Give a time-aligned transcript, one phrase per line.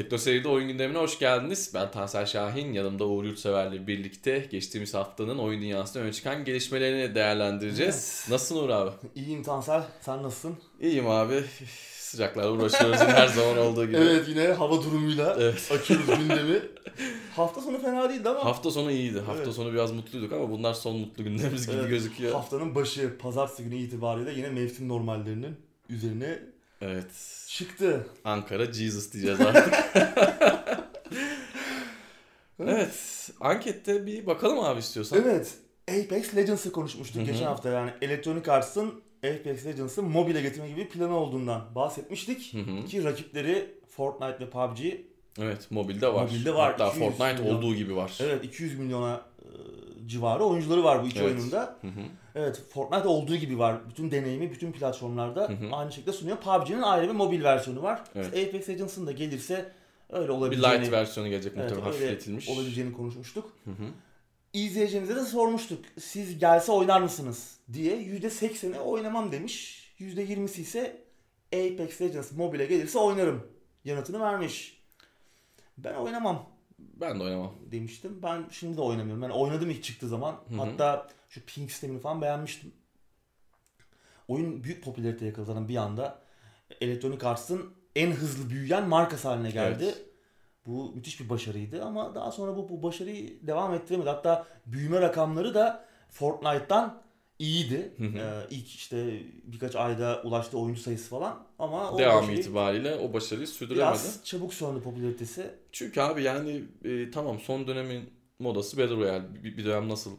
[0.00, 1.70] Tekno Seri'de oyun gündemine hoş geldiniz.
[1.74, 8.26] Ben Tansel Şahin, yanımda Uğur Yurtsever'le birlikte geçtiğimiz haftanın oyun dünyasında öne çıkan gelişmelerini değerlendireceğiz.
[8.30, 8.90] Nasılsın Uğur abi?
[9.14, 10.56] İyiyim Tansel, sen nasılsın?
[10.80, 11.44] İyiyim abi.
[11.98, 13.96] Sıcaklarla uğraşıyoruz her zaman olduğu gibi.
[13.96, 15.70] Evet yine hava durumuyla Evet.
[15.72, 16.62] açıyoruz gündemi.
[17.36, 19.20] Hafta sonu fena değildi ama Hafta sonu iyiydi.
[19.20, 19.54] Hafta Evet.
[19.54, 21.90] sonu biraz mutluyduk ama bunlar son mutlu günlerimiz gibi Evet.
[21.90, 22.32] gözüküyor.
[22.32, 25.56] haftanın başı pazartesi günü itibariyle yine mevsim normallerinin
[25.88, 26.38] üzerine
[26.80, 27.10] Evet.
[27.48, 28.06] çıktı.
[28.24, 29.74] Ankara Jesus diyeceğiz artık.
[32.60, 33.30] evet.
[33.40, 35.18] Ankette bir bakalım abi istiyorsan.
[35.22, 35.54] Evet,
[35.88, 41.74] Apex Legends'ı konuşmuştuk geçen hafta yani Electronic Arts'ın Apex Legends'ı mobile getirme gibi planı olduğundan
[41.74, 42.54] bahsetmiştik.
[42.88, 44.80] Ki rakipleri Fortnite ve PUBG
[45.38, 46.22] Evet mobilde var.
[46.22, 47.56] Mobilde var, Hatta 200 Fortnite milyon.
[47.56, 48.18] olduğu gibi var.
[48.22, 49.20] evet 200 milyona
[50.10, 51.28] civarı oyuncuları var bu iki Evet.
[51.30, 51.76] oyununda.
[51.80, 52.00] Hı hı.
[52.34, 53.76] Evet Fortnite olduğu gibi var.
[53.90, 55.68] Bütün deneyimi bütün platformlarda Hı hı.
[55.72, 56.36] aynı şekilde sunuyor.
[56.36, 58.02] PUBG'nin ayrı bir mobil versiyonu var.
[58.14, 58.26] Evet.
[58.26, 59.72] Apex Legends'ın da gelirse
[60.10, 62.48] öyle Bir olabileceğini, light versiyonu gelecek evet, muhtemelen hafifletilmiş.
[62.48, 63.52] olabileceğini konuşmuştuk.
[63.64, 63.84] Hı hı.
[64.52, 65.84] İzleyicilerimize de sormuştuk.
[66.00, 67.96] Siz gelse oynar mısınız diye.
[67.96, 69.80] %80'i oynamam demiş.
[70.00, 70.96] %20'si ise
[71.52, 73.46] Apex Legends mobile gelirse oynarım
[73.84, 74.80] yanıtını vermiş.
[75.78, 76.46] Ben oynamam
[77.00, 77.54] Ben de oynamam.
[77.72, 78.22] demiştim.
[78.22, 79.22] Ben şimdi de oynamıyorum.
[79.22, 80.36] Ben oynadım ilk çıktığı zaman.
[80.48, 80.58] Hı hı.
[80.58, 82.72] Hatta şu ping sistemini falan beğenmiştim.
[84.28, 86.18] Oyun büyük popülarite yakaladı bir anda.
[86.80, 89.84] Electronic Arts'ın en hızlı büyüyen markası haline geldi.
[89.84, 90.06] Evet.
[90.66, 94.08] Bu müthiş bir başarıydı ama daha sonra bu, bu başarıyı devam ettiremedi.
[94.08, 97.02] Hatta büyüme rakamları da Fortnite'tan
[97.40, 97.92] iyiydi.
[97.98, 98.18] Hı hı.
[98.18, 103.12] Ee, ilk işte birkaç ayda ulaştığı oyuncu sayısı falan ama o Devam başarıyı itibariyle o
[103.12, 103.80] başarıyı sürdüremedi.
[103.80, 105.50] biraz çabuk söndü popülaritesi.
[105.72, 109.44] Çünkü abi yani e, tamam son dönemin modası Battle Royale.
[109.44, 110.10] Bir, bir dönem nasıl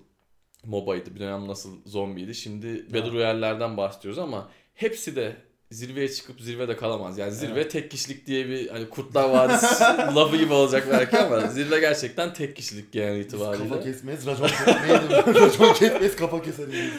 [0.66, 2.36] MOBA'ydı, bir dönem nasıl zombiydi.
[2.36, 3.12] Şimdi Battle.
[3.12, 5.36] Royale'lerden bahsediyoruz ama hepsi de
[5.72, 7.18] zirveye çıkıp zirvede kalamaz.
[7.18, 7.72] Yani zirve Evet.
[7.72, 9.84] tek kişilik diye bir hani Kurtlar Vadisi
[10.16, 13.70] lafı gibi olacak belki ama zirve gerçekten tek kişilik Biz itibariyle.
[13.70, 15.12] kafa kesmeyiz, racon kesmeyiz.
[15.42, 16.76] racon kesmeyiz, kafa keseriz.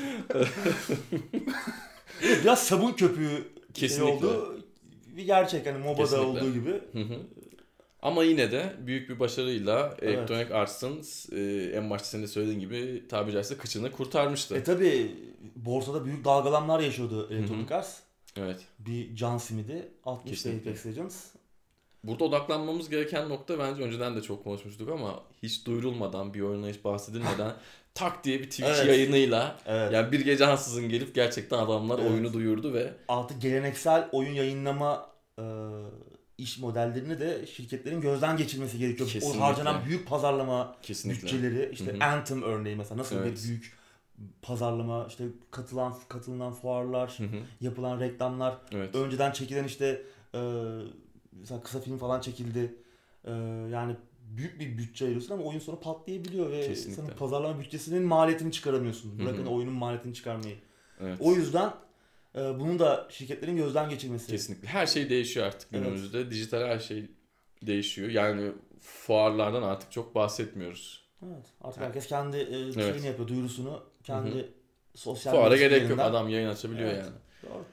[2.45, 3.45] Biraz sabun köpüğü şey
[3.75, 4.27] Kesinlikle.
[4.27, 4.59] oldu.
[5.17, 6.29] Bir gerçek hani MOBA'da Kesinlikle.
[6.41, 6.71] olduğu gibi.
[6.93, 7.19] Hı hı.
[8.03, 10.15] Ama yine de büyük bir başarıyla Evet.
[10.19, 11.03] Electronic Arts'ın
[11.37, 14.57] e, en başta senin de söylediğin gibi tabiri caizse kıçını kurtarmıştı.
[14.57, 15.17] E tabi
[15.57, 17.95] borsada büyük dalgalanmalar yaşıyordu Electronic Arts.
[18.37, 18.61] Evet.
[18.79, 20.71] Bir can simidi 60 Kesinlikle.
[20.71, 21.25] Apex Legends.
[22.05, 26.85] Burada odaklanmamız gereken nokta bence önceden de çok konuşmuştuk ama hiç duyurulmadan, bir oyuna hiç
[26.85, 27.53] bahsedilmeden
[27.95, 28.87] tak diye bir Twitch Evet.
[28.89, 29.93] yayınıyla Evet.
[29.93, 32.11] yani bir gece ansızın gelip gerçekten adamlar Evet.
[32.11, 35.45] oyunu duyurdu ve Artık geleneksel oyun yayınlama e,
[36.39, 39.09] iş modellerini de şirketlerin gözden geçirmesi gerekiyor.
[39.11, 39.41] Kesinlikle.
[39.41, 42.05] O harcanan büyük pazarlama kesinlikle bütçeleri işte Hı hı.
[42.05, 43.39] Anthem örneği mesela nasıl Evet.
[43.39, 43.73] bir büyük
[44.43, 47.43] pazarlama işte katılan katılınan fuarlar, Hı hı.
[47.61, 48.95] yapılan reklamlar, Evet.
[48.95, 50.03] önceden çekilen işte
[50.35, 50.41] e,
[51.33, 52.75] mesela kısa film falan çekildi.
[53.25, 53.31] E,
[53.73, 53.97] yani
[54.37, 57.03] büyük bir bütçe ayırıyorsun ama oyun sonu patlayabiliyor ve Kesinlikle.
[57.03, 59.19] senin pazarlama bütçesinin maliyetini çıkaramıyorsun.
[59.19, 59.27] Hı hı.
[59.27, 60.57] Bırakın oyunun maliyetini çıkarmayı.
[61.01, 61.17] Evet.
[61.21, 61.73] O yüzden
[62.35, 64.27] e, bunun da şirketlerin gözden geçirmesi.
[64.31, 64.69] Kesinlikle.
[64.69, 65.85] Her şey değişiyor artık Evet.
[65.85, 66.31] günümüzde.
[66.31, 67.11] Dijital her şey
[67.63, 68.09] değişiyor.
[68.09, 71.03] Yani fuarlardan artık çok bahsetmiyoruz.
[71.27, 71.47] Evet.
[71.61, 73.05] Artık herkes kendi e, şeyini Evet.
[73.05, 74.49] yapıyor, duyurusunu kendi Hı
[74.95, 76.01] sosyal Fuara gerek yok.
[76.01, 77.05] Adam yayın açabiliyor Evet.
[77.05, 77.15] yani.
[77.43, 77.65] Doğru.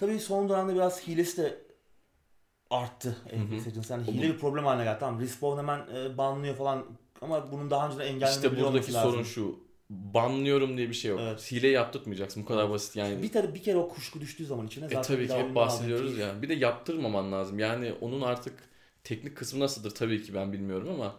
[0.00, 1.58] Tabii son dönemde biraz hilesi de
[2.70, 3.40] arttı Hı hı.
[3.44, 3.90] Apex Legends.
[3.90, 4.96] Yani hile bir problem haline geldi.
[5.00, 6.86] Tamam Respawn hemen e, banlıyor falan
[7.20, 9.10] ama bunun daha önceden engellenebiliyor İşte buradaki lazım.
[9.10, 9.70] sorun şu.
[9.90, 11.20] Banlıyorum diye bir şey yok.
[11.22, 11.52] Evet.
[11.52, 12.42] Hile yaptırtmayacaksın.
[12.42, 13.22] Bu kadar basit yani.
[13.22, 15.54] Bir, tane, bir kere o kuşku düştüğü zaman içine E zaten tabii bir ki hep
[15.54, 16.42] bahsediyoruz ya.
[16.42, 17.58] Bir de yaptırmaman lazım.
[17.58, 18.54] Yani onun artık
[19.04, 21.14] teknik kısmı nasıldır tabii ki ben bilmiyorum ama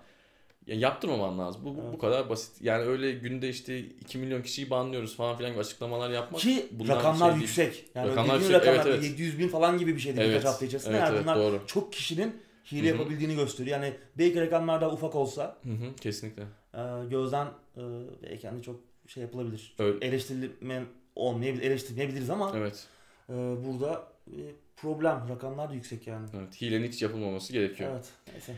[0.72, 1.62] ya yaptırmaman lazım.
[1.66, 2.00] Bu, bu, bu Evet.
[2.02, 2.62] kadar basit.
[2.62, 6.42] Yani öyle günde işte 2 milyon kişiyi banlıyoruz falan filan gibi açıklamalar yapmak.
[6.42, 7.42] Ki bunlar rakamlar şey değil.
[7.42, 7.86] yüksek.
[7.96, 9.04] Yani Rakamlar yüksek, rakamlar evet, evet.
[9.04, 10.30] 700 bin falan gibi bir şeydi Evet.
[10.30, 10.94] birkaç hafta içerisinde.
[10.94, 11.62] Evet, yani evet bunlar doğru.
[11.68, 12.36] çok kişinin
[12.72, 12.98] hile Hı hı.
[12.98, 13.82] yapabildiğini gösteriyor.
[13.82, 16.44] Yani belki rakamlar daha ufak olsa Hı hı, kesinlikle.
[16.74, 17.46] e, gözden
[17.78, 17.82] e,
[18.24, 19.76] belki hani çok şey yapılabilir.
[19.80, 20.06] Öyle.
[20.06, 20.84] Eleştirilme
[21.16, 22.88] olmayabilir, eleştirmeyebiliriz ama Evet.
[23.30, 24.40] e, burada e,
[24.76, 25.26] problem.
[25.30, 26.28] Rakamlar da yüksek yani.
[26.38, 26.62] Evet.
[26.62, 27.92] Hilenin hiç yapılmaması gerekiyor.
[27.94, 28.06] Evet.
[28.32, 28.54] Neyse.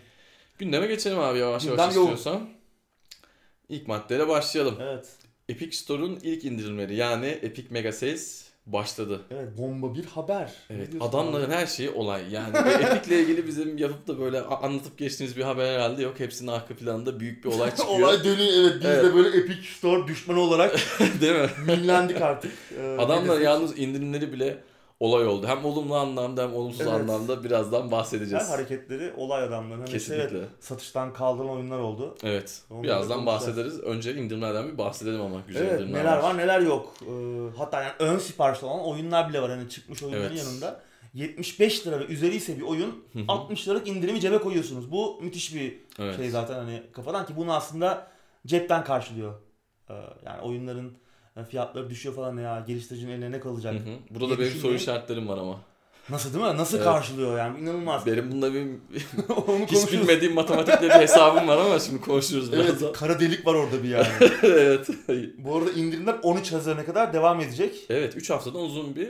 [0.57, 2.13] Gündeme geçelim abi yavaş Gündem yavaş yoğun.
[2.15, 2.50] istiyorsan.
[3.69, 4.75] İlk maddeyle başlayalım.
[4.81, 5.07] Evet.
[5.50, 9.21] Epic Store'un ilk indirimleri yani Epic Mega Sales başladı.
[9.31, 9.57] Evet.
[9.57, 10.53] Bomba bir haber.
[10.69, 11.53] Evet, adamların abi?
[11.55, 12.21] her şeyi olay.
[12.31, 16.19] Yani Epic'le ilgili bizim yapıp da böyle anlatıp geçtiğimiz bir haber herhalde yok.
[16.19, 17.99] Hepsinin arka planında büyük bir olay çıkıyor.
[17.99, 18.75] Olay dönüyor evet.
[18.79, 19.03] Biz Evet.
[19.06, 20.75] de böyle Epic Store düşmanı olarak
[21.21, 21.49] Değil mi?
[21.67, 22.51] minlendik artık.
[22.79, 24.57] Ee, Adamlar yalnız indirimleri bile
[25.03, 25.47] olay oldu.
[25.47, 26.91] Hem olumlu anlamda hem olumsuz Evet.
[26.94, 28.50] anlamda birazdan Her bahsedeceğiz.
[28.50, 29.79] hareketleri olay adamların.
[29.79, 30.38] Hani Kesinlikle.
[30.38, 32.15] Evet, satıştan kaldırılan oyunlar oldu.
[32.23, 32.61] Evet.
[32.69, 33.79] Onları Birazdan bahsederiz.
[33.79, 36.94] Önce indirimlerden bir bahsedelim ama güzel evet indirimler neler var neler yok.
[37.01, 37.07] Ee,
[37.57, 39.50] hatta yani ön siparişli olan oyunlar bile var.
[39.51, 40.38] Hani çıkmış oyunların Evet.
[40.45, 40.81] yanında
[41.13, 43.23] 75 lira ve üzeri ise bir oyun Hı hı.
[43.27, 44.91] 60 liralık indirimi cebe koyuyorsunuz.
[44.91, 46.17] Bu müthiş bir Evet.
[46.17, 48.07] şey zaten hani kafadan ki bunu aslında
[48.47, 49.33] cepten karşılıyor.
[49.89, 49.94] Ee,
[50.25, 50.94] yani oyunların
[51.50, 53.74] fiyatları düşüyor falan ya geliştiricinin eline ne kalacak?
[53.74, 53.95] Hı hı.
[54.09, 54.77] Burada benim soru düşünmeyin.
[54.77, 55.59] işaretlerim var ama.
[56.09, 56.57] Nasıl değil mi?
[56.57, 56.85] Nasıl Evet.
[56.88, 58.06] karşılıyor yani inanılmaz.
[58.06, 58.65] Benim bunda bir
[59.68, 62.94] hiç bilmediğim matematikle bir hesabım var ama şimdi konuşuruz Evet birazdan.
[62.94, 64.07] kara delik var orada bir yani.
[64.44, 64.88] evet.
[65.38, 67.75] Bu arada indirimler 13 Haziran'a kadar devam edecek.
[67.89, 69.09] Evet 3 haftadan uzun bir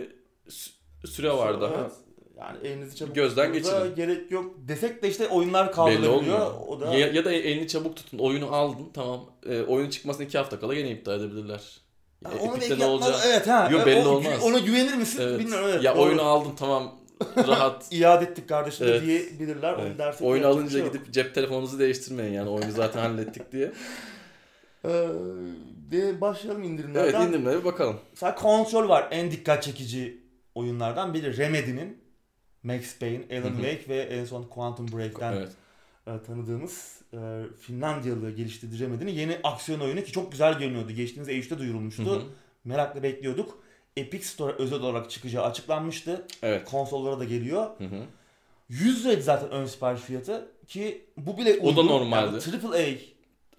[0.50, 1.76] sü- süre var daha.
[1.82, 1.92] Evet.
[2.38, 3.96] Yani elinizi çabuk Gözden geçirin.
[3.96, 4.56] gerek yok.
[4.58, 6.52] Desek de işte oyunlar kaldırılıyor.
[6.68, 8.18] O da Ya, ya da elini çabuk tutun.
[8.18, 9.26] Oyunu aldın tamam.
[9.50, 11.62] E, oyunun çıkmasına 2 hafta kala yine iptal edebilirler.
[12.26, 13.16] Ya E, onu belki ne olacak?
[13.28, 13.70] Evet ha.
[13.72, 14.44] Yo, Evet, belli o- olmaz.
[14.44, 15.20] Ona güvenir misin?
[15.24, 15.40] Evet.
[15.40, 15.84] Bilmiyorum evet.
[15.84, 16.04] ya doğru.
[16.04, 16.96] oyunu aldın tamam
[17.48, 17.86] rahat.
[17.94, 19.02] iade ettik kardeşim Evet.
[19.02, 19.74] diyebilirler.
[19.74, 19.86] Evet.
[19.92, 20.94] Onu dersek Oyunu alınca şey yok.
[20.94, 23.72] gidip cep telefonunuzu değiştirmeyin yani oyunu zaten hallettik diye.
[24.86, 24.90] Ee,
[25.92, 27.04] de başlayalım indirimlerden.
[27.20, 28.00] Evet indirimlere bir bakalım.
[28.12, 30.24] Mesela konsol var en dikkat çekici
[30.56, 31.38] oyunlardan biri.
[31.38, 32.04] Remedy'nin
[32.64, 33.54] Max Payne, Alan.
[33.56, 35.50] Wake ve en son Quantum Break'ten Evet.
[36.08, 37.18] E, tanıdığımız e,
[37.62, 40.92] Finlandiyalı geliştirici Remedy'nin yeni aksiyon oyunu ki çok güzel görünüyordu.
[40.92, 42.06] Geçtiğimiz E3'te duyurulmuştu.
[42.06, 42.22] Hı hı.
[42.66, 43.64] Merakla bekliyorduk.
[43.98, 46.28] Epic Store özel olarak çıkacağı açıklanmıştı.
[46.44, 46.66] Evet.
[46.66, 47.66] Konsollara da geliyor.
[47.78, 48.04] Hı hı.
[48.70, 51.88] 100 liraydı zaten ön sipariş fiyatı ki bu bile O da uygun.
[51.88, 52.40] normaldi.
[52.54, 52.86] Yani AAA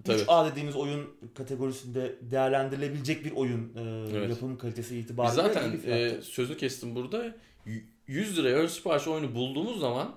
[0.05, 0.17] Tabii.
[0.23, 3.81] 3A dediğimiz oyun kategorisinde değerlendirilebilecek bir oyun e,
[4.17, 4.31] Evet.
[4.31, 6.19] yapım kalitesi Biz itibariyle zaten bir fiyattı.
[6.19, 7.25] e, sözünü kestim burada.
[7.67, 10.15] Y- 100 liraya ön sipariş oyunu bulduğumuz zaman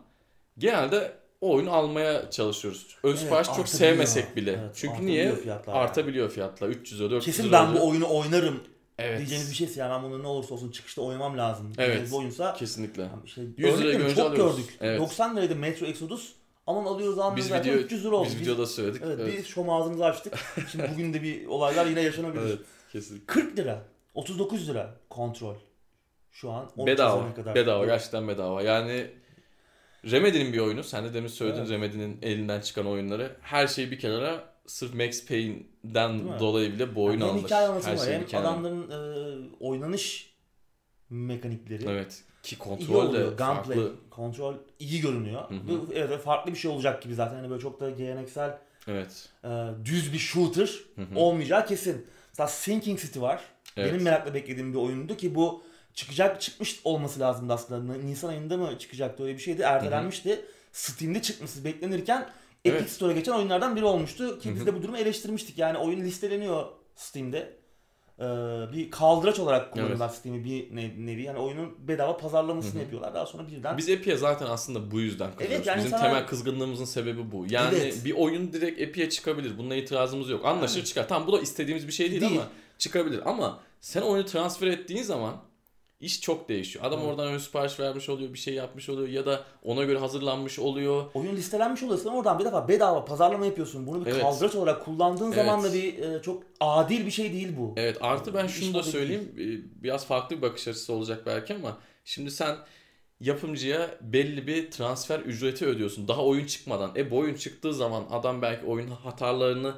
[0.57, 2.87] genelde o oyunu almaya çalışıyoruz.
[3.03, 4.51] Ön Evet, sipariş çok sevmesek bile.
[4.51, 5.35] Evet, Çünkü niye?
[5.35, 6.69] fiyatlar Artabiliyor fiyatlar.
[6.69, 8.59] 300 lira 400 Kesin ben bu oyunu oynarım
[8.99, 9.17] Evet.
[9.17, 11.73] diyeceğiniz bir şeyse yani ben bunu ne olursa olsun çıkışta oynamam lazım.
[11.77, 12.07] Evet.
[12.07, 13.01] bir oyunsa Kesinlikle.
[13.01, 14.55] yani işte 100 liraya görünce çok alıyoruz.
[14.57, 14.77] gördük.
[14.81, 14.99] Evet.
[14.99, 16.33] 90 liraydı Metro Exodus.
[16.67, 18.25] Aman alıyoruz almıyoruz Biz video 300 lira oldu.
[18.25, 19.01] biz Biz- videoda söyledik.
[19.05, 19.33] evet, Evet.
[19.37, 20.33] biz şom ağzımızı açtık.
[20.71, 22.41] Şimdi bugün de bir olaylar yine yaşanabilir.
[22.45, 22.59] Evet,
[22.91, 23.25] kesinlikle.
[23.25, 23.81] 40 lira.
[24.13, 25.55] 39 lira kontrol.
[26.31, 27.33] Şu an 13 Bedava.
[27.35, 27.55] Kadar.
[27.55, 27.85] Bedava.
[27.85, 28.61] Gerçekten bedava.
[28.61, 29.07] Yani
[30.05, 30.83] Remedy'nin bir oyunu.
[30.83, 31.69] Sen de demin söyledin Evet.
[31.69, 33.35] Remedy'nin elinden çıkan oyunları.
[33.41, 37.43] Her şeyi bir kenara sırf Max Payne'den dolayı bile bu oyun hem alınır.
[37.43, 38.47] hikaye Her anlatımı şeyi hem kenara.
[38.47, 40.33] adamların e, oynanış
[41.09, 42.23] mekanikleri Evet.
[42.43, 43.95] Ki kontrol de Gunplay, farklı.
[44.09, 45.49] kontrol iyi görünüyor.
[45.49, 45.67] Hı hı.
[45.67, 47.35] Bu, evet farklı bir şey olacak gibi zaten.
[47.35, 48.57] Hani böyle çok da geleneksel
[48.87, 49.29] Evet.
[49.43, 49.49] e,
[49.85, 51.05] düz bir shooter Hı hı.
[51.15, 52.07] olmayacağı kesin.
[52.29, 53.41] Mesela Sinking City var.
[53.77, 53.93] Evet.
[53.93, 55.63] Benim merakla beklediğim bir oyundu ki bu
[56.01, 57.93] çıkacak çıkmış olması lazımdı aslında.
[57.93, 59.61] Nisan ayında mı çıkacaktı öyle bir şeydi.
[59.61, 60.45] Ertelenmişti.
[60.71, 62.29] Steam'de çıkması beklenirken
[62.65, 62.89] Epic Evet.
[62.91, 64.39] Store'a geçen oyunlardan biri olmuştu.
[64.39, 65.57] Ki biz de bu durumu eleştirmiştik.
[65.57, 66.65] Yani oyun listeleniyor
[66.95, 67.57] Steam'de.
[68.19, 68.23] Ee,
[68.73, 71.21] bir kaldıraç olarak kullanıyorlar Steam'i bir ne- nevi.
[71.23, 72.81] Yani oyunun bedava pazarlamasını Hı hı.
[72.81, 73.13] yapıyorlar.
[73.13, 75.67] Daha sonra birden Biz Epic'e zaten aslında bu yüzden kızıyoruz.
[75.67, 77.45] yani Bizim sana- temel kızgınlığımızın sebebi bu.
[77.49, 78.05] Yani Evet.
[78.05, 79.57] bir oyun direkt Epic'e çıkabilir.
[79.57, 80.45] Bununla itirazımız yok.
[80.45, 80.87] Anlaşır Evet.
[80.87, 81.07] çıkar.
[81.07, 82.33] Tamam bu da istediğimiz bir şey değil, Değil.
[82.33, 82.47] ama
[82.77, 83.21] çıkabilir.
[83.29, 85.35] Ama sen oyunu transfer ettiğin zaman
[85.99, 86.85] iş çok değişiyor.
[86.85, 87.09] Adam Evet.
[87.09, 91.05] oradan ön sipariş vermiş oluyor, bir şey yapmış oluyor ya da ona göre hazırlanmış oluyor.
[91.13, 93.87] oyun listelenmiş oluyorsun ama oradan bir defa bedava pazarlama yapıyorsun.
[93.87, 94.21] Bunu bir Evet.
[94.21, 95.35] kaldıraç olarak kullandığın Evet.
[95.35, 97.73] zaman da bir e, çok adil bir şey değil bu.
[97.77, 99.31] Evet artı ben şunu da söyleyeyim.
[99.39, 102.55] e, Biraz farklı bir bakış açısı olacak belki ama şimdi sen
[103.19, 106.07] yapımcıya belli bir transfer ücreti ödüyorsun.
[106.07, 106.91] Daha oyun çıkmadan.
[106.95, 109.73] E bu oyun çıktığı zaman adam belki oyun hatalarını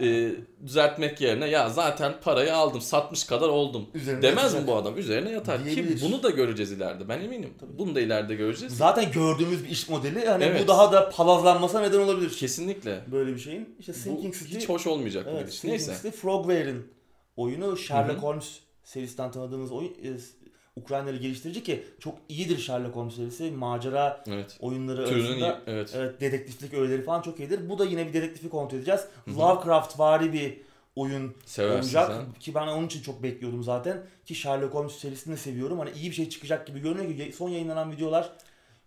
[0.00, 0.30] e,
[0.66, 4.60] düzeltmek yerine ya zaten parayı aldım satmış kadar oldum Üzerine demez yatacak.
[4.62, 4.98] mi bu adam?
[4.98, 5.58] Üzerine yatar.
[5.58, 6.02] Ki Diyebilir.
[6.02, 7.08] bunu da göreceğiz ileride.
[7.08, 7.54] Ben eminim.
[7.78, 8.76] Bunu da ileride göreceğiz.
[8.76, 10.28] Zaten gördüğümüz bir iş modeli.
[10.28, 10.62] Hani Evet.
[10.64, 12.30] bu daha da palazlanmasına neden olabilir.
[12.30, 13.00] Kesinlikle.
[13.12, 13.76] Böyle bir şeyin.
[13.78, 14.56] İşte Bu Sinking City.
[14.56, 15.54] hiç hoş olmayacak bir evet, gidiş.
[15.58, 15.94] Sinking Neyse.
[16.02, 16.86] City Frogware'in
[17.36, 18.26] oyunu Sherlock Hı hı.
[18.26, 19.94] Holmes serisinden tanıdığımız oyun.
[20.76, 23.50] Ukraynalı geliştirici ki çok iyidir Sherlock Holmes serisi.
[23.50, 24.56] Macera Evet.
[24.60, 25.46] oyunları Türünün arasında.
[25.46, 25.92] iyi- evet.
[25.96, 27.68] Evet dedektiflik öğeleri falan çok iyidir.
[27.70, 29.00] Bu da yine bir dedektifi kontrol edeceğiz.
[29.24, 29.38] Hı hı.
[29.38, 30.60] Lovecraft vari bir
[30.96, 32.12] oyun Seversin olacak.
[32.12, 32.40] sen.
[32.40, 34.02] Ki ben onun için çok bekliyordum zaten.
[34.26, 35.78] Ki Sherlock Holmes serisini de seviyorum.
[35.78, 38.30] Hani iyi bir şey çıkacak gibi görünüyor ki son yayınlanan videolar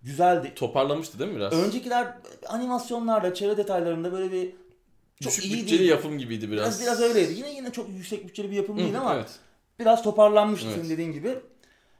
[0.01, 0.51] güzeldi.
[0.55, 1.53] Toparlamıştı değil mi biraz?
[1.53, 2.07] Öncekiler
[2.47, 4.49] animasyonlarda, çevre detaylarında böyle bir
[5.21, 5.89] çok Düşük iyi bütçeli değil.
[5.89, 6.65] yapım gibiydi biraz.
[6.65, 7.33] Biraz, biraz öyleydi.
[7.33, 9.29] Yine yine çok yüksek bütçeli bir yapım Hı, değil ama evet.
[9.79, 10.77] biraz toparlanmıştı Evet.
[10.77, 11.35] senin dediğin gibi.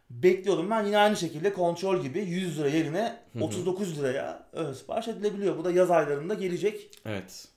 [0.10, 3.44] Bekliyordum ben yine aynı şekilde kontrol gibi 100 lira yerine Hı hı.
[3.44, 5.58] 39 liraya ön sipariş edilebiliyor.
[5.58, 6.90] Bu da yaz aylarında gelecek.
[7.06, 7.48] Evet.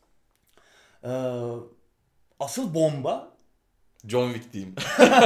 [1.05, 1.09] Ee,
[2.41, 3.31] asıl bomba
[4.07, 4.75] John Wick diyeyim.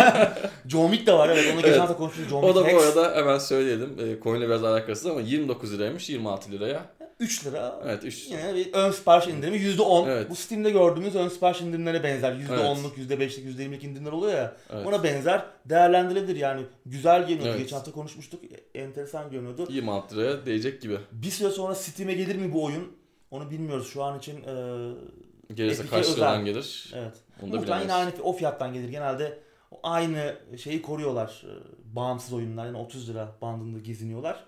[0.66, 1.80] John Wick de var evet onu geçen Evet.
[1.80, 2.28] hafta konuştuk.
[2.30, 2.96] John o Wick da bu Hex.
[2.96, 3.96] arada hemen söyleyelim.
[4.00, 6.84] E, konuyla biraz alakasız ama 29 liraymış 26 liraya.
[7.20, 7.80] 3 lira.
[7.84, 8.26] Evet 3.
[8.30, 10.10] Yine bir ön sipariş indirimi %10.
[10.10, 10.30] Evet.
[10.30, 12.32] Bu Steam'de gördüğümüz ön sipariş indirimlere benzer.
[12.32, 13.10] %10'luk, Evet.
[13.10, 14.56] %5'lik, %20'lik indirimler oluyor ya.
[14.70, 14.86] Evet.
[14.86, 16.62] Ona benzer değerlendirilebilir yani.
[16.86, 17.48] Güzel görünüyordu.
[17.48, 17.58] Evet.
[17.58, 18.40] Geçen hafta konuşmuştuk.
[18.74, 19.66] Enteresan görünüyordu.
[19.70, 20.98] 26 liraya değecek gibi.
[21.12, 22.92] Bir süre sonra Steam'e gelir mi bu oyun?
[23.30, 23.90] Onu bilmiyoruz.
[23.92, 26.92] Şu an için e, Gelirse kaç liradan gelir?
[26.96, 27.14] evet.
[27.42, 28.88] Onu da Muhtemelen yine aynı o fiyattan gelir.
[28.88, 29.38] Genelde
[29.82, 31.42] Aynı şeyi koruyorlar.
[31.46, 34.44] Ee, Bağımsız oyunlar yani 30 lira bandında geziniyorlar.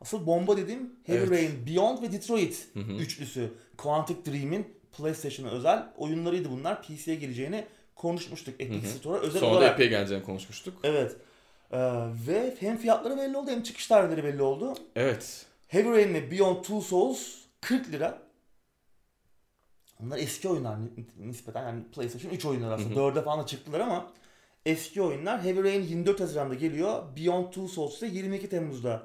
[0.00, 1.30] Asıl bomba dediğim Heavy Evet.
[1.30, 2.92] Rain, Beyond ve Detroit Hı hı.
[2.92, 3.52] üçlüsü.
[3.78, 6.82] Quantic Dream'in PlayStation'a özel oyunlarıydı bunlar.
[6.82, 8.98] PC'ye geleceğini konuşmuştuk Epic Hı hı.
[8.98, 9.74] Store'a özel Sonra da olarak.
[9.74, 10.74] epey geleceğini konuşmuştuk.
[10.84, 11.16] Evet.
[11.72, 11.78] Ee,
[12.28, 14.74] ve hem fiyatları belli oldu hem çıkış tarihleri belli oldu.
[14.96, 15.46] Evet.
[15.68, 18.22] Heavy Rain ve Beyond Two Souls 40 lira.
[20.00, 20.90] Bunlar eski oyunlar ni-
[21.28, 22.90] nispeten yani PlayStation 3 oyunları aslında.
[23.00, 23.12] Hı hı.
[23.14, 24.12] 4'e falan da çıktılar ama
[24.66, 25.44] eski oyunlar.
[25.44, 27.02] Heavy Rain 24 Haziran'da geliyor.
[27.16, 29.02] Beyond Two Souls ise 22 Temmuz'da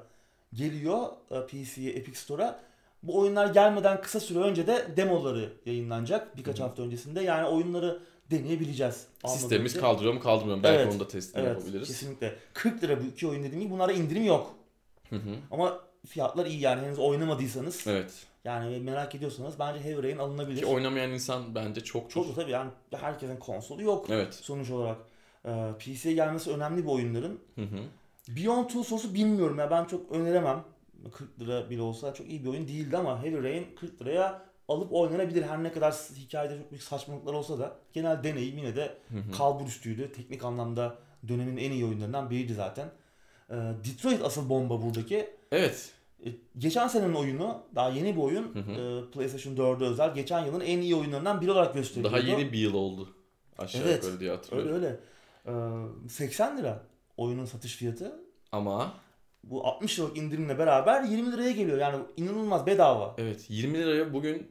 [0.54, 2.60] geliyor e, PC'ye, Epic Store'a.
[3.02, 6.66] Bu oyunlar gelmeden kısa süre önce de demoları yayınlanacak birkaç Hı hı.
[6.66, 7.22] hafta öncesinde.
[7.22, 9.06] Yani oyunları deneyebileceğiz.
[9.26, 10.62] Sistemimiz kaldırıyor mu kaldırmıyor mu?
[10.62, 10.92] Belki Evet.
[10.94, 11.88] onu da testini Evet, yapabiliriz.
[11.88, 12.34] kesinlikle.
[12.54, 14.54] 40 lira bu iki oyun dediğim gibi bunlara indirim yok.
[15.10, 15.34] Hı hı.
[15.50, 18.12] Ama fiyatlar iyi yani henüz oynamadıysanız Evet.
[18.44, 20.60] yani merak ediyorsanız bence Heavy Rain alınabilir.
[20.60, 22.36] Ki oynamayan insan bence çok Çok çok.
[22.36, 24.34] tabii yani herkesin konsolu yok Evet.
[24.34, 24.96] sonuç olarak.
[25.46, 27.38] Ee, PC'ye gelmesi önemli bir oyunların.
[27.54, 27.78] Hı hı.
[28.28, 30.64] Beyond Two Source'u bilmiyorum ya ben çok öneremem.
[31.12, 34.92] 40 lira bile olsa çok iyi bir oyun değildi ama Heavy Rain 40 liraya alıp
[34.92, 35.42] oynanabilir.
[35.42, 38.98] Her ne kadar hikayede çok büyük saçmalıklar olsa da genel deneyim yine de
[39.36, 40.12] kalbur üstüydü.
[40.12, 40.98] Teknik anlamda
[41.28, 42.88] dönemin en iyi oyunlarından biriydi zaten.
[43.50, 45.30] Ee, Detroit asıl bomba buradaki.
[45.52, 45.90] Evet.
[46.26, 48.70] E, Geçen senenin oyunu, daha yeni bir oyun, Hı hı.
[48.72, 52.16] e, PlayStation 4'e özel, geçen yılın en iyi oyunlarından biri olarak gösteriliyordu.
[52.16, 53.08] Daha yeni bir yıl oldu.
[53.58, 54.04] Aşağı Evet.
[54.04, 54.74] yukarı diye hatırlıyorum.
[54.74, 55.00] Öyle öyle.
[56.06, 56.82] E, 80 lira
[57.16, 58.20] oyunun satış fiyatı.
[58.52, 58.94] Ama
[59.44, 61.78] Bu 60 liralık indirimle beraber 20 liraya geliyor.
[61.78, 63.14] Yani inanılmaz bedava.
[63.18, 64.50] evet 20 liraya bugün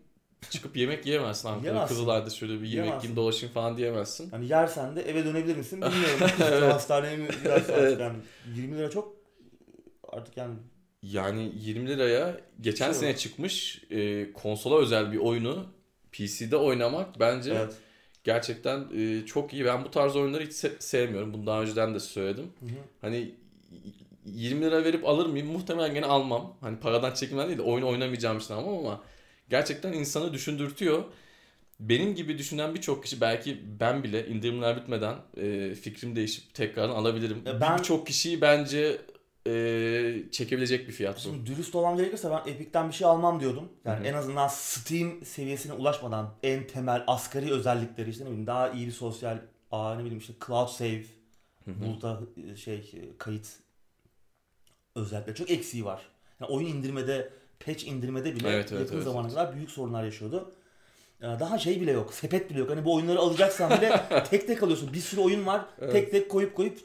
[0.50, 1.86] çıkıp yemek yiyemezsin Ankara'da.
[1.86, 2.98] Kızılay'da şöyle bir yemek Yiyemezsin.
[3.00, 4.30] yiyeyim dolaşayım falan diyemezsin.
[4.34, 6.28] Yani yersen de eve dönebilir misin bilmiyorum.
[6.44, 6.74] Evet.
[6.74, 8.00] Hastaneye mi gidersin Evet.
[8.00, 8.18] yani.
[8.56, 9.16] 20 lira çok
[10.12, 10.56] artık yani
[11.04, 15.66] Yani 20 liraya geçen Şey sene çıkmış e, konsola özel bir oyunu
[16.12, 17.74] PC'de oynamak bence evet.
[18.24, 19.66] Gerçekten e, çok iyi.
[19.66, 21.34] Ben bu tarz oyunları hiç se- sevmiyorum.
[21.34, 22.46] Bunu daha önceden de söyledim.
[22.60, 22.70] Hı hı.
[23.02, 23.32] Hani
[24.26, 25.48] 20 lira verip alır mıyım?
[25.48, 26.58] Muhtemelen gene almam.
[26.62, 29.02] Hani paradan çekinmem değil de oyun oynamayacağım için almam ama
[29.50, 31.04] gerçekten insanı düşündürtüyor.
[31.80, 37.42] Benim gibi düşünen birçok kişi belki ben bile indirimler bitmeden e, fikrim değişip tekrardan alabilirim.
[37.46, 38.98] Ya ben- Birçok kişiyi bence
[39.48, 39.52] e,
[40.32, 41.20] çekebilecek bir fiyat bu.
[41.20, 43.70] Şimdi dürüst olmam gerekirse ben Epic'ten bir şey almam diyordum.
[43.86, 44.08] Yani Hı hı.
[44.08, 48.92] en azından Steam seviyesine ulaşmadan en temel asgari özellikleri işte ne bileyim daha iyi bir
[48.92, 49.38] sosyal
[49.72, 51.04] ağ ne bileyim işte cloud save,
[51.66, 51.82] Hı hı.
[51.82, 52.20] buluta
[52.52, 53.48] e, şey kayıt
[54.96, 56.02] özellikleri çok eksiği var.
[56.40, 57.30] Yani oyun indirmede,
[57.66, 59.36] patch indirmede bile Evet, evet, yakın evet, zamana evet.
[59.36, 60.52] kadar büyük sorunlar yaşıyordu.
[61.22, 62.70] Daha şey bile yok, sepet bile yok.
[62.70, 64.94] Hani bu oyunları alacaksan bile tek tek alıyorsun.
[64.94, 65.92] Bir sürü oyun var, Evet.
[65.92, 66.80] tek tek koyup koyup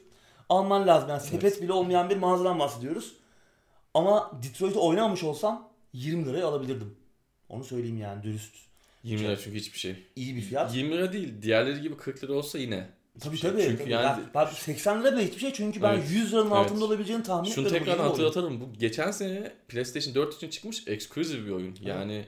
[0.49, 1.09] alman lazım.
[1.09, 1.62] Yani sepet Evet.
[1.62, 3.12] bile olmayan bir mağazadan bahsediyoruz.
[3.95, 6.95] Ama Detroit'i oynamamış olsam 20 liraya alabilirdim.
[7.49, 8.55] Onu söyleyeyim yani dürüst.
[9.03, 9.97] 20 lira çünkü hiçbir şey.
[10.17, 10.75] İyi bir fiyat.
[10.75, 11.43] 20 lira değil.
[11.43, 12.87] Diğerleri gibi 40 lira olsa yine.
[13.21, 13.50] Tabii şey.
[13.50, 13.62] tabii.
[13.62, 13.91] Çünkü tabii.
[13.91, 16.11] yani Ya, ben 80 lira bile hiçbir şey çünkü ben Evet.
[16.11, 16.57] 100 liranın Evet.
[16.57, 17.87] altında olabileceğini tahmin Şunu etmedim.
[17.87, 18.61] Bu tekrar hatırlatalım.
[18.61, 21.76] Bu geçen sene PlayStation 4 için çıkmış exclusive bir oyun.
[21.83, 22.25] Yani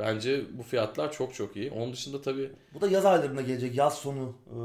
[0.00, 1.70] bence bu fiyatlar çok çok iyi.
[1.70, 3.74] Onun dışında tabii Bu da yaz aylarında gelecek.
[3.74, 4.56] Yaz sonu, e,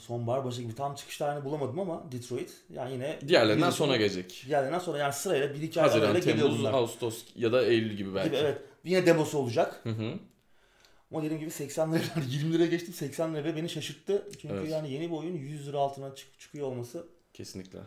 [0.00, 0.74] sonbahar başı gibi.
[0.74, 2.50] Tam çıkış tarihini bulamadım ama Detroit.
[2.70, 4.44] Yani yine diğerlerinden Birisi- sonra gelecek.
[4.46, 6.72] diğerlerinden sonra yani sırayla 1-2 ay arayla geliyor Temmuz, bunlar.
[6.72, 8.28] Ağustos ya da Eylül gibi belki.
[8.30, 8.58] Gibi, evet.
[8.84, 9.80] Yine demosu olacak.
[9.82, 10.12] Hı hı.
[11.10, 14.28] Ama dediğim gibi 80 lira 20 liraya geçtim 80 lira beni şaşırttı.
[14.42, 14.70] Çünkü Evet.
[14.70, 17.78] yani yeni bir oyun 100 lira altına çık- çıkıyor olması Kesinlikle.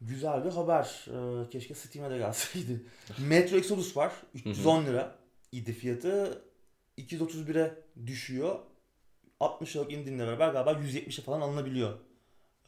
[0.00, 1.06] güzel bir haber.
[1.08, 2.82] Ee, keşke Steam'e de gelseydi.
[3.18, 4.12] Metro Exodus var.
[4.34, 5.14] 310 lira
[5.54, 6.44] idi fiyatı.
[6.98, 7.74] 231'e
[8.06, 8.58] düşüyor.
[9.40, 11.98] 60 liralık indirimle beraber galiba 170'e falan alınabiliyor.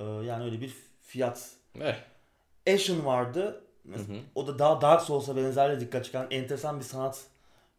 [0.00, 1.50] Ee, yani öyle bir fiyat.
[1.80, 1.94] Eh.
[2.74, 3.64] Ashen vardı.
[3.92, 4.18] Hı hı.
[4.34, 7.24] O da daha Dark Souls'a benzerle dikkat çeken enteresan bir sanat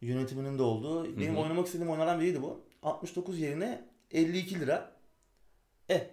[0.00, 1.18] yönetiminin de olduğu.
[1.18, 1.40] Benim hı.
[1.40, 2.64] oynamak istediğim oyunlardan biriydi bu.
[2.82, 4.92] 69 yerine 52 lira.
[5.90, 6.10] E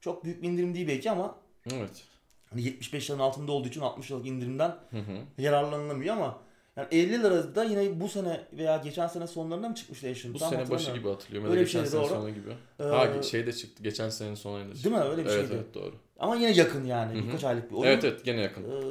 [0.00, 1.38] çok büyük bir indirim değil belki ama
[1.72, 2.04] Evet.
[2.50, 5.16] hani 75 liranın altında olduğu için 60 liralık indirimden Hı hı.
[5.38, 6.38] yararlanılamıyor ama
[6.80, 10.34] yani 50 lira da yine bu sene veya geçen sene sonlarında mı çıkmıştı Ashen?
[10.34, 11.50] Bu Tam sene başı gibi hatırlıyorum.
[11.50, 12.08] Öyle bir geçen şeydi, sene doğru.
[12.08, 12.50] sonu gibi.
[12.80, 13.82] Ee, Ha şey de çıktı.
[13.82, 14.84] Geçen senenin sonuyla çıktı.
[14.84, 15.10] Değil mi?
[15.10, 15.54] Öyle bir evet, şeydi.
[15.54, 15.94] Evet doğru.
[16.18, 17.14] Ama yine yakın yani.
[17.14, 17.26] Hı hı.
[17.26, 17.90] Birkaç aylık bir oyun.
[17.90, 18.64] Evet evet gene yakın.
[18.64, 18.84] Ee,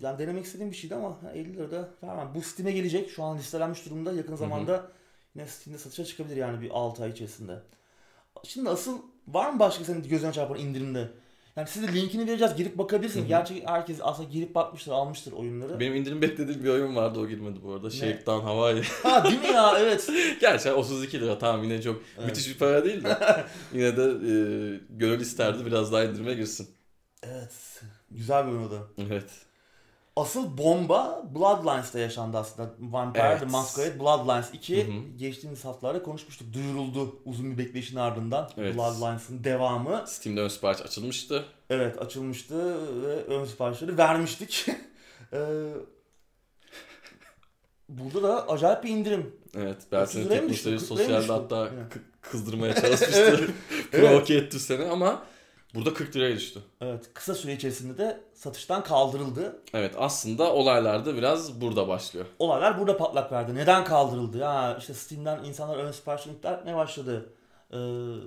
[0.00, 2.30] yani denemek istediğim bir şeydi ama 50 lira da vermem.
[2.34, 3.10] Bu Steam'e gelecek.
[3.10, 4.12] Şu an listelenmiş durumda.
[4.12, 4.90] Yakın zamanda
[5.34, 7.58] yine Steam'de satışa çıkabilir yani bir 6 ay içerisinde.
[8.44, 11.08] Şimdi asıl var mı başka senin gözüne çarpan indirimde?
[11.56, 12.54] Yani size linkini vereceğiz.
[12.56, 13.20] Girip bakabilirsin.
[13.20, 13.28] Hı hı.
[13.28, 15.80] Gerçi herkes aslında girip bakmıştır, almıştır oyunları.
[15.80, 17.90] Benim indirim beklediğim bir oyun vardı o girmedi bu arada.
[17.90, 18.82] Shakedown Hawaii.
[19.02, 19.74] Ha değil mi ya?
[19.78, 20.10] Evet.
[20.40, 22.26] Gerçi 32 lira tamam yine çok Evet.
[22.28, 23.18] müthiş bir para değil de
[23.74, 24.34] yine de e,
[24.90, 26.68] gönül isterdi biraz daha indirime girsin.
[27.22, 27.82] Evet.
[28.10, 28.78] Güzel bir oyun o da.
[28.98, 29.30] Evet.
[30.16, 32.70] Asıl bomba Bloodlines'ta yaşandı aslında.
[32.80, 33.40] Vampire Evet.
[33.40, 35.16] The Masquerade Bloodlines 2 Hı hı.
[35.18, 36.52] geçtiğimiz haftalarda konuşmuştuk.
[36.54, 38.50] Duyuruldu uzun bir bekleyişin ardından.
[38.56, 38.76] Evet.
[38.76, 40.04] Bloodlines'ın devamı.
[40.06, 41.44] Steam'de ön sipariş açılmıştı.
[41.70, 44.66] Evet açılmıştı ve ön siparişleri vermiştik.
[45.34, 45.38] Ee,
[47.88, 49.36] Burada da acayip bir indirim.
[49.56, 49.76] Evet.
[49.76, 50.88] 30 Bersin'in liraya mı teknikleri düştü?
[50.88, 51.92] 40 liraya mı sosyalde hatta Evet.
[51.94, 52.00] kı-
[52.30, 53.50] kızdırmaya çalışmıştı.
[53.92, 55.22] Provoke etti seni ama
[55.74, 56.60] burada 40 liraya düştü.
[56.80, 59.60] Evet kısa süre içerisinde de satıştan kaldırıldı.
[59.74, 62.26] Evet aslında olaylar da biraz burada başlıyor.
[62.38, 63.54] Olaylar burada patlak verdi.
[63.54, 64.38] Neden kaldırıldı?
[64.38, 65.92] Ya işte Steam'den insanlar ön
[66.32, 67.32] iptal etmeye başladı.
[67.70, 67.76] Ee,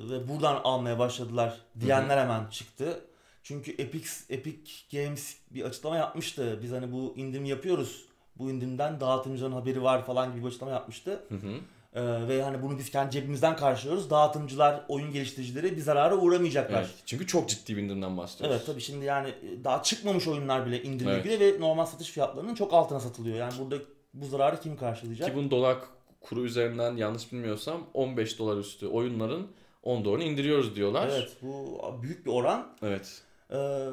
[0.10, 3.02] ve buradan almaya başladılar diyenler hemen çıktı.
[3.44, 6.60] Çünkü Epic, Epic Games bir açıklama yapmıştı.
[6.64, 8.06] Biz hani bu indirim yapıyoruz.
[8.38, 11.24] Bu indirimden dağıtımcıların haberi var falan gibi bir açıklama yapmıştı.
[11.30, 11.60] Hı hı.
[11.96, 14.10] Ee, ve hani bunu biz kendi cebimizden karşılıyoruz.
[14.10, 16.80] Dağıtımcılar, oyun geliştiricileri bir zarara uğramayacaklar.
[16.80, 16.90] Evet.
[17.06, 18.56] Çünkü çok ciddi bir indirimden bahsediyoruz.
[18.56, 21.24] Evet tabii şimdi yani e, daha çıkmamış oyunlar bile indirime Evet.
[21.24, 23.38] giriyor ve normal satış fiyatlarının çok altına satılıyor.
[23.38, 23.76] Yani burada
[24.14, 25.28] bu zararı kim karşılayacak?
[25.30, 25.78] Ki bunun dolar
[26.22, 29.48] kuru üzerinden yanlış bilmiyorsam 15 dolar üstü oyunların
[29.84, 31.10] 10 dolarını indiriyoruz diyorlar.
[31.14, 32.68] Evet bu büyük bir oran.
[32.82, 33.22] Evet.
[33.52, 33.88] Ee,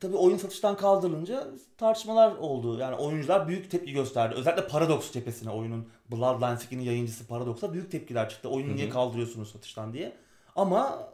[0.00, 1.46] tabii oyun satıştan kaldırılınca
[1.78, 2.78] tartışmalar oldu.
[2.78, 4.34] Yani oyuncular büyük tepki gösterdi.
[4.38, 8.48] Özellikle Paradox cephesine oyunun Bloodlines 2'nin yayıncısı Paradox'a büyük tepkiler çıktı.
[8.48, 10.12] Oyunu niye kaldırıyorsunuz satıştan diye.
[10.56, 11.08] Ama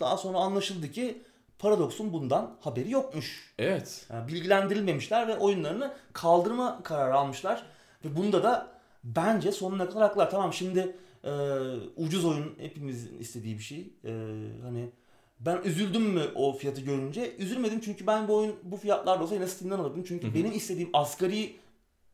[0.00, 1.22] daha sonra anlaşıldı ki
[1.58, 3.54] Paradox'un bundan haberi yokmuş.
[3.58, 4.06] Evet.
[4.10, 7.66] Yani bilgilendirilmemişler ve oyunlarını kaldırma kararı almışlar.
[8.04, 8.68] Ve bunda da
[9.04, 10.30] bence sonuna kadar haklılar.
[10.30, 11.30] Tamam şimdi e,
[11.96, 13.92] ucuz oyun hepimizin istediği bir şey.
[14.04, 14.10] E,
[14.62, 14.90] hani
[15.40, 17.36] ben üzüldüm mü o fiyatı görünce?
[17.36, 20.04] Üzülmedim çünkü ben bu oyun bu fiyatlarda olsa yine Steam'den alırdım.
[20.08, 20.34] Çünkü Hı hı.
[20.34, 21.56] benim istediğim asgari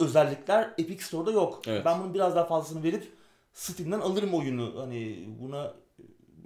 [0.01, 1.63] özellikler Epic Store'da yok.
[1.67, 1.85] Evet.
[1.85, 3.13] Ben bunun biraz daha fazlasını verip
[3.53, 4.75] Steam'den alırım oyunu.
[4.81, 5.75] Hani buna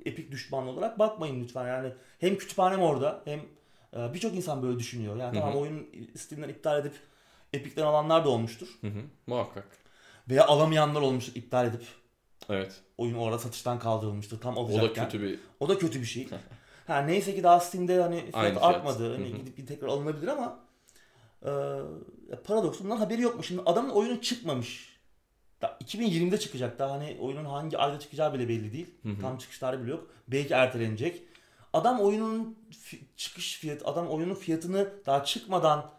[0.07, 1.67] Epic düşmanı olarak bakmayın lütfen.
[1.69, 3.41] Yani hem kütüphanem orada hem
[3.97, 5.17] e, birçok insan böyle düşünüyor.
[5.17, 6.95] Yani tamam oyun Steam'den iptal edip
[7.53, 8.69] Epic'ten alanlar da olmuştur.
[8.81, 9.01] Hı hı.
[9.27, 9.67] Muhakkak.
[10.31, 11.83] Veya alamayanlar olmuştur iptal edip
[12.49, 12.81] Evet.
[12.99, 15.05] oyun orada satıştan kaldırılmıştır tam O alacakken.
[15.05, 16.29] da kötü bir O da kötü bir şey.
[16.87, 18.65] ha, neyse ki daha Steam'de hani fiyat, Aynı fiyat.
[18.75, 19.13] artmadı.
[19.13, 19.37] Hani Hı hı.
[19.37, 20.59] gidip bir tekrar alınabilir ama
[21.45, 23.47] e, Paradox'un bundan haberi yokmuş.
[23.49, 24.93] Şimdi adamın oyunu çıkmamış.
[25.63, 26.79] Da 2020'de çıkacak.
[26.79, 28.95] Daha hani oyunun hangi ayda çıkacağı bile belli değil.
[29.03, 29.21] Hı hı.
[29.21, 30.07] Tam çıkış tarihi bile yok.
[30.29, 31.23] Belki ertelenecek.
[31.73, 32.57] Adam oyunun
[33.17, 35.91] çıkış fiyatı, adam oyunun fiyatını daha çıkmadan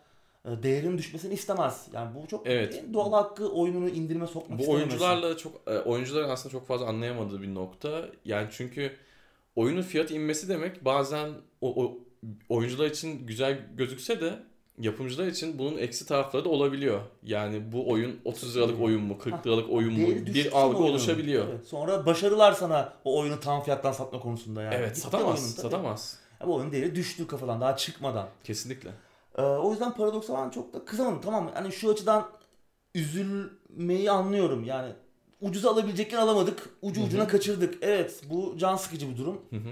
[0.45, 1.87] e, değerinin düşmesini istemez.
[1.93, 2.83] Yani bu çok Evet.
[2.93, 4.87] doğal hakkı oyununu indirime sokmak Bu istememesi.
[4.89, 8.05] oyuncularla çok e, oyuncuların aslında çok fazla anlayamadığı bir nokta.
[8.25, 8.95] Yani çünkü
[9.55, 11.29] oyunun fiyatı inmesi demek bazen
[11.61, 11.97] o, o
[12.49, 14.39] oyuncular için güzel gözükse de
[14.79, 17.01] yapımcılar için bunun eksi tarafları da olabiliyor.
[17.23, 20.91] Yani bu oyun 30 liralık oyun mu, 40 liralık oyun mu Değeri bir algı oyunun.
[20.91, 21.43] oluşabiliyor.
[21.43, 21.67] Evet, Evet.
[21.67, 24.85] Sonra başarılar sana o oyunu tam fiyattan satma konusunda yani.
[24.85, 25.61] Gitti satamaz, oyunun tabii.
[25.61, 26.17] satamaz.
[26.41, 28.27] Ya bu oyun değeri düştü kafadan daha çıkmadan.
[28.43, 28.89] Kesinlikle.
[29.37, 31.21] Ee, o yüzden Paradox'a ben çok da kızamadım.
[31.21, 32.25] Tamam hani şu açıdan
[32.95, 34.63] üzülmeyi anlıyorum.
[34.63, 34.91] Yani
[35.41, 36.69] ucuza alabilecekken alamadık.
[36.81, 37.77] Ucu ucuna kaçırdık.
[37.81, 39.41] Evet bu can sıkıcı bir durum.
[39.49, 39.69] Hı hı.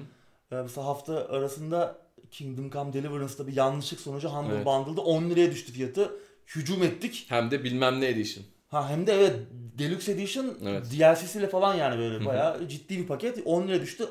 [0.52, 1.98] Ee, mesela hafta arasında
[2.32, 4.66] Kingdom Come Deliverance'da bir yanlışlık sonucu Humble Evet.
[4.66, 6.12] Bundle'da 10 liraya düştü fiyatı.
[6.56, 7.26] Hücum ettik.
[7.30, 8.46] Hem de bilmem ne edition.
[8.68, 9.36] Ha hem de evet
[9.80, 10.86] Deluxe Edition Evet.
[10.92, 13.40] DLC'siyle falan yani böyle bayağı ciddi bir paket.
[13.46, 14.06] 10 lira düştü.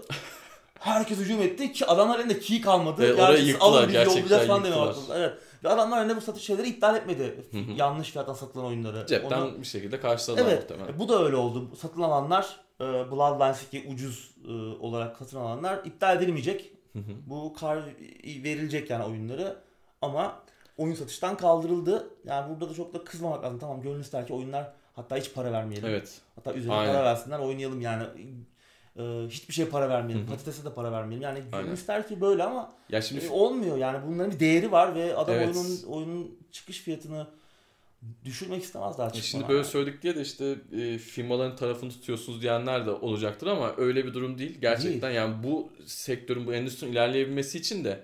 [0.78, 3.06] Herkes hücum etti ki adamlar elinde key kalmadı.
[3.06, 4.96] Evet, orayı yıktılar, gerçekten falan yıktılar.
[5.18, 5.32] Evet.
[5.64, 7.44] Ve adamlar elinde bu satış şeyleri iptal etmedi.
[7.76, 9.06] Yanlış fiyattan satılan oyunları.
[9.06, 10.70] Cepten Onu- bir şekilde karşıladılar Evet.
[10.70, 10.98] muhtemelen.
[10.98, 11.70] Bu da öyle oldu.
[11.80, 16.72] Satın alanlar e, Bloodlines 2 ucuz e, olarak satın alanlar iptal edilmeyecek.
[16.92, 17.12] Hı hı.
[17.26, 17.82] Bu kar
[18.24, 19.56] verilecek yani oyunları.
[20.02, 20.42] Ama
[20.76, 22.10] oyun satıştan kaldırıldı.
[22.24, 23.58] Yani burada da çok da kızmamak lazım.
[23.58, 25.88] Tamam gönül ister ki oyunlar hatta hiç para vermeyelim.
[25.88, 26.20] Evet.
[26.34, 26.94] Hatta üzerine Aynen.
[26.94, 28.04] para versinler oynayalım yani.
[28.96, 30.26] Ee, hiçbir şeye para vermeyelim.
[30.26, 31.22] Patatese de para vermeyelim.
[31.22, 31.72] Yani gönül Aynen.
[31.72, 34.06] ister ki böyle ama Ya şimdi e, olmuyor yani.
[34.06, 35.56] Bunların bir değeri var ve adam Evet.
[35.56, 37.26] oyunun oyunun çıkış fiyatını
[38.24, 39.20] düşürmek istemez daha E çıkmadan.
[39.22, 44.06] Şimdi böyle söyledik diye de işte e, firmaların tarafını tutuyorsunuz diyenler de olacaktır ama öyle
[44.06, 44.58] bir durum değil.
[44.60, 48.00] Gerçekten yani bu sektörün, bu endüstrinin ilerleyebilmesi için de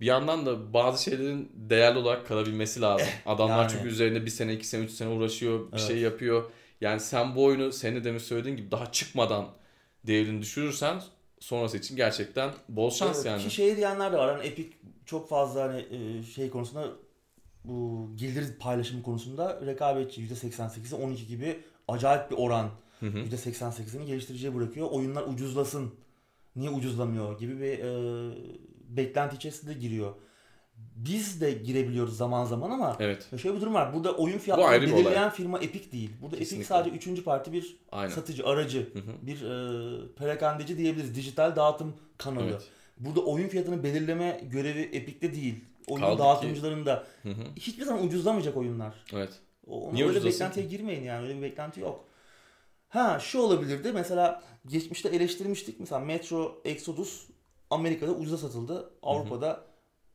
[0.00, 3.08] bir yandan da bazı şeylerin değerli olarak kalabilmesi lazım.
[3.26, 3.70] Adamlar yani.
[3.72, 5.88] çünkü üzerinde bir sene, iki sene, üç sene uğraşıyor, bir Evet.
[5.88, 6.50] şey yapıyor.
[6.80, 9.48] Yani sen bu oyunu senin de demin söylediğin gibi daha çıkmadan
[10.06, 11.02] değerini düşürürsen
[11.40, 13.42] sonrası için gerçekten bol şans Evet, yani.
[13.42, 14.36] Ki şey diyenler de var.
[14.36, 14.68] Hani Epic
[15.06, 16.88] çok fazla hani e, şey konusunda
[17.64, 22.70] bu gelir paylaşımı konusunda rekabetçi %88'e 12 gibi acayip bir oran.
[23.00, 23.18] Hı hı.
[23.18, 24.88] %88'ini geliştiriciye bırakıyor.
[24.90, 25.94] Oyunlar ucuzlasın.
[26.56, 28.32] Niye ucuzlamıyor gibi bir e,
[28.88, 30.12] beklenti içerisinde giriyor.
[30.96, 33.94] Biz de girebiliyoruz zaman zaman ama Evet, şöyle bir durum var.
[33.94, 36.10] Burada oyun fiyatlarını belirleyen firma Epic değil.
[36.22, 36.68] Burada Epic Kesinlikle.
[36.68, 38.14] sadece üçüncü parti bir aynen.
[38.14, 39.12] satıcı, aracı, Hı hı.
[39.22, 41.14] bir e, perakendeci diyebiliriz.
[41.16, 42.44] Dijital dağıtım kanalı.
[42.50, 42.68] Evet.
[42.98, 45.64] Burada oyun fiyatını belirleme görevi Epic'te değil.
[45.88, 46.22] Oyun Kaldı
[47.22, 47.42] Hı hı.
[47.56, 49.04] hiçbir zaman ucuzlamayacak oyunlar.
[49.12, 49.40] Evet.
[49.66, 51.26] O, Niye öyle ucuzlasın beklentiye girmeyin yani.
[51.26, 52.04] Öyle bir beklenti yok.
[52.88, 53.92] Ha şu olabilirdi.
[53.92, 55.80] Mesela geçmişte eleştirmiştik.
[55.80, 57.26] Mesela Metro Exodus
[57.70, 58.90] Amerika'da ucuza satıldı.
[59.02, 59.64] Avrupa'da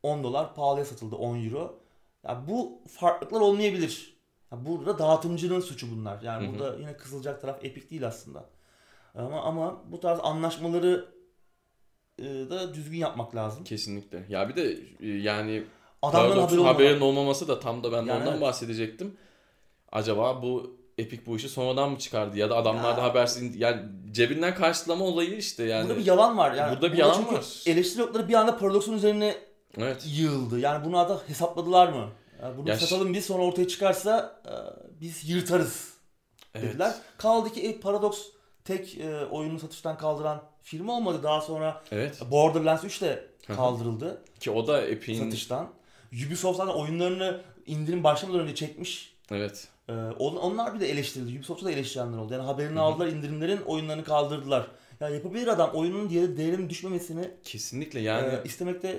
[0.02, 1.78] 10 dolar pahalıya satıldı 10 euro.
[2.24, 4.18] Ya bu farklılıklar olmayabilir.
[4.52, 6.22] Ya burada dağıtımcının suçu bunlar.
[6.22, 6.54] Yani Hı hı.
[6.54, 8.44] burada yine kızılacak taraf Epic değil aslında.
[9.14, 11.17] Ama ama bu tarz anlaşmaları
[12.24, 13.64] da düzgün yapmak lazım.
[13.64, 14.24] Kesinlikle.
[14.28, 15.64] Ya bir de e, yani
[16.02, 18.40] Adamların haberi haberinin olmaması da tam da ben Yani ondan evet.
[18.40, 19.16] bahsedecektim.
[19.92, 22.96] Acaba bu Epic bu işi sonradan mı çıkardı ya da adamlar Ya.
[22.96, 25.88] da habersiz yani cebinden karşılama olayı işte yani.
[25.88, 26.54] Burada bir yalan var.
[26.54, 27.44] Yani Burada bir yalan var.
[27.66, 29.34] Eleştiri okları bir anda Paradox'un üzerine
[29.78, 30.04] Evet.
[30.06, 30.60] yığıldı.
[30.60, 32.08] Yani bunu da hesapladılar mı?
[32.42, 34.52] Yani bunu Ya satalım biz sonra ortaya çıkarsa e,
[35.00, 35.92] biz yırtarız
[36.54, 36.68] Evet.
[36.68, 36.94] dediler.
[37.18, 38.26] Kaldı ki e, Paradox
[38.64, 41.20] tek e, oyunu satıştan kaldıran firma olmadı.
[41.22, 42.20] Daha sonra Evet.
[42.30, 45.68] Borderlands 3 de kaldırıldı Ki o da Epic'in satıştan.
[46.26, 49.14] Ubisoft zaten oyunlarını indirim başlamadan önce çekmiş.
[49.30, 49.68] evet.
[49.88, 51.38] Ee, on- onlar bir de eleştirildi.
[51.38, 52.32] Ubisoft'ta da eleştirenler oldu.
[52.32, 52.82] Yani haberini Hı hı.
[52.82, 54.66] aldılar, indirimlerin oyunlarını kaldırdılar.
[55.00, 58.98] Ya yapabilir adam oyunun değeri, değerinin düşmemesini Kesinlikle yani e, istemekte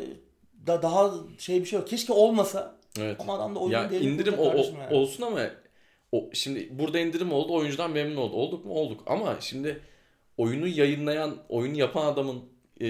[0.67, 1.87] da daha şey bir şey yok.
[1.87, 3.15] Keşke olmasa evet.
[3.19, 4.95] ama adam da oyunun Ya değerini indirim o, o- yani.
[4.95, 5.39] olsun ama
[6.11, 8.35] o şimdi burada indirim oldu, oyuncudan memnun oldu.
[8.35, 8.73] Olduk mu?
[8.73, 9.03] Olduk.
[9.07, 9.81] Ama şimdi
[10.39, 12.39] oyunu yayınlayan, oyunu yapan adamın
[12.81, 12.85] e,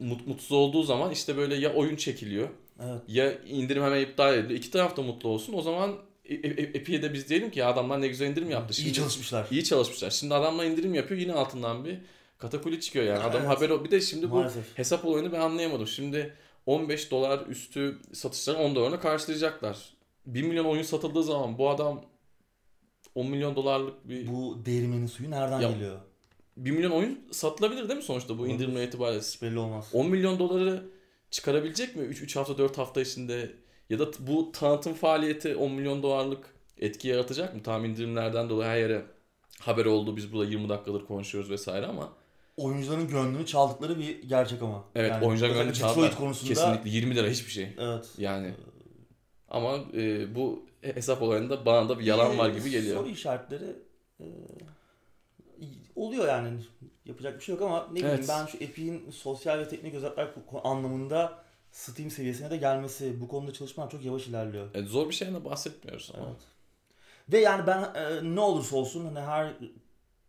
[0.00, 2.48] mut- mutsuz olduğu zaman işte böyle ya oyun çekiliyor
[2.84, 3.00] Evet.
[3.08, 4.58] ya indirim hemen iptal ediliyor.
[4.60, 5.52] İki taraf da mutlu olsun.
[5.52, 5.92] O zaman
[6.24, 8.74] E- E- Epic'e de biz diyelim ki ya adamlar ne güzel indirim yaptı.
[8.74, 9.46] Şimdi, İyi çalışmışlar.
[9.50, 10.10] İyi çalışmışlar.
[10.10, 11.98] Şimdi adamlar indirim yapıyor yine altından bir
[12.38, 13.18] katakuli çıkıyor yani.
[13.18, 13.48] Adam Evet.
[13.50, 14.78] haberi bir de şimdi bu Maalesef.
[14.78, 15.86] hesap olayını ben anlayamadım.
[15.86, 16.34] Şimdi
[16.66, 19.78] 15 dolar üstü satışları 10 dolarına karşılayacaklar.
[20.26, 22.04] 1 milyon oyun satıldığı zaman bu adam
[23.14, 25.98] 10 milyon dolarlık bir Bu değirmenin suyu nereden Ya- geliyor?
[26.56, 29.20] 1 milyon oyun satılabilir değil mi sonuçta bu indirimle itibariyle?
[29.22, 29.90] Hiç belli olmaz.
[29.92, 30.82] 10 milyon doları
[31.30, 33.50] çıkarabilecek mi 3 3 hafta 4 hafta içinde
[33.90, 37.62] ya da bu tanıtım faaliyeti 10 milyon dolarlık etki yaratacak mı?
[37.62, 39.02] Tam indirimlerden dolayı her yere
[39.60, 42.12] haber oldu biz burada 20 dakikadır konuşuyoruz vesaire ama
[42.56, 44.84] Oyuncuların gönlünü çaldıkları bir gerçek ama.
[44.94, 46.16] evet Yani oyuncular özellikle gönlünü çaldılar.
[46.16, 47.68] konusunda Kesinlikle 20 lira hiçbir şey.
[47.78, 48.06] Evet.
[48.18, 48.54] Yani
[49.48, 52.96] ama e, bu hesap olayında bana da bir yalan var gibi geliyor.
[52.96, 53.76] Soru işaretleri
[54.20, 54.24] e,
[55.96, 56.48] oluyor yani.
[57.04, 58.26] Yapacak bir şey yok ama ne bileyim Evet.
[58.28, 60.28] ben şu Epic'in sosyal ve teknik özellikler
[60.64, 61.38] anlamında
[61.70, 64.68] Steam seviyesine de gelmesi, bu konuda çalışmalar çok yavaş ilerliyor.
[64.74, 66.26] Evet, zor bir şeyden de bahsetmiyoruz ama.
[66.26, 66.40] Evet.
[67.32, 69.52] Ve yani ben e, ne olursa olsun hani her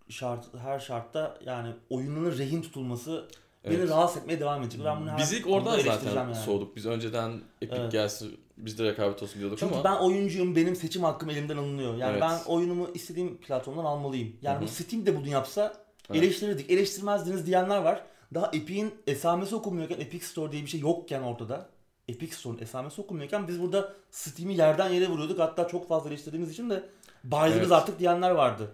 [0.10, 3.28] şart her şartta yani oyunların rehin tutulması
[3.66, 3.90] beni Evet.
[3.90, 4.82] rahatsız etmeye devam edecek.
[4.86, 6.36] Ben bunu her Biz ilk oradan zaten yani.
[6.36, 6.76] soğuduk.
[6.76, 7.92] Biz önceden Epic Evet.
[7.92, 11.96] gelsin biz de rekabet olsun diyorduk Çünkü ama ben oyuncuyum, benim seçim hakkım elimden alınıyor.
[11.98, 12.22] Yani Evet.
[12.22, 14.36] ben oyunumu istediğim platformdan almalıyım.
[14.42, 14.68] Yani Hı bu.
[14.68, 15.74] Steam de bunu yapsa
[16.10, 16.24] Evet.
[16.24, 16.70] eleştirirdik.
[16.72, 18.04] Eleştirmezdiniz diyenler var.
[18.34, 21.70] Daha Epic'in esamesi okunmuyorken, Epic Store diye bir şey yokken ortada.
[22.08, 25.40] Epic Store'un esamesi okunmuyorken biz burada Steam'i yerden yere vuruyorduk.
[25.40, 26.84] Hatta çok fazla eleştirdiğimiz için de
[27.24, 27.72] baydınız Evet.
[27.72, 28.72] artık diyenler vardı.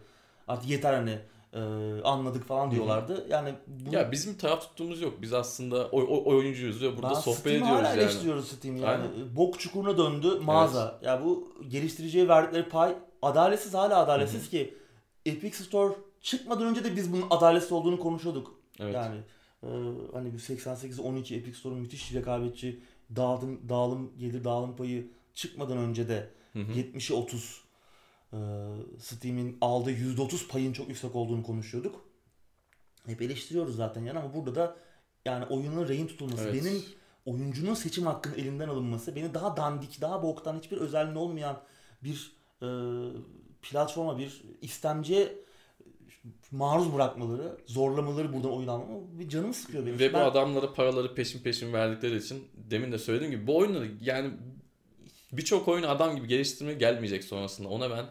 [0.47, 1.19] Artık yeter hani
[1.53, 1.59] e,
[2.03, 3.25] anladık falan diyorlardı.
[3.29, 5.13] Yani bu, ya bizim taraf tuttuğumuz yok.
[5.21, 8.01] Biz aslında oy, oy- oyuncuyuz ve burada ben sohbet Steam'i ediyoruz hala yani.
[8.01, 8.91] eleştiriyoruz Steam'i yani.
[8.91, 9.35] Aynen.
[9.35, 10.99] Bok çukuruna döndü mağaza.
[11.03, 14.73] Ya bu geliştiriciye verdikleri pay adaletsiz hala adaletsiz ki
[15.25, 18.55] Epic Store çıkmadan önce de biz bunun adaletsiz olduğunu konuşuyorduk.
[18.79, 18.95] Evet.
[18.95, 19.17] Yani
[19.63, 19.67] e,
[20.13, 22.79] hani bu 88-12 Epic Store'un müthiş rekabetçi
[23.15, 26.71] dağılım, dağılım gelir dağılım payı çıkmadan önce de Hı hı.
[26.71, 27.62] 70'e 30 e,
[28.99, 32.05] Steam'in aldığı %30 payın çok yüksek olduğunu konuşuyorduk.
[33.05, 34.75] Hep eleştiriyoruz zaten yani ama burada da
[35.25, 36.53] yani oyunun rehin tutulması, Evet.
[36.63, 36.83] benim
[37.25, 41.61] oyuncunun seçim hakkının elinden alınması, beni daha dandik, daha boktan, hiçbir özelliği olmayan
[42.03, 42.67] bir e,
[43.61, 45.35] platforma, bir istemciye
[46.51, 49.99] maruz bırakmaları, zorlamaları buradan oyun almamı bir canımı sıkıyor benim.
[49.99, 53.91] Ve bu Ben- adamlara paraları peşin peşin verdikleri için demin de söylediğim gibi bu oyunları
[54.01, 54.33] yani
[55.31, 57.69] birçok oyunu adam gibi geliştirmeye gelmeyecek sonrasında.
[57.69, 58.05] Ona ben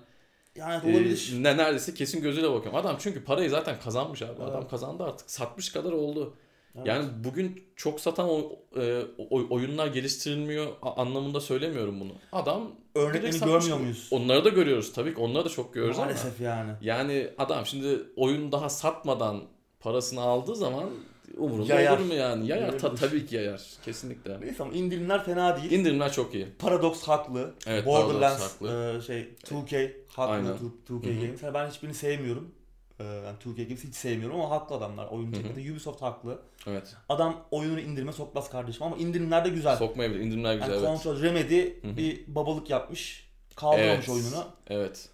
[0.57, 1.35] yani e, olabilir.
[1.39, 2.75] ne neredeyse kesin gözüyle bakıyorum.
[2.75, 4.43] Adam çünkü parayı zaten kazanmış abi.
[4.43, 4.71] Adam Evet.
[4.71, 5.31] kazandı artık.
[5.31, 6.35] Satmış kadar oldu.
[6.77, 6.87] Evet.
[6.87, 9.03] Yani bugün çok satan o, e,
[9.51, 12.13] oyunlar geliştirilmiyor anlamında söylemiyorum bunu.
[12.33, 14.09] Adam örneklerini görmüyor muyuz?
[14.11, 15.21] Onları da görüyoruz tabii ki.
[15.21, 16.07] Onları da çok görüyoruz ama.
[16.07, 16.73] Maalesef yani.
[16.81, 19.43] Yani adam şimdi oyun daha satmadan
[19.81, 20.91] parasını aldığı zaman
[21.37, 21.97] umurunda Yayar.
[21.99, 22.47] olur mu yani?
[22.47, 23.01] Yayar ta- Yayabilir.
[23.09, 23.63] tabii ki yayar.
[23.85, 24.41] Kesinlikle.
[24.41, 25.71] Neyse ama indirimler fena değil.
[25.71, 26.47] İndirimler çok iyi.
[26.59, 27.55] Paradox haklı.
[27.67, 28.99] Evet, Borderlands Paradox haklı.
[28.99, 30.33] e, şey 2K haklı.
[30.33, 30.53] Aynen.
[30.89, 31.21] 2K Hı hı.
[31.27, 31.43] Games.
[31.43, 32.55] Yani ben hiçbirini sevmiyorum.
[33.01, 35.07] E, yani 2K Games hiç sevmiyorum ama haklı adamlar.
[35.07, 36.39] Oyun çekmede Ubisoft haklı.
[36.67, 36.95] Evet.
[37.09, 39.77] Adam oyunu indirime sokmaz kardeşim ama indirimler de güzel.
[39.77, 40.21] Sokmayabilir.
[40.21, 41.03] İndirimler güzel yani evet.
[41.03, 41.97] Control Remedy Hı hı.
[41.97, 43.29] bir babalık yapmış.
[43.57, 44.09] Kaldırmamış Evet.
[44.09, 44.45] oyununu.
[44.71, 45.09] Evet.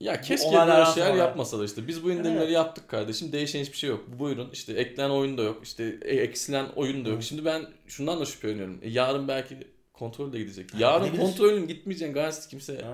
[0.00, 1.88] Ya keşke böyle şeyler sonra- yapmasalar işte.
[1.88, 2.52] Biz bu indirimleri Evet.
[2.52, 3.32] yaptık kardeşim.
[3.32, 4.04] Değişen hiçbir şey yok.
[4.18, 5.60] Buyurun işte eklenen oyun da yok.
[5.64, 7.14] İşte e- eksilen oyun da yok.
[7.16, 7.24] Evet.
[7.24, 8.78] Şimdi ben şundan da şüpheleniyorum.
[8.82, 9.56] E, yarın belki
[9.92, 10.70] kontrol de gidecek.
[10.78, 11.22] Yarın gidebilir.
[11.22, 12.84] kontrolün gitmeyeceğin garantisi kimse Evet.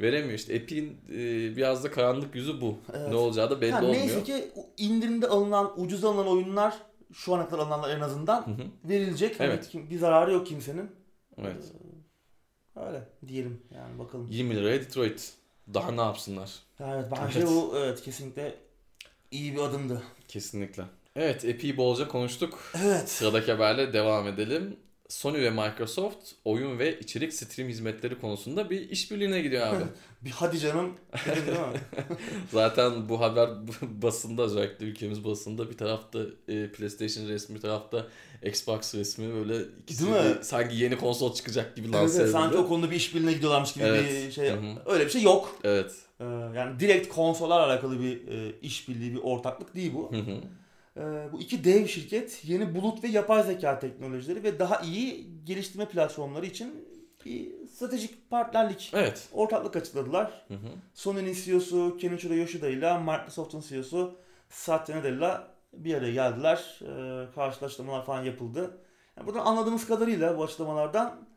[0.00, 0.34] veremiyor.
[0.38, 1.16] İşte Epic'in e,
[1.56, 2.78] biraz da karanlık yüzü bu.
[2.94, 3.08] Evet.
[3.08, 4.00] Ne olacağı da belli Ha, olmuyor.
[4.00, 6.74] neyse ki indirimde alınan, ucuz alınan oyunlar
[7.12, 8.88] şu ana kadar alınanlar en azından Hı hı.
[8.90, 9.40] verilecek.
[9.40, 9.68] Hani Evet.
[9.68, 10.90] kim- bir zararı yok kimsenin.
[11.38, 11.64] Evet.
[12.76, 14.26] Öyle diyelim yani bakalım.
[14.30, 15.32] 20 liraya Detroit.
[15.74, 16.50] Daha ne yapsınlar?
[16.80, 17.48] Evet bence Evet.
[17.48, 18.54] bu evet kesinlikle
[19.30, 20.02] iyi bir adımdı.
[20.28, 20.84] Kesinlikle.
[21.16, 22.72] Evet Epic'i bolca konuştuk.
[22.84, 23.08] Evet.
[23.10, 24.76] Sıradaki haberle devam edelim.
[25.08, 29.84] Sony ve Microsoft oyun ve içerik stream hizmetleri konusunda bir işbirliğine gidiyor abi.
[30.24, 30.92] Bir hadi canım?
[32.52, 33.50] Zaten bu haber
[33.82, 36.18] basında özellikle ülkemiz basında bir tarafta
[36.48, 38.06] e, PlayStation resmi bir tarafta
[38.42, 40.44] Xbox resmi böyle ikisi Değil mi?
[40.44, 42.32] sanki yeni konsol çıkacak gibi Evet, lanse evet, edildi.
[42.32, 44.04] sanki o konuda bir işbirliğine gidiyorlarmış gibi Evet.
[44.26, 44.50] bir şey.
[44.50, 44.74] Hı hı.
[44.86, 45.58] Öyle bir şey yok.
[45.64, 45.92] Evet.
[46.20, 46.24] Ee,
[46.56, 50.12] yani direkt konsollarla alakalı bir e, işbirliği, bir ortaklık değil bu.
[50.12, 50.40] Hı hı.
[50.98, 55.88] Ee, bu iki dev şirket yeni bulut ve yapay zeka teknolojileri ve daha iyi geliştirme
[55.88, 56.88] platformları için
[57.24, 59.28] bir stratejik partnerlik, Evet.
[59.32, 60.44] ortaklık açıkladılar.
[60.48, 60.68] Hı hı.
[60.94, 64.16] Sony'nin CEO'su Kenichiro Yoshida ile Microsoft'un CEO'su
[64.48, 66.80] Satya Nadella bir araya geldiler.
[66.82, 68.78] Ee, karşılaştırmalar falan yapıldı.
[69.16, 71.28] Yani buradan anladığımız kadarıyla bu açıklamalardan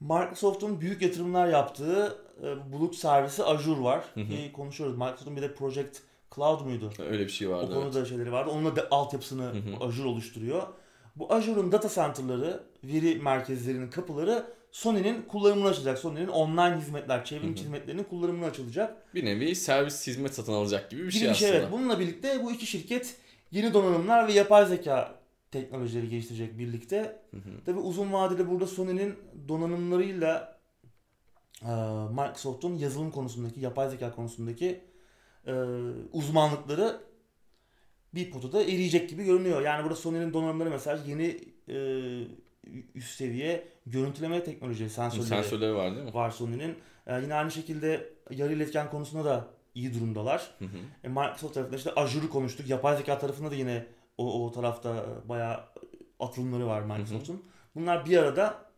[0.00, 4.04] Microsoft'un büyük yatırımlar yaptığı e, bulut servisi Azure var.
[4.14, 4.28] Hı hı.
[4.28, 4.98] Ki konuşuyoruz.
[4.98, 5.98] Microsoft'un bir de Project
[6.34, 6.92] Cloud muydu?
[7.10, 7.74] Öyle bir şey O vardı.
[7.74, 8.50] konuda şeyleri vardı.
[8.50, 9.84] Onunla da altyapısını Hı hı.
[9.84, 10.62] Azure oluşturuyor.
[11.16, 15.98] Bu Azure'un data center'ları, veri merkezlerinin kapıları Sony'nin kullanımına açılacak.
[15.98, 19.14] Sony'nin online hizmetler, çevrim hizmetlerinin kullanımına açılacak.
[19.14, 21.52] Bir nevi servis hizmet satın alacak gibi bir Bir şey şey aslında.
[21.52, 21.68] evet.
[21.72, 23.16] Bununla birlikte bu iki şirket
[23.50, 25.14] yeni donanımlar ve yapay zeka
[25.50, 27.22] teknolojileri geliştirecek birlikte.
[27.66, 29.14] Tabi uzun vadede burada Sony'nin
[29.48, 30.60] donanımlarıyla
[32.10, 34.80] Microsoft'un yazılım konusundaki, yapay zeka konusundaki
[35.46, 35.52] e,
[36.12, 37.00] uzmanlıkları
[38.14, 39.62] bir potada eriyecek gibi görünüyor.
[39.62, 41.76] Yani burada Sony'nin donanımları mesela yeni e,
[42.94, 46.14] üst seviye görüntüleme teknolojileri, sensörleri Sensörleri var değil mi?
[46.14, 46.76] var Sony'nin.
[47.06, 50.50] E, yine aynı şekilde yarı iletken konusunda da iyi durumdalar.
[50.58, 50.78] Hı hı.
[51.04, 52.68] E, Microsoft tarafında işte Azure'u konuştuk.
[52.68, 53.86] Yapay zeka tarafında da yine
[54.18, 55.60] o, o tarafta bayağı
[56.20, 57.44] atılımları var Microsoft'un.
[57.74, 58.70] Bunlar bir arada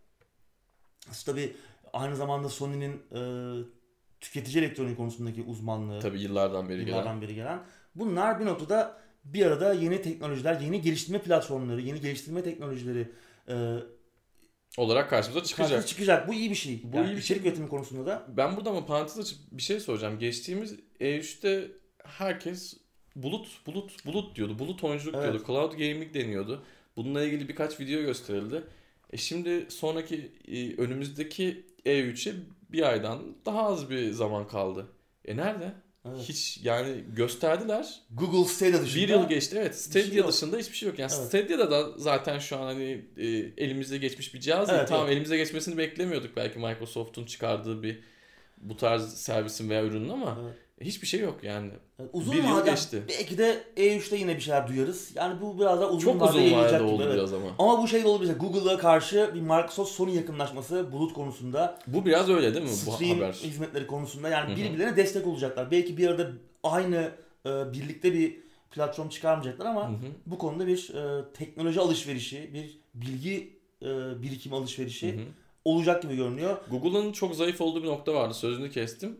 [1.27, 1.57] tabii
[1.93, 3.21] aynı zamanda Sony'nin e,
[4.23, 6.89] tüketici elektronik konusundaki uzmanlığı Tabii yıllardan beri gelen.
[6.89, 7.61] yıllardan beri gelen.
[7.95, 13.09] Bunlar bir noktada bir arada yeni teknolojiler, yeni geliştirme platformları, yeni geliştirme teknolojileri
[13.49, 13.55] e,
[14.77, 15.89] olarak karşımıza karşımıza çıkacak.
[15.89, 16.29] çıkacak.
[16.29, 16.81] Bu iyi bir şey.
[16.85, 17.37] Bu yani iyi bir şey.
[17.37, 20.19] içerik üretimi konusunda da Ben burada ama parantez açıp bir şey soracağım.
[20.19, 21.69] Geçtiğimiz E3'te
[22.05, 22.77] herkes
[23.17, 24.59] bulut bulut bulut diyordu.
[24.59, 25.25] Bulut oyunculuk Evet.
[25.25, 25.45] diyordu.
[25.47, 26.63] Cloud gaming deniyordu.
[26.97, 28.65] Bununla ilgili birkaç video gösterildi.
[29.11, 32.33] E şimdi sonraki e, önümüzdeki E3'e
[32.73, 34.87] bir aydan daha az bir zaman kaldı.
[35.25, 35.73] E nerede?
[36.09, 36.21] Evet.
[36.29, 38.01] Hiç yani gösterdiler.
[38.11, 39.77] Google Stadia dışında Bir yıl geçti evet.
[39.77, 40.29] Stadia şey yok.
[40.29, 40.99] dışında hiçbir şey yok.
[40.99, 41.27] Yani Evet.
[41.27, 44.71] Stadia'da da zaten şu an hani e, elimizde geçmiş bir cihaz.
[44.71, 45.13] Evet, Tamam evet.
[45.13, 47.99] elimize geçmesini beklemiyorduk belki Microsoft'un çıkardığı bir
[48.59, 50.55] bu tarz servisin veya ürünün ama Evet.
[50.81, 51.71] Hiçbir şey yok yani.
[51.99, 53.03] Evet, uzun Bir yıl geçti.
[53.09, 55.11] belki de E3'te yine bir şeyler duyarız.
[55.15, 57.15] Yani bu biraz daha uzun Çok uzun vadede oldu evet.
[57.15, 57.47] biraz ama.
[57.59, 58.37] Ama bu şey de olabilir.
[58.39, 63.17] Google'a karşı bir Microsoft Sony yakınlaşması bulut konusunda, Bu biraz öyle değil mi bu stream
[63.17, 63.33] haber?
[63.33, 65.71] hizmetleri konusunda yani birbirlerine destek olacaklar.
[65.71, 66.31] Belki bir arada
[66.63, 67.11] aynı
[67.47, 68.37] e, birlikte bir
[68.71, 69.91] platform çıkarmayacaklar ama
[70.27, 75.21] bu konuda bir e, teknoloji alışverişi, bir bilgi e, birikim alışverişi
[75.65, 76.57] olacak gibi görünüyor.
[76.71, 78.35] Google'ın çok zayıf olduğu bir nokta vardı.
[78.35, 79.17] Sözünü kestim.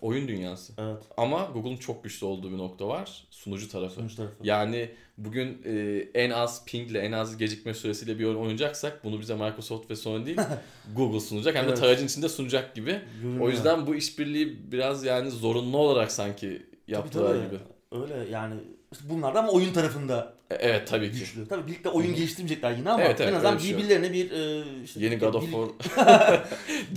[0.00, 0.72] Oyun dünyası.
[0.78, 1.02] Evet.
[1.16, 3.24] Ama Google'ın çok güçlü olduğu bir nokta var.
[3.30, 3.94] Sunucu tarafı.
[3.94, 4.34] Sonuç tarafı.
[4.42, 9.34] Yani bugün e, en az pingle, en az gecikme süresiyle bir oyun oynayacaksak bunu bize
[9.34, 10.38] Microsoft ve Sony değil
[10.96, 11.54] Google sunacak.
[11.56, 11.78] Hem de Evet.
[11.80, 13.00] tarayıcın içinde sunacak gibi.
[13.22, 13.44] Görünüyor.
[13.46, 17.46] O yüzden bu işbirliği biraz yani zorunlu olarak sanki yaptılar tabii.
[17.46, 17.58] gibi.
[17.92, 18.54] Öyle yani
[18.92, 21.18] işte bunlar da ama oyun tarafında E, evet tabii ki.
[21.18, 21.48] güçlü.
[21.48, 25.00] Tabii birlikte oyun geliştirmeyecekler yine ama Evet, evet, en azından şey birbirlerine bir e, işte
[25.00, 25.68] Yeni God of War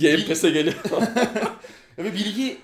[0.00, 0.74] Game Pass'e geliyor.
[1.98, 2.56] ve bilgi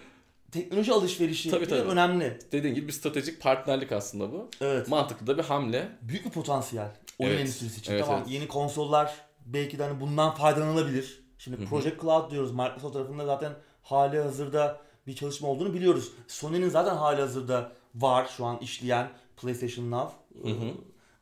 [0.53, 1.81] teknoloji alışverişi Tabii, tabii.
[1.89, 2.39] önemli.
[2.53, 4.49] Dediğin gibi bir stratejik partnerlik aslında bu.
[4.61, 4.89] Evet.
[4.89, 5.89] Mantıklı da bir hamle.
[6.03, 7.41] Büyük bir potansiyel oyun Evet.
[7.41, 7.93] endüstrisi için.
[7.93, 8.33] Evet, tamam evet.
[8.33, 9.15] yeni konsollar
[9.47, 11.21] belki de hani bundan faydalanılabilir.
[11.39, 11.67] Şimdi Hı hı.
[11.67, 12.53] Project Cloud diyoruz.
[12.53, 16.13] Microsoft tarafında zaten hali hazırda bir çalışma olduğunu biliyoruz.
[16.29, 20.17] Sony'nin zaten hali hazırda var şu an işleyen PlayStation Now.
[20.43, 20.65] Hı hı.
[20.65, 20.75] Ee,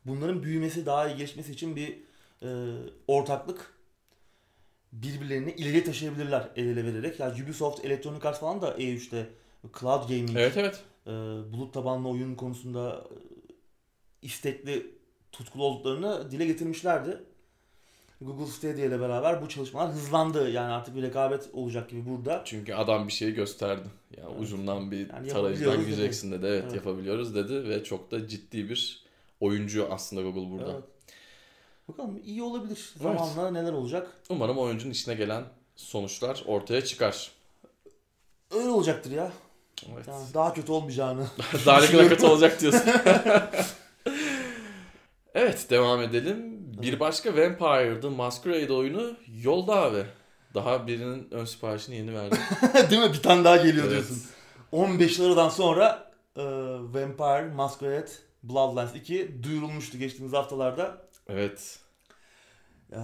[0.05, 1.97] Bunların büyümesi, daha iyi gelişmesi için bir
[2.43, 2.47] e,
[3.07, 3.73] ortaklık
[4.91, 7.19] birbirlerini ileriye taşıyabilirler el ele vererek.
[7.19, 9.29] Yani Ubisoft, Electronic Arts falan da E3'te
[9.79, 10.83] cloud gaming, Evet evet.
[11.07, 11.11] e,
[11.53, 13.15] bulut tabanlı oyun konusunda e,
[14.21, 14.91] istekli,
[15.31, 17.23] tutkulu olduklarını dile getirmişlerdi.
[18.21, 20.49] Google Stadia ile beraber bu çalışmalar hızlandı.
[20.51, 22.41] Yani artık bir rekabet olacak gibi burada.
[22.45, 23.87] Çünkü adam bir şey gösterdi.
[24.17, 24.41] Yani Evet.
[24.41, 26.45] ucundan bir Yani tarayıcıdan gireceksin dedi.
[26.45, 26.75] Evet, Evet.
[26.75, 29.03] yapabiliyoruz dedi ve çok da ciddi bir
[29.39, 30.71] oyuncu aslında Google burada.
[30.71, 30.83] Evet.
[31.89, 32.93] Bakalım iyi olabilir.
[33.01, 33.19] Evet.
[33.19, 34.07] Zamanla neler olacak?
[34.29, 35.43] Umarım oyuncunun işine gelen
[35.75, 37.31] sonuçlar ortaya çıkar.
[38.51, 39.31] Öyle olacaktır ya.
[39.93, 40.07] Evet.
[40.07, 41.27] Yani daha kötü olmayacağını.
[41.65, 42.81] Daha kötü olacak diyorsun.
[45.33, 46.59] evet devam edelim.
[46.81, 50.05] Bir başka Vampire The Masquerade oyunu yolda abi.
[50.53, 52.37] Daha birinin ön siparişini yeni verdim.
[52.89, 53.13] Değil mi?
[53.13, 53.91] Bir tane daha geliyor Evet.
[53.91, 54.21] diyorsun.
[54.71, 56.43] 15 liradan sonra e,
[56.81, 58.11] Vampire Masquerade
[58.43, 61.08] Bloodlines 2 duyurulmuştu geçtiğimiz haftalarda.
[61.29, 61.79] Evet.
[62.91, 62.99] E,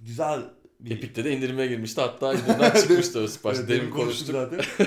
[0.00, 0.40] güzel
[0.80, 0.90] bir...
[0.90, 2.00] Epic'te de indirime girmişti.
[2.00, 3.58] Hatta indirimden çıkmıştı ön sipariş.
[3.58, 4.28] Evet, Demin konuştuk.
[4.32, 4.60] zaten.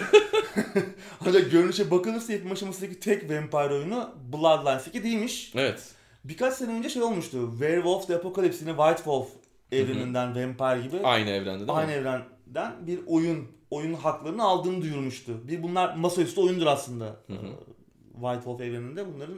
[1.25, 5.51] Ancak görünüşe bakılırsa yapım aşamasındaki tek Vampire oyunu Bloodlines 2 değilmiş.
[5.55, 5.91] Evet.
[6.23, 7.49] Birkaç sene önce şey olmuştu.
[7.51, 9.27] Werewolf the Apocalypse yine White Wolf
[9.71, 10.97] evreninden Vampire gibi.
[11.03, 11.93] Aynı evrende değil aynı mi?
[11.93, 15.47] evrenden bir oyun oyun haklarını aldığını duyurmuştu.
[15.47, 17.05] Bir bunlar masaüstü oyundur aslında.
[17.05, 17.35] Hı hı.
[17.35, 19.35] Ee, White Wolf evreninde bunların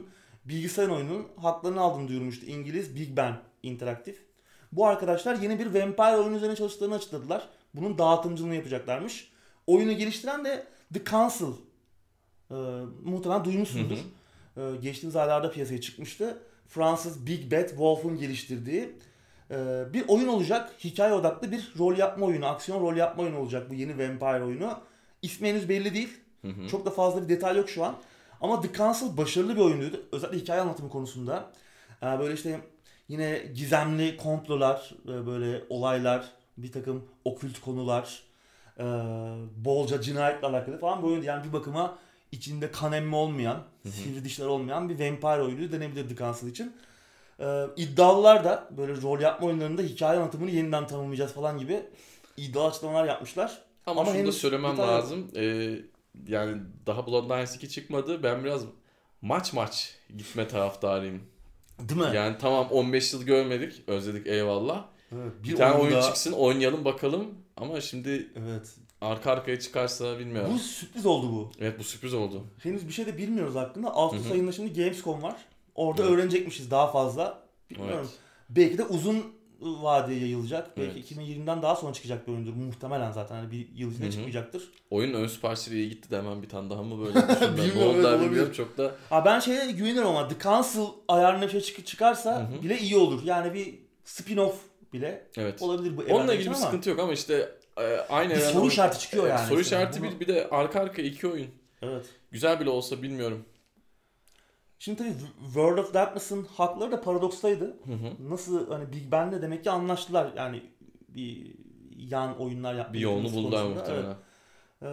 [0.48, 2.46] bilgisayar oyunun haklarını aldığını duyurmuştu.
[2.46, 4.16] İngiliz Big Ben Interactive.
[4.72, 7.48] Bu arkadaşlar yeni bir Vampire oyunu üzerine çalıştıklarını açıkladılar.
[7.74, 9.32] Bunun dağıtımcılığını yapacaklarmış.
[9.66, 11.52] Oyunu geliştiren de The Council.
[12.50, 12.54] Ee,
[13.04, 13.98] muhtemelen duymuşsundur.
[14.56, 16.38] Ee, geçtiğimiz aylarda piyasaya çıkmıştı.
[16.68, 18.90] Fransız Big Bad Wolf'un geliştirdiği
[19.50, 20.72] ee, bir oyun olacak.
[20.84, 24.80] Hikaye odaklı bir rol yapma oyunu, aksiyon rol yapma oyunu olacak bu yeni Vampire oyunu.
[25.22, 26.18] İsmi henüz belli değil.
[26.42, 26.68] Hı hı.
[26.68, 27.96] Çok da fazla bir detay yok şu an.
[28.40, 30.02] Ama The Council başarılı bir oyunuydu.
[30.12, 31.50] Özellikle hikaye anlatımı konusunda.
[32.02, 32.60] Ee, böyle işte
[33.08, 36.24] yine gizemli komplolar, e, böyle olaylar,
[36.56, 38.22] bir takım okült konular,
[38.78, 38.84] e,
[39.56, 41.24] bolca cinayetle alakalı falan bir oyundu.
[41.24, 41.98] Yani bir bakıma
[42.32, 46.72] içinde kan emme olmayan, sivri dişler olmayan bir vampire oyunu denebilir The Council için.
[47.40, 51.82] Ee, iddialılar da böyle rol yapma oyunlarında hikaye anlatımını yeniden tanımlayacağız falan gibi
[52.36, 53.58] iddialı açıklamalar yapmışlar.
[53.86, 55.30] Ama, Ama şunu da söylemem lazım.
[55.36, 55.76] Ee,
[56.28, 58.22] yani daha Bloodlines 2 çıkmadı.
[58.22, 58.62] Ben biraz
[59.22, 61.22] maç maç gitme taraftarıyım.
[61.78, 62.10] Değil mi?
[62.16, 63.82] Yani tamam 15 yıl görmedik.
[63.88, 64.84] Özledik eyvallah.
[65.12, 67.34] Evet, Bir, tane oyun oyunda- çıksın oynayalım bakalım.
[67.56, 68.74] Ama şimdi Evet.
[69.00, 70.50] arka arkaya çıkarsa bilmiyorum.
[70.54, 71.50] Bu sürpriz oldu bu.
[71.60, 72.44] Evet bu sürpriz oldu.
[72.62, 73.88] Henüz bir şey de bilmiyoruz hakkında.
[73.94, 75.36] Ağustos ayında şimdi Gamescom var.
[75.74, 76.12] Orada Evet.
[76.12, 77.42] öğrenecekmişiz daha fazla.
[77.70, 77.96] Bilmiyorum.
[78.00, 78.10] Evet.
[78.50, 79.24] Belki de uzun
[79.60, 80.76] vadeye yayılacak.
[80.76, 81.10] Belki Evet.
[81.12, 82.52] 2020'den daha sonra çıkacak bir oyundur.
[82.52, 84.70] Muhtemelen zaten hani bir yıl içinde çıkmayacaktır.
[84.90, 87.74] Oyunun ön siparişleri iyi gitti de hemen bir tane daha mı böyle düşündüm.
[87.78, 88.20] daha olabilir.
[88.30, 88.94] bilmiyorum çok da.
[89.10, 92.62] Ha ben şeye güveniyorum ama The Council ayarına bir şey çık- çıkarsa Hı hı.
[92.62, 93.22] bile iyi olur.
[93.24, 93.74] Yani bir
[94.06, 94.52] spin-off
[94.92, 95.62] bile Evet.
[95.62, 98.98] olabilir bu Onunla ilgili bir ama sıkıntı yok ama işte e, aynı Bir soru işareti
[98.98, 99.90] çıkıyor yani Soru işte.
[100.00, 101.48] Bunu- bir, bir de arka arka iki oyun.
[101.82, 102.06] Evet.
[102.30, 103.44] Güzel bile olsa bilmiyorum.
[104.78, 105.12] Şimdi tabii
[105.44, 107.64] World of Darkness'ın hakları da paradokstaydı.
[107.64, 108.30] Hı hı.
[108.30, 110.32] Nasıl hani Big Ben'le demek ki anlaştılar.
[110.36, 110.62] Yani
[111.08, 111.54] bir
[111.96, 113.76] yan oyunlar yapmayı Bir yolunu buldular Evet.
[113.76, 114.16] muhtemelen.
[114.82, 114.86] Ee,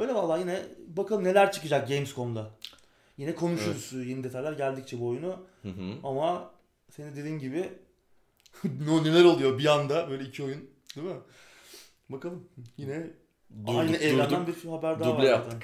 [0.00, 2.50] öyle vallahi yine bakalım neler çıkacak Gamescom'da.
[3.18, 5.36] Yine konuşuruz yeni detaylar geldikçe bu oyunu.
[5.62, 5.94] Hı hı.
[6.04, 6.50] Ama
[6.90, 7.72] senin dediğin gibi
[8.86, 11.16] no, neler oluyor bir anda böyle iki oyun değil mi?
[12.08, 13.06] Bakalım yine
[13.66, 14.64] Durduk, aynı evrenden durduk.
[14.64, 15.60] bir haber daha var Duble zaten.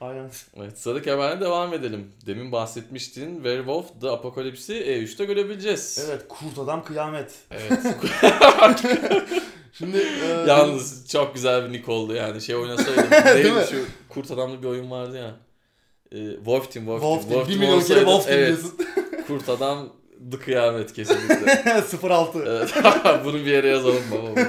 [0.00, 0.30] Aynen.
[0.56, 2.12] Evet sıradaki haberle devam edelim.
[2.26, 6.04] Demin bahsetmiştin Werewolf The Apocalypse'i E3'te görebileceğiz.
[6.06, 7.34] Evet kurt adam kıyamet.
[7.50, 7.80] Evet.
[9.72, 12.40] Şimdi e, Yalnız çok güzel bir nick oldu yani.
[12.40, 13.10] Şey oynasaydım.
[13.44, 13.64] Değil mi?
[13.70, 15.36] şu kurt adamlı bir oyun vardı ya.
[16.12, 17.46] Ee, Wolf Team, Wolf, Wolf Team.
[17.46, 17.48] Team.
[17.48, 18.78] Bir milyon kere Wolf Team evet, diyorsun.
[19.26, 19.92] Kurt adam
[20.30, 21.82] The Kıyamet kesinlikle.
[22.08, 22.44] 06.
[22.46, 22.74] evet.
[23.24, 24.40] Bunu bir yere yazalım baba.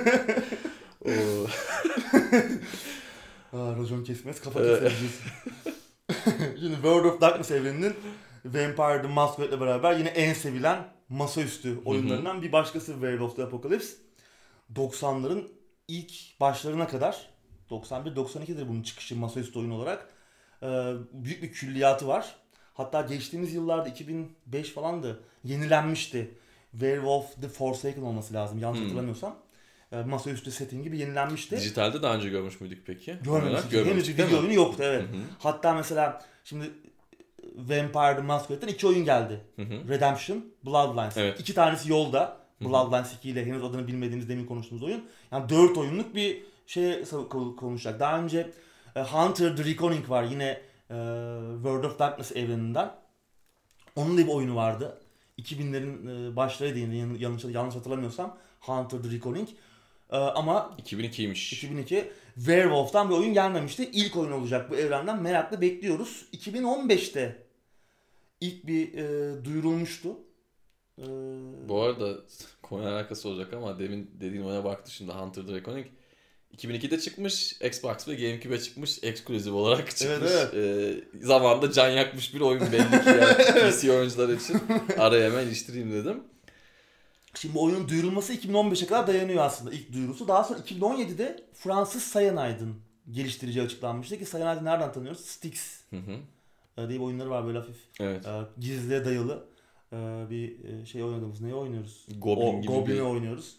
[3.53, 4.89] Aa, racon kesmez kafa diyorsun.
[6.59, 7.93] Şimdi World of Darkness evreninin
[8.45, 13.93] Vampire the Masquerade'le beraber yine en sevilen masaüstü oyunlarından bir başkası World of the Apocalypse.
[14.75, 15.47] 90'ların
[15.87, 17.29] ilk başlarına kadar
[17.69, 20.09] 91-92'dir bunun çıkışı masaüstü oyun olarak.
[20.63, 22.35] Ee, büyük bir külliyatı var.
[22.73, 26.37] Hatta geçtiğimiz yıllarda 2005 falan da yenilenmişti.
[26.71, 28.85] Werewolf the Forsaken olması lazım yanlış Hmm.
[28.85, 29.35] hatırlamıyorsam.
[29.91, 31.57] Ee, masaüstü setting gibi yenilenmişti.
[31.57, 33.17] Dijitalde daha önce görmüş müydük peki?
[33.23, 33.73] Görmemiştik.
[33.73, 35.01] Olarak Henüz bir video oyunu yoktu evet.
[35.01, 35.21] Hı hı.
[35.39, 36.71] Hatta mesela şimdi
[37.55, 39.41] Vampire the Masquerade'den iki oyun geldi.
[39.55, 39.87] Hı hı.
[39.89, 41.17] Redemption, Bloodlines.
[41.17, 41.39] Evet.
[41.39, 42.41] İki tanesi yolda.
[42.61, 45.05] Bloodlines 2 ile henüz adını bilmediğimiz demin konuştuğumuz oyun.
[45.31, 47.99] Yani dört oyunluk bir şey ko- konuşacak.
[47.99, 48.51] Daha önce
[48.95, 50.45] e, Hunter the Reckoning var yine
[50.89, 50.95] e,
[51.55, 52.91] World of Darkness evreninden.
[53.95, 54.97] Onun da bir oyunu vardı.
[55.39, 56.79] 2000'lerin e, başlarıydı
[57.23, 58.37] yanlış, yanlış hatırlamıyorsam.
[58.59, 59.49] Hunter the Reckoning.
[60.11, 61.55] E, ama 2002'ymiş.
[61.55, 63.89] 2002 Werewolf'tan bir oyun gelmemişti.
[63.93, 65.21] İlk oyun olacak bu evrenden.
[65.21, 66.25] Merakla bekliyoruz.
[66.33, 67.43] 2015'te
[68.41, 70.09] ilk bir e, duyurulmuştu.
[70.99, 71.05] E,
[71.69, 72.15] Bu arada
[72.61, 75.87] konuyla alakası olacak ama demin dediğin oyuna baktı şimdi Hunter Reckoning.
[76.57, 80.31] 2002'de çıkmış, Xbox ve GameCube'e çıkmış, eksklusif olarak çıkmış.
[80.31, 80.93] Evet, Ee,
[81.25, 84.61] zamanında can yakmış bir oyun belli ki yani PC oyuncular için.
[84.97, 86.23] Araya hemen iliştireyim dedim.
[87.33, 90.27] Şimdi oyunun duyurulması 2015'e kadar dayanıyor aslında ilk duyurusu.
[90.27, 92.75] Daha sonra 2017'de Fransız Cyanide'ın
[93.11, 95.25] geliştirici açıklanmıştı ki Cyanide'ı nereden tanıyoruz?
[95.25, 96.11] Styx Hı hı.
[96.77, 98.25] e, diye bir oyunları var böyle hafif Evet.
[98.25, 99.45] e, gizliye dayalı
[99.93, 99.95] e,
[100.29, 101.41] bir e, şey oynadığımız.
[101.41, 102.05] Neyi oynuyoruz?
[102.17, 103.01] Goblin o, gibi Goblin'i bir...
[103.01, 103.55] oynuyoruz.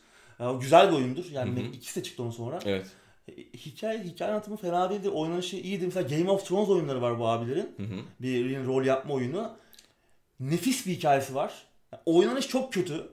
[0.61, 1.25] Güzel bir oyundur.
[1.33, 1.73] Yani Hı hı.
[1.73, 2.59] ikisi de çıktı ondan sonra.
[2.65, 2.87] Evet.
[3.67, 5.09] Hikaye, hikaye anlatımı fena değildi.
[5.09, 5.87] Oynanışı iyiydi.
[5.87, 7.75] Mesela Game of Thrones oyunları var bu abilerin.
[7.77, 7.97] Hı hı.
[8.21, 9.57] Bir rol yapma oyunu.
[10.41, 11.67] Nefis bir hikayesi var.
[12.07, 13.09] Oynanış çok kötü.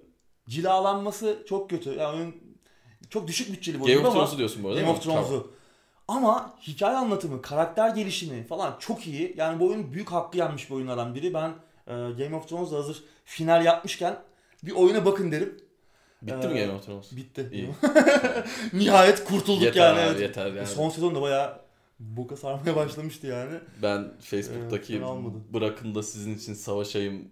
[0.50, 1.89] Cilalanması çok kötü.
[1.93, 2.34] Yani
[3.10, 5.04] çok düşük bütçeli bir oyun Game of Thrones'u diyorsun bu arada Game of?
[5.04, 5.24] Tamam.
[5.24, 5.52] Thrones'u.
[6.08, 9.34] Ama hikaye anlatımı, karakter gelişimi falan çok iyi.
[9.38, 11.34] Yani bu oyun büyük hakkı yenmiş bir oyunlardan biri.
[11.34, 11.50] Ben
[11.88, 14.20] e, Game of Thrones'da hazır final yapmışken
[14.64, 15.58] bir oyuna bakın derim.
[16.22, 17.16] Bitti mi Ee, Game of Thrones?
[17.16, 17.50] Bitti.
[17.52, 17.70] İyi.
[18.74, 20.00] Nihayet kurtulduk yeter yani.
[20.00, 20.22] abi evet.
[20.22, 20.68] yeter yani.
[20.68, 21.62] Son sezon da bayağı
[22.00, 23.60] boka sarmaya başlamıştı yani.
[23.82, 25.38] Ben Facebook'taki olmadı.
[25.54, 27.30] bırakın da sizin için savaşayım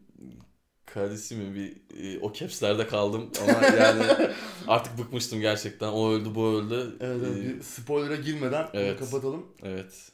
[0.97, 1.73] kardeşi mi bir
[2.03, 4.03] e, o capslerde kaldım ama yani
[4.67, 5.87] artık bıkmıştım gerçekten.
[5.87, 6.97] O öldü bu öldü.
[6.99, 8.99] Evet, evet, Ee, bir spoiler'a girmeden evet.
[8.99, 9.45] kapatalım.
[9.63, 10.11] evet.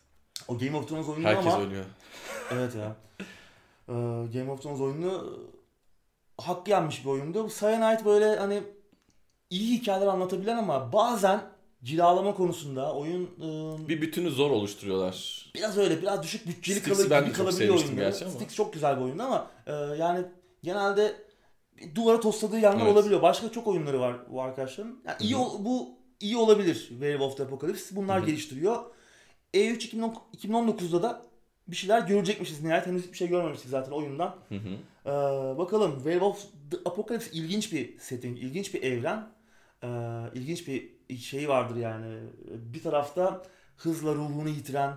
[0.48, 1.84] O Game of Thrones oyunu Herkes ama ölüyor.
[2.54, 2.96] evet ya.
[3.90, 3.94] Ee,
[4.34, 5.40] Game of Thrones oyunu
[6.38, 7.50] hakkı yenmiş bir oyundu.
[7.60, 8.64] Cyanide böyle hani
[9.50, 11.42] iyi hikayeler anlatabilen ama bazen
[11.84, 15.46] cilalama konusunda oyun e, Bir bütünü zor oluşturuyorlar.
[15.56, 18.02] biraz öyle biraz düşük bütçeli Styx'i kalı, ben gibi kalabiliyor oyunda.
[18.02, 18.34] gerçi ama.
[18.34, 20.26] Styx çok güzel bir oyundu ama e, yani
[20.64, 21.16] genelde
[21.96, 22.94] duvara tosladığı yanlar Evet.
[22.94, 23.22] olabiliyor.
[23.22, 25.00] Başka çok oyunları var bu arkadaşların.
[25.06, 25.90] Yani iyi bu
[26.20, 27.96] iyi olabilir Werewolf the Apocalypse.
[27.96, 28.26] Bunlar Hı hı.
[28.26, 28.84] geliştiriyor.
[29.54, 31.22] E3 2010 2019'da da
[31.68, 32.88] bir şeyler görecekmişiz nihayet.
[32.88, 34.36] Henüz hiçbir şey görmemiştik zaten oyundan.
[34.50, 34.70] Hı hı.
[35.06, 36.42] Ee, bakalım Werewolf
[36.72, 39.30] the Apocalypse ilginç bir setting, ilginç bir evren.
[39.84, 39.88] Ee,
[40.34, 42.20] ilginç bir şey vardır yani.
[42.50, 43.44] Bir tarafta
[43.78, 44.96] hızla ruhunu yitiren,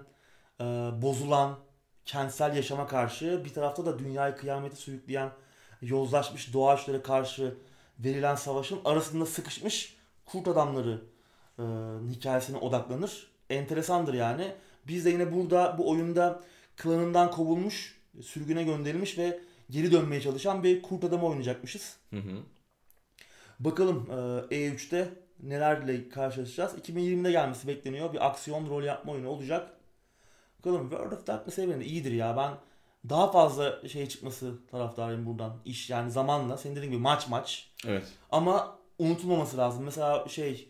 [0.60, 0.64] e,
[1.02, 1.58] bozulan,
[2.04, 5.30] kentsel yaşama karşı bir tarafta da dünyayı kıyamete sürükleyen,
[5.82, 7.54] yozlaşmış doğaçlara karşı
[7.98, 9.96] verilen savaşın arasında sıkışmış
[10.26, 11.00] kurt adamları
[11.58, 11.62] e,
[12.10, 13.30] hikayesine odaklanır.
[13.50, 14.52] Enteresandır yani.
[14.88, 16.40] Biz de yine burada bu oyunda
[16.76, 21.96] klanından kovulmuş, sürgüne gönderilmiş ve geri dönmeye çalışan bir kurt adamı oynayacakmışız.
[22.10, 22.42] Hı hı.
[23.60, 24.14] Bakalım e,
[24.54, 25.08] E3'te
[25.42, 26.74] nelerle karşılaşacağız.
[26.74, 28.12] 2020'de gelmesi bekleniyor.
[28.12, 29.70] Bir aksiyon rol yapma oyunu olacak.
[30.58, 32.36] Bakalım World of Darkness evreni iyidir ya.
[32.36, 32.50] Ben
[33.08, 35.56] daha fazla şey çıkması taraftarıyım buradan.
[35.64, 36.56] İş yani zamanla.
[36.56, 37.70] Senin dediğin gibi maç maç.
[37.86, 38.04] Evet.
[38.30, 39.84] Ama unutulmaması lazım.
[39.84, 40.68] Mesela şey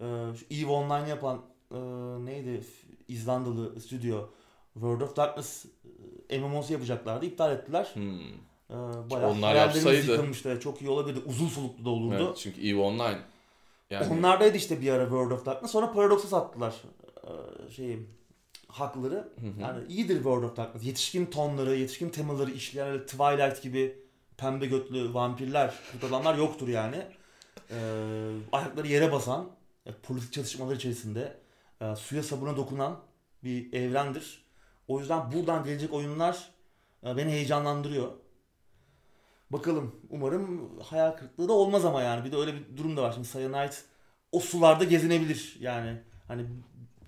[0.00, 0.04] e,
[0.50, 1.76] EVE Online yapan e,
[2.24, 2.64] neydi
[3.08, 4.26] İzlandalı stüdyo
[4.74, 5.66] World of Darkness
[6.30, 7.26] e, MMO'su yapacaklardı.
[7.26, 7.90] İptal ettiler.
[7.94, 8.20] Hmm.
[8.70, 10.10] E, bayağı Onlar yapsaydı.
[10.10, 10.60] yıkılmıştı.
[10.60, 11.20] Çok iyi olabilirdi.
[11.26, 12.24] Uzun soluklu da olurdu.
[12.26, 13.18] Evet, çünkü EVE Online.
[13.90, 15.72] Yani Onlardaydı işte bir ara World of Darkness.
[15.72, 16.74] Sonra Paradox'a sattılar
[17.24, 18.06] e, şeyi
[18.72, 19.14] hakları.
[19.14, 19.60] Hı hı.
[19.60, 20.84] Yani iyidir World of Darkness.
[20.84, 23.98] Yetişkin tonları, yetişkin temaları işleyen öyle Twilight gibi
[24.36, 26.96] pembe götlü vampirler, bu adamlar yoktur yani.
[27.70, 27.76] E,
[28.52, 29.50] ayakları yere basan,
[29.86, 31.38] e, politik çatışmalar içerisinde
[31.80, 33.00] e, suya sabuna dokunan
[33.44, 34.44] bir evrendir.
[34.88, 36.50] O yüzden buradan gelecek oyunlar
[37.06, 38.12] e, beni heyecanlandırıyor.
[39.50, 39.96] Bakalım.
[40.10, 42.24] Umarım hayal kırıklığı da olmaz ama yani.
[42.24, 43.12] Bir de öyle bir durum da var.
[43.12, 43.74] Şimdi Cyanide
[44.32, 46.02] o sularda gezinebilir yani.
[46.28, 46.46] Hani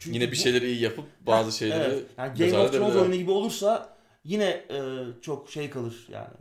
[0.03, 2.05] çünkü yine bir şeyleri iyi yapıp bazı şeyleri Evet.
[2.19, 4.81] Yani Game of Thrones oyunu gibi olursa yine e,
[5.23, 6.35] çok şey kalır yani.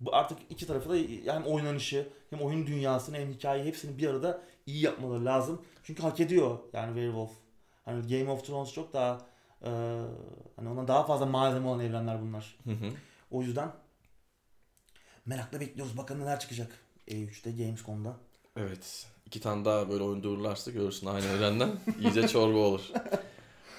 [0.00, 0.94] Bu artık iki tarafı da
[1.32, 5.62] hem oynanışı hem oyun dünyasını hem hikayeyi hepsini bir arada iyi yapmaları lazım.
[5.82, 7.30] Çünkü hak ediyor yani Werewolf.
[7.84, 9.26] Hani Game of Thrones çok daha
[9.62, 9.70] e,
[10.56, 12.56] hani ona daha fazla malzeme olan evrenler bunlar.
[12.64, 12.92] Hı hı.
[13.30, 13.72] O yüzden
[15.26, 15.96] merakla bekliyoruz.
[15.96, 16.78] Bakalım neler çıkacak.
[17.08, 18.16] E3'te Gamescom'da.
[18.56, 19.06] Evet.
[19.26, 21.70] İki tane daha böyle oyun duyururlarsa görürsün aynı evrenden.
[22.00, 22.80] İyice çorba olur.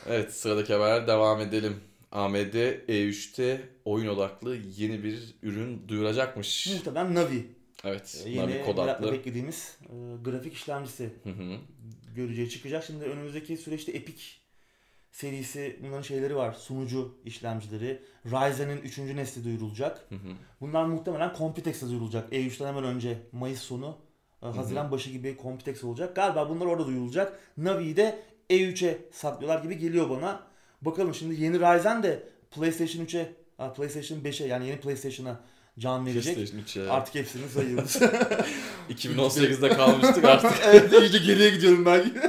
[0.08, 1.80] Evet sıradaki haber devam edelim.
[2.12, 2.54] AMD
[2.90, 6.68] E3'te oyun odaklı yeni bir ürün duyuracakmış.
[6.74, 7.48] Muhtemelen Navi.
[7.84, 8.24] Evet.
[8.26, 9.12] e, Yeni kod adlı.
[9.12, 9.94] beklediğimiz e,
[10.24, 11.58] grafik işlemcisi Hı hı.
[12.16, 12.84] göreceği çıkacak.
[12.84, 14.24] Şimdi önümüzdeki süreçte Epic
[15.12, 16.54] serisi bunların şeyleri var.
[16.54, 18.02] Sunucu işlemcileri.
[18.26, 18.98] Ryzen'in 3.
[18.98, 20.06] nesli duyurulacak.
[20.10, 20.34] Hı hı.
[20.62, 22.34] Bunlar muhtemelen Computex'e duyurulacak.
[22.34, 23.98] E3'ten hemen önce Mayıs sonu,
[24.52, 26.16] Haziran başı gibi Computex olacak.
[26.16, 27.40] Galiba bunlar orada duyurulacak.
[27.58, 28.20] Navi'yi de
[28.50, 30.40] E3'e saklıyorlar gibi geliyor bana.
[30.82, 35.40] Bakalım şimdi yeni Ryzen de PlayStation 3'e, ha, PlayStation 5'e yani yeni PlayStation'a
[35.80, 36.36] can verecek.
[36.36, 36.92] PlayStation 3'e.
[36.92, 37.96] Artık hepsini sayıyoruz.
[38.90, 40.52] 2018'de kalmıştık artık.
[40.66, 42.12] evet iyice geriye gidiyorum belki.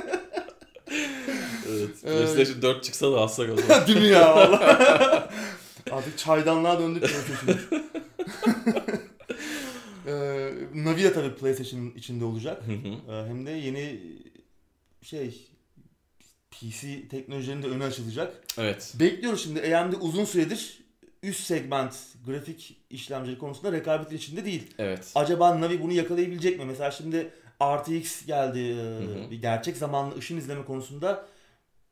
[1.69, 2.03] Evet.
[2.03, 3.87] PlayStation 4 çıksa da alsak o zaman.
[3.87, 4.59] Değil mi ya valla?
[5.91, 7.84] Artık çaydanlığa döndük PlayStation.
[11.03, 12.63] De tabii PlayStation'ın içinde olacak.
[12.67, 13.13] Hı hı.
[13.13, 14.01] Ee, hem de yeni
[15.03, 15.49] şey
[16.51, 18.35] PC teknolojilerinin de önü açılacak.
[18.59, 18.95] evet.
[19.01, 20.85] Bekliyoruz şimdi AMD uzun süredir
[21.23, 24.75] üst segment grafik işlemcileri konusunda rekabetin içinde değil.
[24.79, 25.13] Evet.
[25.15, 26.65] Acaba Navi bunu yakalayabilecek mi?
[26.65, 27.31] Mesela şimdi
[27.63, 28.59] RTX geldi.
[28.59, 29.31] e, hı.
[29.31, 31.27] Bir gerçek zamanlı ışın izleme konusunda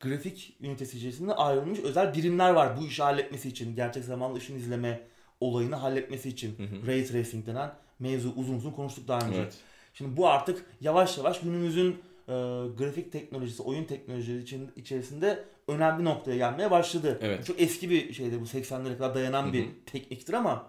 [0.01, 3.77] grafik ünitesi içerisinde ayrılmış özel birimler var bu işi halletmesi için.
[3.77, 5.01] Gerçek zamanlı ışın izleme
[5.41, 6.59] olayını halletmesi için.
[6.59, 6.87] Hı hı.
[6.87, 7.71] Ray tracing denen
[8.03, 9.39] mevzu uzun uzun konuştuk daha önce.
[9.39, 9.55] Evet.
[9.95, 11.91] Şimdi bu artık yavaş yavaş günümüzün
[12.29, 12.33] e,
[12.79, 17.19] grafik teknolojisi, oyun teknolojileri için, içerisinde önemli noktaya gelmeye başladı.
[17.23, 17.47] Evet.
[17.47, 20.67] Çok eski bir şeydi bu 80'lere kadar dayanan Hı bir tekniktir ama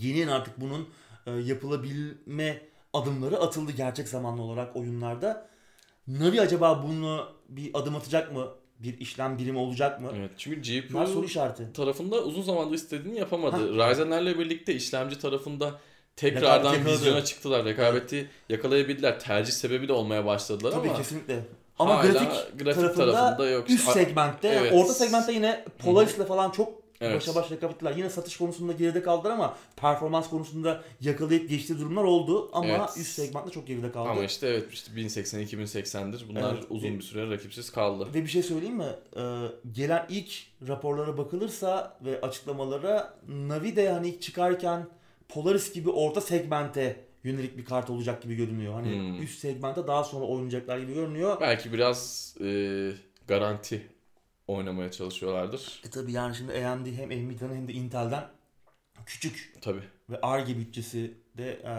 [0.00, 0.88] yeni artık bunun
[1.26, 2.62] e, yapılabilme
[2.92, 5.48] adımları atıldı gerçek zamanlı olarak oyunlarda.
[6.08, 8.48] Navi acaba bunu bir adım atacak mı?
[8.78, 10.10] Bir işlem birimi olacak mı?
[10.16, 10.30] Evet.
[10.36, 11.72] Çünkü Bunlar soru GPU işareti.
[11.72, 13.74] tarafında uzun zamandır istediğini yapamadı.
[13.74, 15.80] Ryzen'lerle birlikte işlemci tarafında
[16.16, 16.98] tekrardan Rekabet yakaladı.
[17.00, 17.64] vizyona çıktılar.
[17.64, 19.20] Rekabeti yakalayabildiler.
[19.20, 21.40] Tercih sebebi de olmaya başladılar Tabii ama kesinlikle.
[21.78, 23.70] Ama hala grafik, grafik tarafında, tarafında yok.
[23.70, 24.72] üst segmentte, Evet.
[24.72, 27.16] orta segmentte yine Polaris'le falan çok Evet.
[27.16, 27.96] başa baş rekabetler.
[27.96, 32.90] Yine satış konusunda geride kaldılar ama performans konusunda yakalayıp geçtiği durumlar oldu ama Evet.
[32.96, 34.08] üst segmentte çok geride kaldı.
[34.08, 36.24] Ama işte evet işte 1080 2080'dir.
[36.28, 36.64] Bunlar Evet.
[36.70, 38.08] uzun bir süre rakipsiz kaldı.
[38.14, 38.84] Ve bir şey söyleyeyim mi?
[39.16, 39.20] Ee,
[39.72, 40.32] gelen ilk
[40.68, 44.86] raporlara bakılırsa ve açıklamalara Navi de hani ilk çıkarken
[45.34, 48.74] Polaris gibi orta segmente yönelik bir kart olacak gibi görünüyor.
[48.74, 49.22] Hani Hmm.
[49.22, 51.40] üst segmente daha sonra oynayacaklar gibi görünüyor.
[51.40, 52.46] Belki biraz e,
[53.28, 53.86] garanti
[54.46, 55.82] oynamaya çalışıyorlardır.
[55.86, 58.24] E tabi yani şimdi AMD hem Nvidia'nın hem de Intel'den
[59.06, 59.82] küçük Tabii.
[60.10, 61.74] ve ARGE bütçesi de e,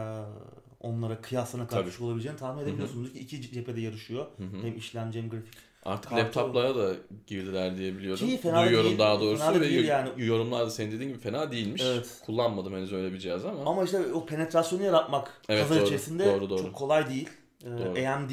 [0.79, 4.25] onlara kıyasına karşı olabileceğini tahmin edebiliyorsunuz ki iki cephede yarışıyor.
[4.37, 4.61] Hı hı.
[4.61, 5.53] Hem işlemci hem grafik.
[5.85, 6.93] Artık Kartı- laptoplara da
[7.27, 8.27] girdiler diye biliyorum.
[8.27, 10.09] Ki fena Duyuyorum değil, daha doğrusu fena ve değil yani.
[10.17, 11.81] yorumlarda senin dediğin gibi fena değilmiş.
[11.85, 12.21] Evet.
[12.25, 13.69] Kullanmadım henüz öyle bir cihaz ama.
[13.71, 16.61] Ama işte o penetrasyonu yaratmak Evet, pazar doğru, içerisinde doğru, doğru.
[16.61, 17.29] çok kolay değil.
[17.63, 18.07] Ee, Doğru.
[18.07, 18.29] AMD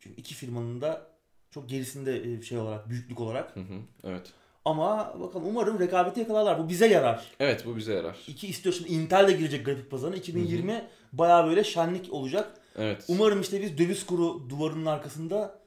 [0.00, 1.06] çünkü iki firmanın da
[1.50, 3.56] çok gerisinde e, şey olarak, büyüklük olarak.
[3.56, 3.74] Hı hı,
[4.04, 4.32] evet.
[4.64, 6.58] Ama bakalım umarım rekabeti yakalarlar.
[6.64, 7.24] Bu bize yarar.
[7.40, 8.16] Evet bu bize yarar.
[8.28, 10.16] İki istiyor şimdi Intel de girecek grafik pazarına.
[10.16, 12.52] 2020 bayağı böyle şenlik olacak.
[12.78, 13.04] Evet.
[13.08, 15.59] Umarım işte biz döviz kuru duvarının arkasında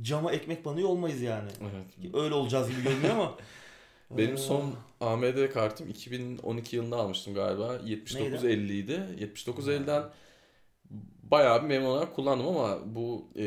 [0.00, 1.50] cama ekmek banıyor olmayız yani.
[1.60, 2.14] Evet.
[2.14, 3.36] Öyle olacağız gibi görünüyor ama.
[4.10, 7.78] Benim son AMD kartım 2012 yılında almıştım galiba.
[7.84, 9.00] 7950 idi.
[9.20, 10.04] 7950'den
[11.22, 13.42] bayağı bir memnun olarak kullandım ama bu e,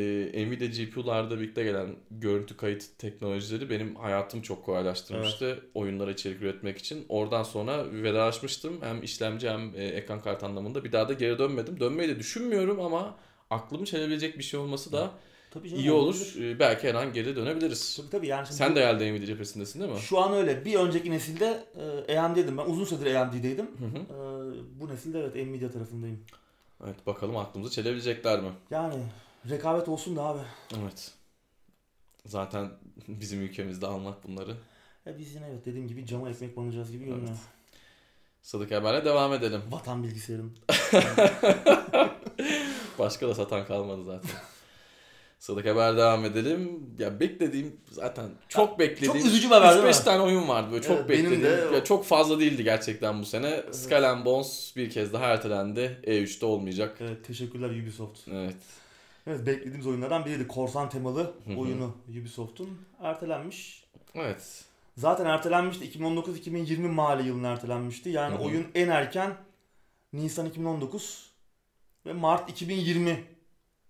[0.48, 5.60] Nvidia GPU'larda birlikte gelen görüntü kayıt teknolojileri benim hayatımı çok kolaylaştırmıştı.
[5.74, 7.06] Oyunlara içerik üretmek için.
[7.10, 8.82] Oradan sonra vedalaşmıştım.
[8.82, 10.84] Hem işlemci hem e, ekran kartı anlamında.
[10.84, 11.80] Bir daha da geri dönmedim.
[11.80, 13.16] Dönmeyi de düşünmüyorum ama
[13.50, 15.12] aklımı çelebilecek bir şey olması da
[15.60, 16.16] tabii canım, iyi olur.
[16.16, 16.56] olabilir.
[16.56, 17.95] E, belki her an geri dönebiliriz.
[17.97, 19.99] Tabii tabii yani şimdi Sen bu- de herhalde Nvidia cephesindesin değil mi?
[19.99, 20.66] Şu an öyle.
[20.66, 21.64] Bir önceki nesilde
[22.08, 22.66] e, AMD'ydim ben.
[22.66, 23.66] Uzun süredir AMD'deydim.
[23.66, 23.97] Hı hı.
[23.97, 26.20] E, bu nesilde evet Nvidia tarafındayım.
[26.84, 28.49] Evet bakalım aklımızı çelebilecekler mi?
[28.72, 28.95] Yani
[29.49, 30.39] rekabet olsun da abi.
[30.84, 31.12] Evet.
[32.26, 32.70] Zaten
[33.08, 34.56] bizim ülkemizde almak bunları.
[35.06, 37.28] Ya biz yine evet dediğim gibi cama ekmek banacağız gibi görünüyor.
[37.30, 37.39] Evet.
[38.41, 39.62] Sadık Haber'le devam edelim.
[39.72, 40.58] Vatan bilgisayarın.
[42.99, 44.32] Başka da satan kalmadı zaten.
[45.46, 46.89] Sadık Haber devam edelim.
[47.00, 49.14] Ya beklediğim zaten çok beklediğim.
[49.14, 50.06] çok üzücü bir haber değil 3-5 mi?
[50.06, 51.43] tane oyun vardı böyle çok Evet, beklediğim.
[51.43, 53.64] de- Ya çok fazla değildi gerçekten bu sene.
[53.72, 56.00] Skull and Bones bir kez daha ertelendi.
[56.04, 56.98] E3'te olmayacak.
[57.00, 58.20] Evet, teşekkürler Ubisoft.
[58.32, 58.56] Evet.
[59.28, 60.48] Evet beklediğimiz oyunlardan biriydi.
[60.48, 61.58] Korsan temalı Hı hı.
[61.58, 62.70] oyunu Ubisoft'un
[63.02, 63.84] ertelenmiş.
[64.16, 64.64] Evet.
[64.98, 65.86] Zaten ertelenmişti.
[66.00, 68.10] 2019-2020 mali yılına ertelenmişti.
[68.10, 68.43] Yani Hı hı.
[68.43, 69.34] oyun en erken
[70.14, 71.30] Nisan 2019
[72.06, 73.24] ve Mart 2020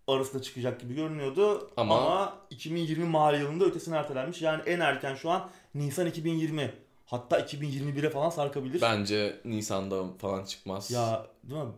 [0.07, 1.71] arasında çıkacak gibi görünüyordu.
[1.77, 4.41] Ama- Ama, 2020 mali yılında ötesine ertelenmiş.
[4.41, 6.73] Yani en erken şu an Nisan 2020.
[7.05, 8.81] Hatta 2021'e falan sarkabilir.
[8.81, 10.91] Bence Nisan'da falan çıkmaz.
[10.91, 11.71] Ya değil mi?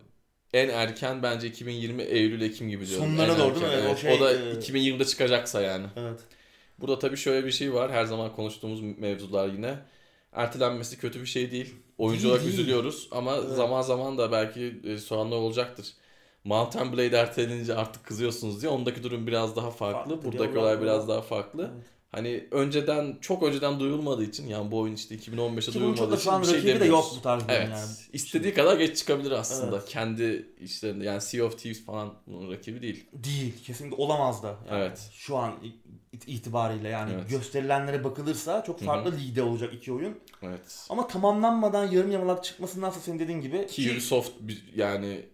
[0.52, 3.06] En erken bence 2020 Eylül Ekim gibi diyorum.
[3.06, 3.72] Sonlara En doğru değil mi?
[3.72, 3.98] erken, O evet.
[3.98, 5.86] şey, o da e, 2020'de çıkacaksa yani.
[5.96, 6.20] Evet.
[6.78, 7.92] Burada tabii şöyle bir şey var.
[7.92, 9.74] Her zaman konuştuğumuz mevzular yine.
[10.32, 11.74] Ertelenmesi kötü bir şey değil.
[11.98, 12.58] Oyuncu Değil, olarak değil.
[12.58, 13.48] üzülüyoruz ama Evet.
[13.56, 15.86] zaman zaman da belki e, soranlar olacaktır.
[16.48, 18.70] Mountain Blade ertelenince artık kızıyorsunuz diye.
[18.72, 20.14] Ondaki durum biraz daha farklı.
[20.14, 21.70] Farklı, Buradaki olay biraz daha farklı.
[21.74, 21.86] Evet.
[22.12, 26.20] Hani önceden çok önceden duyulmadığı için yani bu oyun işte 2015'te Ki bunun çok duyulmadığı
[26.20, 27.14] için bir şey rakibi de yok demiyoruz.
[27.18, 27.68] bu tarz Evet.
[27.72, 27.86] yani.
[28.12, 29.76] İstediği kadar geç çıkabilir aslında.
[29.76, 29.88] Evet.
[29.88, 33.06] Kendi işlerinde yani Sea of Thieves falan bunun rakibi değil.
[33.12, 33.64] Değil.
[33.64, 34.46] Kesinlikle olamaz da.
[34.70, 35.10] Yani Evet.
[35.12, 35.54] Şu an
[36.12, 37.30] it- itibariyle yani Evet.
[37.30, 40.18] gösterilenlere bakılırsa çok farklı Hı ligde olacak iki oyun.
[40.42, 40.86] Evet.
[40.90, 44.30] Ama tamamlanmadan yarım yamalak çıkmasındansa senin dediğin gibi Ki Ubisoft
[44.76, 45.26] yani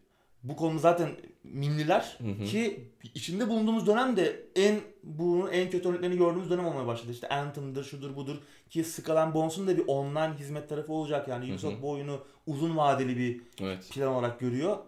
[0.44, 1.10] bu konu zaten
[1.44, 2.44] mimliler Hı hı.
[2.44, 7.12] ki içinde bulunduğumuz dönem de en bunun en kötü örneklerini gördüğümüz dönem olmaya başladı.
[7.12, 8.36] İşte Anthem'dır, şudur budur
[8.70, 13.16] ki Skull Bones'un da bir online hizmet tarafı olacak yani Ubisoft bu oyunu uzun vadeli
[13.16, 13.90] bir evet.
[13.92, 14.78] plan olarak görüyor.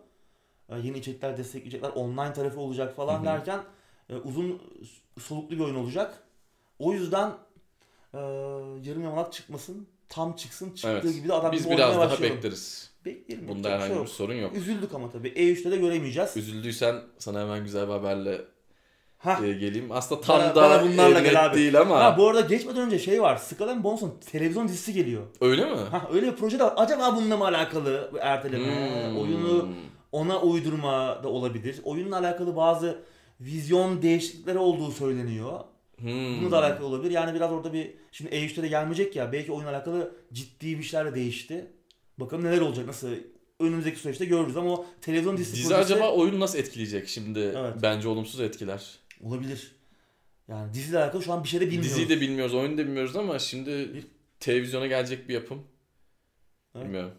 [0.68, 3.24] Ee, yeni içerikler destekleyecekler, online tarafı olacak falan Hı hı.
[3.24, 3.60] derken
[4.08, 4.62] e, uzun
[5.20, 6.22] soluklu bir oyun olacak.
[6.78, 7.32] O yüzden
[8.14, 8.18] e,
[8.82, 10.70] yarım yamalak çıkmasın tam çıksın.
[10.70, 11.14] Çıktığı Evet.
[11.14, 12.36] gibi de adam Biz biraz daha başlayalım.
[12.36, 12.90] bekleriz.
[13.04, 13.48] Bekleyelim.
[13.48, 14.56] Bunda bir şey herhangi bir sorun yok.
[14.56, 15.28] Üzüldük ama tabii.
[15.28, 16.36] E3'te de göremeyeceğiz.
[16.36, 18.40] Üzüldüysen sana hemen güzel bir haberle
[19.18, 19.42] Hah.
[19.42, 19.92] e, geleyim.
[19.92, 21.56] Aslında tam Bana- da bana bunlarla gel abi.
[21.56, 22.04] değil ama.
[22.04, 23.36] Ha bu arada geçmeden önce şey var.
[23.36, 25.22] Skull Bones'un televizyon dizisi geliyor.
[25.40, 25.76] Öyle mi?
[25.90, 26.74] Ha öyle bir proje de var.
[26.76, 28.66] Acaba bununla mı alakalı erteleme?
[29.10, 29.18] Hmm.
[29.20, 29.68] Oyunu
[30.12, 31.80] ona uydurma da olabilir.
[31.84, 32.98] Oyunla alakalı bazı
[33.40, 35.60] vizyon değişiklikleri olduğu söyleniyor.
[36.00, 36.08] Hmm.
[36.38, 37.10] Bununla da alakalı olabilir.
[37.10, 39.32] Yani biraz orada bir şimdi E3'te de gelmeyecek ya.
[39.32, 41.66] Belki oyunla alakalı ciddi bir şeyler de değişti.
[42.18, 42.86] Bakalım neler olacak.
[42.86, 43.08] Nasıl
[43.60, 47.38] önümüzdeki süreçte görürüz ama o televizyon dizisi Dizi projesi acaba oyunu nasıl etkileyecek şimdi?
[47.38, 47.74] Evet.
[47.82, 48.98] Bence olumsuz etkiler.
[49.22, 49.72] olabilir.
[50.48, 51.90] Yani diziyle alakalı şu an bir şey de bilmiyoruz.
[51.90, 54.06] Diziyi de bilmiyoruz, oyunu da bilmiyoruz ama şimdi Bir-
[54.40, 55.62] televizyona gelecek bir yapım.
[56.74, 56.84] Evet.
[56.84, 57.12] Bilmiyorum.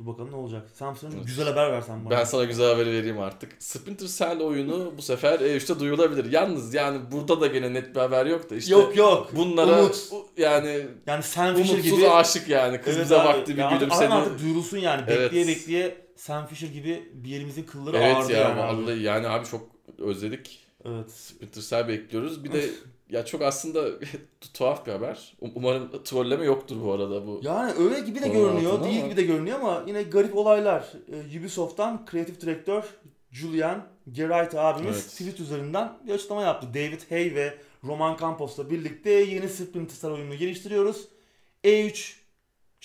[0.00, 0.68] Dur bakalım ne olacak.
[0.74, 1.26] Sen sana Evet.
[1.26, 2.10] güzel haber versen bana.
[2.18, 3.52] Ben sana güzel haberi vereyim artık.
[3.58, 6.32] Splinter Cell oyunu bu sefer E3'te duyulabilir.
[6.32, 9.30] Yalnız yani burada da gene net bir haber yok da işte yok yok.
[9.36, 9.96] bunlara Umut.
[10.36, 12.08] yani Yani Fisher umutsuz gibi.
[12.10, 12.80] aşık yani.
[12.80, 13.28] Kız Evet bize abi.
[13.28, 14.06] baktı bir Ya artık- gülümsedi.
[14.06, 15.02] Ama artık duyurulsun yani.
[15.08, 15.20] Evet.
[15.32, 18.60] Bekleye bekleye Sam Fisher gibi bir yerimizin kılları Evet ağırdı ya yani.
[18.60, 18.82] abi.
[18.82, 20.66] vallahi yani abi çok özledik.
[20.84, 21.10] Evet.
[21.10, 22.44] Splinter Cell bekliyoruz.
[22.44, 22.70] Bir de
[23.10, 23.88] ya çok aslında
[24.54, 25.34] tuhaf bir haber.
[25.40, 27.40] Um- Umarım trolleme yoktur bu arada bu.
[27.42, 30.92] Yani öyle gibi de görünüyor, değil ama- gibi de görünüyor ama yine garip olaylar.
[31.34, 32.84] Ee, Ubisoft'tan kreatif direktör
[33.30, 35.10] Julian Gerait abimiz Evet.
[35.10, 36.66] tweet üzerinden bir açıklama yaptı.
[36.74, 37.54] David Hay ve
[37.84, 41.08] Roman Campos'la birlikte yeni Splinter Cell oyununu geliştiriyoruz.
[41.64, 42.14] E3'ü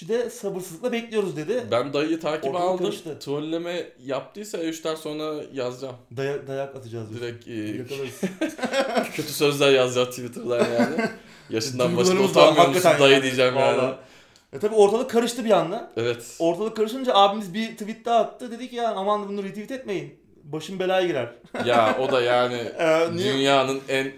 [0.02, 1.64] de sabırsızlıkla bekliyoruz dedi.
[1.72, 2.86] Ben dayıyı takip Ortalık aldım.
[2.86, 3.20] karıştı.
[3.20, 5.96] Trolleme yaptıysa E3'ten sonra yazacağım.
[6.18, 7.08] Daya- dayak atacağız.
[7.16, 7.86] Direkt e,
[9.16, 10.96] kötü sözler yazacağım Twitter'dan yani.
[11.50, 13.24] Yaşından var, utanmıyor musun dayı yani.
[13.24, 13.78] diyeceğim yani.
[13.78, 13.96] Vallahi.
[14.54, 15.92] E tabi ortalık karıştı bir anda.
[15.98, 16.36] Evet.
[16.40, 18.52] Ortalık karışınca abimiz bir tweet daha attı.
[18.52, 20.20] Dedi ki ya aman bunu retweet etmeyin.
[20.44, 21.30] Başım belaya girer.
[21.66, 23.34] ya o da yani Ee, niye?
[23.34, 24.12] dünyanın en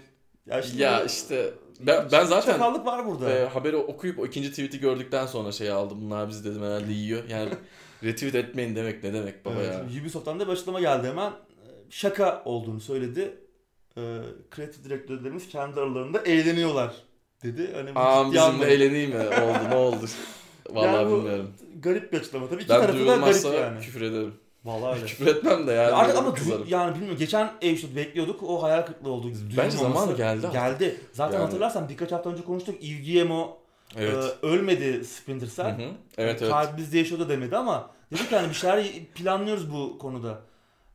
[0.46, 1.50] Ya işte, ya işte
[1.80, 3.30] ben, ben zaten Çakallık var burada.
[3.30, 5.98] e, haberi okuyup o ikinci tweet'i gördükten sonra şey aldım.
[6.02, 7.22] Bunlar bizi dedim herhalde yiyor.
[7.28, 7.50] Yani
[8.04, 10.02] retweet etmeyin demek ne demek baba Evet, ya.
[10.02, 11.30] Ubisoft'tan da bir açıklama geldi hemen.
[11.30, 11.34] Ee,
[11.90, 13.34] Şaka olduğunu söyledi.
[13.96, 14.18] Ee,
[14.50, 16.94] kreatif direktörlerimiz kendi aralarında eğleniyorlar
[17.42, 17.70] dedi.
[17.74, 18.66] Hani ciddi bizimle anlamda.
[18.66, 19.16] eğleneyim mi?
[19.18, 20.06] Oldu ne oldu?
[20.70, 21.50] Vallahi Yani bilmiyorum.
[21.82, 22.48] Garip bir açıklama.
[22.48, 23.80] Tabii iki Ben tarafı da garip yani.
[23.80, 24.34] küfür ederim.
[24.64, 25.06] Vallahi öyle.
[25.06, 25.92] küfür etmem de yani.
[25.92, 26.66] Artık ama kızarım.
[26.68, 29.26] yani bilmiyorum geçen E3'te bekliyorduk o hayal kırıklığı oldu.
[29.26, 29.48] Bence
[29.78, 29.78] Duyulmaması.
[29.78, 30.52] zamanı geldi artık.
[30.52, 31.00] Geldi.
[31.12, 31.44] Zaten Yani.
[31.44, 32.74] hatırlarsan birkaç hafta önce konuştuk.
[32.84, 33.56] Yves Guillemot
[33.96, 34.24] Evet.
[34.42, 35.78] e, ölmedi Splinter Hı Cell.
[35.78, 35.90] hı.
[36.18, 36.52] Evet evet.
[36.52, 38.84] Kalbimizde yaşıyordu demedi ama dedik yani bir şeyler
[39.14, 40.40] planlıyoruz bu konuda.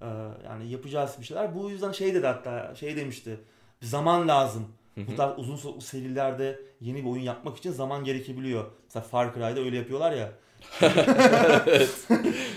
[0.01, 0.05] Ee,
[0.45, 1.55] yani yapacağız bir şeyler.
[1.55, 3.39] Bu yüzden şey dedi hatta şey demişti.
[3.81, 4.67] Zaman lazım.
[4.95, 5.07] Hı hı.
[5.07, 8.65] Bu tarz uzun serilerde yeni bir oyun yapmak için zaman gerekebiliyor.
[8.85, 10.31] Mesela Far Cry'da öyle yapıyorlar ya.
[11.67, 12.07] evet.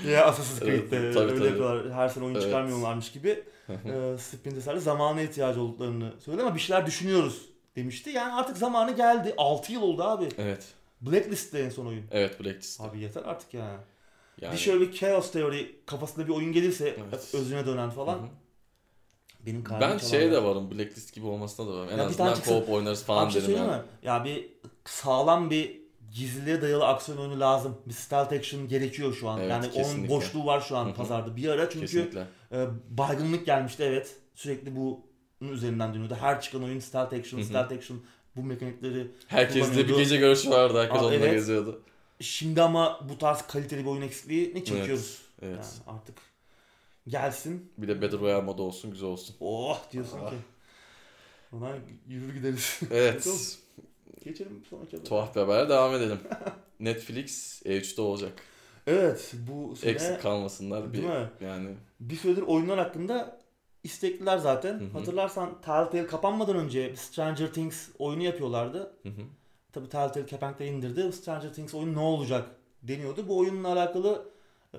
[0.09, 1.47] Ya Assassin's Evet, Creed'de tabii, öyle tabii.
[1.49, 1.93] yapıyorlar.
[1.93, 2.45] Her sene oyun Evet.
[2.45, 3.45] çıkarmıyorlarmış gibi.
[3.85, 7.47] Ee, Splinter Cell'de zamana ihtiyacı olduklarını söyledi ama bir şeyler düşünüyoruz
[7.77, 8.11] demişti.
[8.11, 9.35] Yani artık zamanı geldi.
[9.39, 10.29] 6 yıl oldu abi.
[10.39, 10.65] evet.
[11.01, 12.05] Blacklist'te en son oyun.
[12.11, 12.81] Evet Blacklist.
[12.81, 13.71] Abi yeter artık ya.
[14.41, 17.35] Yani, Bir şöyle bir Chaos Theory kafasında bir oyun gelirse Evet.
[17.35, 18.27] özüne dönen falan hı.
[19.47, 20.71] benim Ben şeye de varım.
[20.71, 21.89] Blacklist gibi olmasına da varım.
[21.93, 23.83] En Ya azından co-op oynarız falan şey derim söyleyeyim yani.
[23.83, 23.89] mi?
[24.03, 24.51] Ya bir
[24.85, 27.79] sağlam bir gizliliğe dayalı aksiyon oyunu lazım.
[27.87, 29.39] Bir stealth action gerekiyor şu an.
[29.41, 30.09] Evet, yani onun kesinlikle.
[30.15, 31.37] boşluğu var şu an pazarda.
[31.37, 32.27] Bir ara çünkü Kesinlikle.
[32.53, 34.17] e, baygınlık gelmişti evet.
[34.35, 36.15] Sürekli bunun üzerinden dönüyordu.
[36.21, 37.47] Her çıkan oyun stealth action, Hı hı.
[37.49, 38.01] stealth action
[38.37, 39.97] bu mekanikleri Herkeste bir kullanıyordu.
[39.99, 40.79] gece görüşü vardı.
[40.83, 41.33] Herkes Aa, onunla evet.
[41.33, 41.83] geziyordu.
[42.21, 45.23] Şimdi ama bu tarz kaliteli bir oyun eksikliğini çekiyoruz.
[45.43, 45.55] Evet.
[45.87, 46.17] Yani artık
[47.09, 47.73] gelsin.
[47.79, 49.37] Bir de Battle Royale modu olsun güzel olsun.
[49.41, 50.31] Oh diyorsun Ah.
[50.31, 50.37] ki.
[51.53, 51.71] Ona
[52.09, 52.81] yürür gideriz.
[52.91, 53.29] Evet.
[54.25, 55.09] Geçelim sonraki habere.
[55.09, 56.19] Tuhaf bir habere devam edelim.
[56.81, 58.33] Netflix E3'te olacak.
[58.87, 60.93] Evet bu sene Eksik kalmasınlar.
[60.93, 61.05] Bir,
[61.41, 61.69] yani
[62.01, 63.41] Bir süredir oyunlar hakkında
[63.85, 64.81] istekliler zaten.
[64.81, 64.99] Hı hı.
[64.99, 68.79] Hatırlarsan Telltale kapanmadan önce Stranger Things oyunu yapıyorlardı.
[69.03, 69.23] hı hı.
[69.73, 71.12] Tabii Telltale kepenkleri indirdi.
[71.12, 72.49] Stranger Things oyunu ne olacak
[72.83, 73.29] deniyordu.
[73.29, 74.29] Bu oyunla alakalı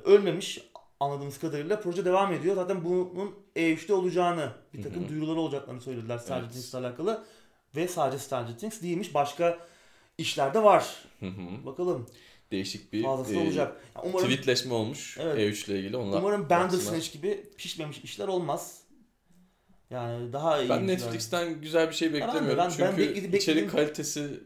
[0.04, 0.62] ölmemiş
[1.00, 2.56] anladığımız kadarıyla proje devam ediyor.
[2.56, 5.10] Zaten bunun E3'te olacağını, bir takım Hı hı.
[5.10, 6.52] duyuruları olacaklarını söylediler Stranger Evet.
[6.52, 7.24] Things'le alakalı.
[7.76, 9.14] Ve sadece Stranger Things değilmiş.
[9.14, 9.58] Başka
[10.18, 10.96] işler de var.
[11.20, 11.66] Hı hı.
[11.66, 12.08] Bakalım
[12.52, 13.82] Değişik bir fazlası e, olacak.
[13.96, 15.38] Ya umarım tweetleşme olmuş Evet.
[15.38, 15.98] E3 ile ilgili.
[15.98, 16.50] Onlar umarım.
[16.50, 18.82] Bandersnatch gibi pişmemiş işler olmaz.
[19.90, 20.70] Yani daha iyi.
[20.70, 20.88] Ben.
[20.88, 22.58] Netflix'ten güzel bir şey ben beklemiyorum.
[22.58, 23.70] ben- ben çünkü bekledi- içerik bekledim.
[23.70, 24.40] kalitesi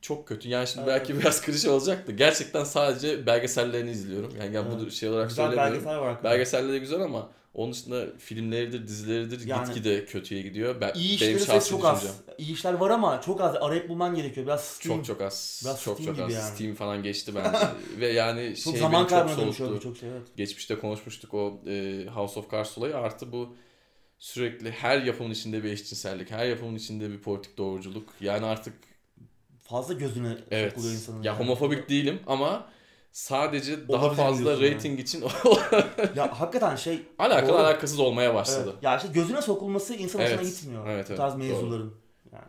[0.00, 0.48] çok kötü.
[0.48, 1.00] Yani şimdi Evet.
[1.00, 4.30] belki biraz klişe olacak da gerçekten sadece belgesellerini izliyorum.
[4.38, 4.80] Yani, yani Evet.
[4.80, 5.74] bunu şey olarak Güzel söylemiyorum.
[5.74, 6.24] belgesel var.
[6.24, 10.80] Belgeselleri güzel ama onun dışında filmleridir, dizileridir Yani- gitgide kötüye gidiyor.
[10.80, 12.20] Ben, İyi benim şahsi çok az.
[12.38, 13.56] İyi işler var ama çok az.
[13.56, 14.46] Arayıp bulman gerekiyor.
[14.46, 14.96] Biraz Steam.
[14.96, 15.62] Çok çok az.
[15.64, 16.32] Biraz çok Steam çok az.
[16.32, 16.54] yani.
[16.54, 17.58] Steam falan geçti bence.
[18.00, 19.74] Ve yani çok şey zaman beni çok soğuttu.
[19.76, 20.08] birçok şey.
[20.08, 20.22] Evet.
[20.36, 23.56] Geçmişte konuşmuştuk o e, House of Cards olayı artı bu
[24.18, 28.08] sürekli her yapımın içinde bir eşcinsellik, her yapımın içinde bir politik doğruculuk.
[28.20, 28.74] Yani artık
[29.62, 30.70] fazla gözüne Evet.
[30.72, 31.22] sokuluyor insanın.
[31.22, 31.38] Ya yani.
[31.38, 32.68] homofobik değilim ama
[33.14, 34.74] sadece daha Olabilir fazla diyorsun yani.
[34.74, 35.24] rating için
[36.16, 37.58] Ya hakikaten şey alakalı Doğru.
[37.58, 38.70] alakasız olmaya başladı.
[38.72, 38.82] Evet.
[38.82, 40.46] Ya işte gözüne sokulması insan hoşuna Evet.
[40.46, 40.86] gitmiyor.
[40.88, 41.16] Evet, Bu evet.
[41.16, 41.42] tarz Doğru.
[41.42, 41.94] mevzuların.
[42.32, 42.44] Yani.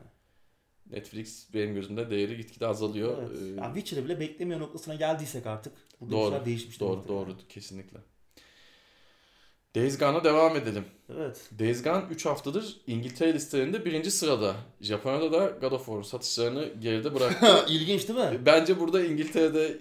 [0.91, 3.17] Netflix benim gözümde değeri gitgide azalıyor.
[3.19, 3.37] Evet.
[3.41, 5.73] Ee, Yani Witcher'ı bile beklemiyor noktasına geldiysek artık.
[6.01, 6.79] Burada Doğru, değişmiş.
[6.79, 7.41] doğru doğru yani.
[7.49, 7.97] kesinlikle.
[9.75, 10.85] Days Gone'a devam edelim.
[11.15, 11.49] Evet.
[11.59, 14.55] Days Gone 3 haftadır İngiltere listelerinde birinci sırada.
[14.81, 17.65] Japonya'da da God of War satışlarını geride bıraktı.
[17.69, 18.41] İlginç değil mi?
[18.45, 19.77] Bence burada İngiltere'de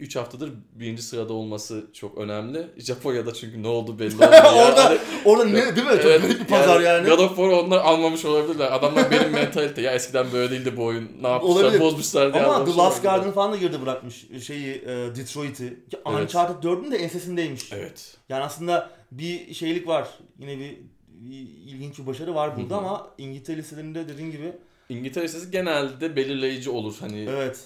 [0.00, 2.66] 3 haftadır birinci sırada olması çok önemli.
[2.78, 4.44] Japonya'da çünkü ne oldu belli olmuyor.
[4.68, 5.92] Orada- Yani- Orada ne değil mi?
[5.96, 7.08] Çok Evet, garip bir pazar yani.
[7.08, 8.72] God of War onlar almamış olabilirler.
[8.72, 9.82] Adamlar benim mentalite.
[9.82, 11.10] Ya eskiden böyle değildi bu oyun.
[11.22, 11.62] Ne yapmışlar?
[11.64, 11.80] Olabilir.
[11.80, 13.02] Bozmuşlar diye Ama The Last.
[13.02, 14.86] Guardian falan da geride bırakmış şeyi e,
[15.16, 15.64] Detroit'i.
[15.64, 16.22] Evet.
[16.22, 17.72] Uncharted 4'ün de ensesindeymiş.
[17.72, 18.16] Evet.
[18.28, 20.08] Yani aslında bir şeylik var.
[20.38, 20.76] Yine bir,
[21.08, 21.36] bir
[21.66, 22.84] ilginç bir başarı var burada Hı hı.
[22.84, 24.52] ama İngiltere listelerinde dediğin gibi
[24.88, 26.94] İngiltere listesi genelde belirleyici olur.
[27.00, 27.60] Hani evet.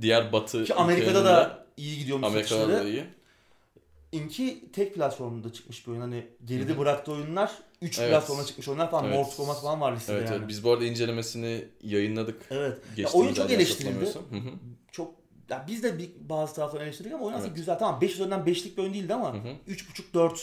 [0.00, 2.88] Diğer batı Ki Amerika'da da iyi gidiyormuş Amerika'da da satışları.
[2.88, 3.04] iyi.
[4.12, 6.00] İnki tek platformda çıkmış bir oyun.
[6.00, 6.78] Hani geride Hı hı.
[6.78, 8.10] bıraktığı oyunlar 3 Evet.
[8.10, 9.04] platforma çıkmış oyunlar falan.
[9.04, 9.16] Evet.
[9.16, 10.38] Mortal Kombat falan var listede Evet, yani.
[10.38, 10.48] evet.
[10.48, 12.42] Biz bu arada incelemesini yayınladık.
[12.50, 12.78] Evet.
[12.96, 13.84] Geçtiğimiz oyun çok eleştirildi.
[13.94, 14.22] hatırlamıyorsam.
[14.30, 14.52] Hı hı.
[14.92, 15.14] Çok
[15.50, 17.56] ya biz de bir, bazı taraftan eleştirdik ama oyun aslında Evet.
[17.56, 17.78] güzel.
[17.78, 19.48] Tamam 5 üzerinden 5'lik bir oyun değildi ama Hı hı.
[19.68, 20.38] 3.5 4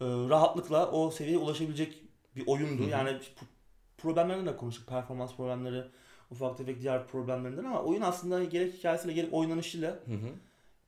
[0.00, 2.02] e, rahatlıkla o seviyeye ulaşabilecek
[2.36, 2.82] bir oyundu.
[2.82, 2.90] Hı hı.
[2.90, 3.46] Yani p-
[3.98, 4.88] problemlerinden de konuştuk.
[4.88, 5.84] Performans problemleri,
[6.30, 10.28] ufak tefek diğer problemlerinden ama oyun aslında gerek hikayesiyle gerek oynanışıyla Hı hı.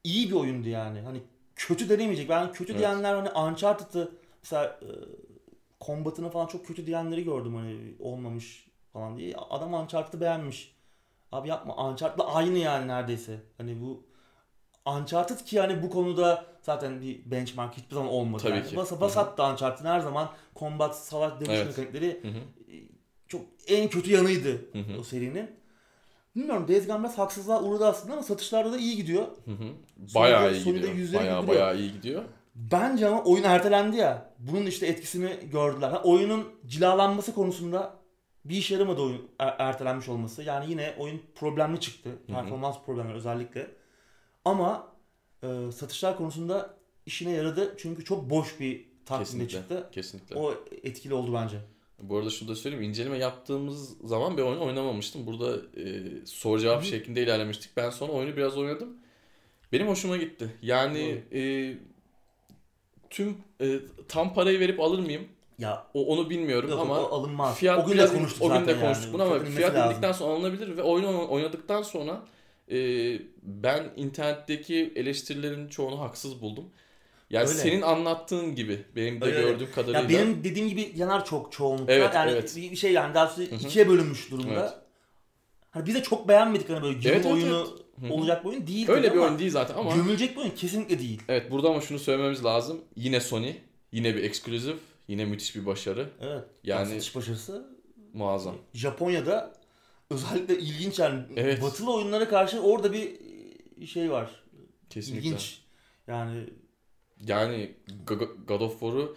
[0.04, 1.00] iyi bir oyundu yani.
[1.00, 1.22] Hani
[1.56, 2.28] kötü denemeyecek.
[2.28, 2.80] Ben kötü Evet.
[2.80, 4.12] diyenler hani Uncharted'ı
[4.42, 4.88] mesela e,
[5.80, 9.34] kombatını falan çok kötü diyenleri gördüm hani olmamış falan diye.
[9.36, 10.74] Adam Uncharted'ı beğenmiş.
[11.32, 13.40] Abi yapma Uncharted'la aynı yani neredeyse.
[13.58, 14.06] Hani bu
[14.86, 18.42] Uncharted ki yani bu konuda zaten bir benchmark hiçbir zaman olmadı.
[18.42, 18.66] Tabii yani.
[18.66, 18.76] ki.
[18.76, 19.20] Bas hı.
[19.20, 21.78] attı Uncharted'ın her zaman kombat, savaş, dövüş Evet.
[21.78, 22.20] mekanikleri.
[23.32, 25.00] Çok en kötü yanıydı Hı hı.
[25.00, 25.50] o serinin.
[26.36, 29.22] Bilmiyorum Days Gone biraz haksızlığa uğradı aslında ama satışlarda da iyi gidiyor.
[29.44, 29.56] Hı hı.
[29.98, 31.12] Sonunda- Bayağı iyi sonunda gidiyor.
[31.20, 31.48] Bayağı güldürüyor.
[31.48, 32.24] bayağı iyi gidiyor.
[32.54, 34.34] Bence ama oyun ertelendi ya.
[34.38, 35.90] Bunun işte etkisini gördüler.
[35.90, 37.94] Ha, oyunun cilalanması konusunda
[38.44, 40.42] bir işe yaramadı oyun er- ertelenmiş olması.
[40.42, 42.10] Yani yine oyun problemli çıktı.
[42.26, 43.70] Performans problemleri özellikle.
[44.44, 44.88] Ama
[45.42, 46.74] e, satışlar konusunda
[47.06, 47.74] işine yaradı.
[47.78, 49.58] Çünkü çok boş bir takvimde Kesinlikle.
[49.58, 49.88] çıktı.
[49.92, 50.36] Kesinlikle.
[50.36, 51.56] O etkili oldu bence.
[52.02, 52.84] Bu arada şunu da söyleyeyim.
[52.84, 55.26] inceleme yaptığımız zaman bir oyun oynamamıştım.
[55.26, 56.86] Burada e, soru cevap Hı.
[56.86, 57.76] şeklinde ilerlemiştik.
[57.76, 58.96] Ben sonra oyunu biraz oynadım.
[59.72, 60.56] Benim hoşuma gitti.
[60.62, 61.74] Yani e,
[63.10, 65.22] tüm e, tam parayı verip alır mıyım?
[65.58, 67.56] Ya O, onu bilmiyorum yok, ama o alınmaz.
[67.56, 69.14] fiyat o gün de konuştuk o gün de konuştuk yani.
[69.14, 69.90] bunu ama fiyat lazım.
[69.90, 72.22] indikten sonra alınabilir ve oyunu oynadıktan sonra
[72.70, 72.76] e,
[73.42, 76.64] ben internetteki eleştirilerin çoğunu haksız buldum.
[77.32, 77.58] Yani Öyle.
[77.58, 80.00] senin anlattığın gibi benim de Öyle, gördüğüm kadarıyla.
[80.00, 81.92] Ya benim dediğim gibi yanar çok çoğunlukla.
[81.92, 82.56] Evet, yani evet.
[82.56, 83.42] bir şey yani daha hı.
[83.42, 84.60] ikiye bölünmüş durumda.
[84.60, 84.72] Evet.
[85.70, 88.12] Hani biz de çok beğenmedik hani böyle gömül Evet, evet, oyunu hı.
[88.14, 88.88] olacak bir oyun değil.
[88.90, 91.22] Öyle bir oyun değil zaten ama Gömülecek bir oyun kesinlikle değil.
[91.28, 92.80] evet burada ama şunu söylememiz lazım.
[92.96, 93.52] Yine Sony,
[93.92, 94.76] yine bir eksklusif,
[95.08, 96.08] yine müthiş bir başarı.
[96.20, 96.44] Evet.
[96.64, 97.66] Yani- satış başarısı
[98.12, 98.54] Muazzam.
[98.74, 99.54] Japonya'da
[100.10, 101.62] özellikle ilginç yani Evet.
[101.62, 103.18] batılı oyunlara karşı orada bir
[103.86, 104.30] şey var.
[104.90, 105.28] Kesinlikle.
[105.28, 105.60] İlginç.
[106.06, 106.44] Yani
[107.26, 107.74] Yani
[108.46, 109.16] God of War'u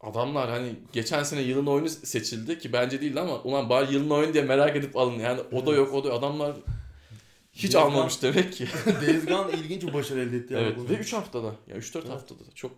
[0.00, 4.34] adamlar hani geçen sene yılın oyunu seçildi ki bence değildi ama ulan bari yılın oyunu
[4.34, 5.18] diye merak edip alın.
[5.18, 6.56] Yani o da yok o da adamlar
[7.52, 8.66] hiç Days almamış demek ki.
[8.86, 10.54] Days Gone ilginç bir başarı elde etti.
[10.54, 11.46] yani evet ve 3 haftada.
[11.66, 12.08] Ya 3-4 Evet.
[12.08, 12.72] haftada da çok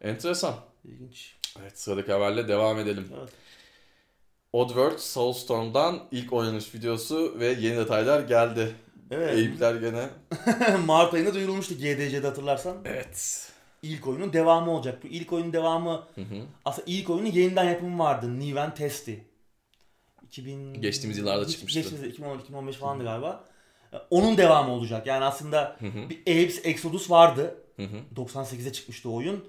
[0.00, 0.54] enteresan.
[0.84, 1.34] İlginç.
[1.62, 3.08] Evet sıradaki haberle devam edelim.
[3.20, 3.30] Evet.
[4.52, 8.74] Oddworld Soulstorm'dan ilk oynanış videosu ve yeni detaylar geldi.
[9.10, 9.34] Evet.
[9.34, 10.08] Eyüpler gene.
[10.86, 12.76] Mart ayında duyurulmuştu GDC'de hatırlarsan.
[12.84, 13.46] Evet.
[13.82, 15.02] İlk oyunun devamı olacak.
[15.04, 16.42] Bu ilk oyunun devamı Hı hı.
[16.64, 18.38] aslında ilk oyunun yeniden yapımı vardı.
[18.38, 19.24] Niven Testi.
[20.22, 21.80] 2000 Geçtiğimiz yıllarda Hiç- çıkmıştı.
[21.80, 23.44] Geçtiğimiz 2010 2015 falandı galiba.
[24.10, 25.06] Onun devamı olacak.
[25.06, 26.10] Yani aslında Hı hı.
[26.10, 27.54] bir Apes Exodus vardı.
[27.76, 27.96] Hı hı.
[28.16, 29.44] 98'de çıkmıştı o oyun.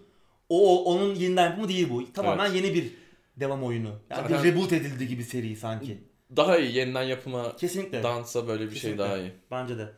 [0.50, 2.14] O, onun yeniden yapımı değil bu.
[2.14, 2.92] Tamamen yeni bir
[3.38, 3.88] devam oyunu.
[4.10, 5.98] Yani Zaten- bir reboot edildi gibi seri sanki.
[6.36, 8.04] Daha iyi yeniden yapıma Kesinlikle.
[8.04, 9.04] dansa böyle bir şey Kesinlikle.
[9.04, 9.32] daha iyi.
[9.52, 9.90] Bence de.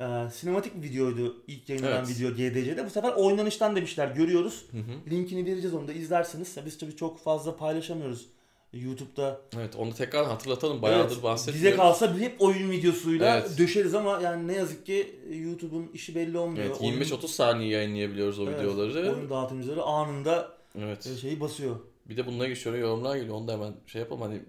[0.00, 2.08] Ee, sinematik videoydu ilk yayınlanan Evet.
[2.08, 2.86] video GDC'de.
[2.86, 4.64] Bu sefer oynanıştan demişler görüyoruz.
[4.70, 5.10] Hı hı.
[5.10, 6.56] Linkini vereceğiz onu da izlersiniz.
[6.66, 8.26] Biz tabii çok fazla paylaşamıyoruz
[8.72, 9.40] YouTube'da.
[9.56, 10.82] Evet onu tekrar hatırlatalım.
[10.82, 11.66] Bayağıdır Evet, bahsetmiyoruz.
[11.66, 13.58] Bize kalsa hep oyun videosuyla Evet.
[13.58, 16.64] döşeriz ama yani ne yazık ki YouTube'un işi belli olmuyor.
[16.66, 19.14] Evet Oyun- 25-30 saniye yayınlayabiliyoruz o Evet, videoları.
[19.16, 21.06] Oyun dağıtımcıları anında Evet.
[21.06, 21.76] e, şeyi basıyor.
[22.08, 23.34] Bir de bununla şöyle yorumlar geliyor.
[23.34, 24.22] Onu da hemen şey yapalım.
[24.22, 24.42] Hani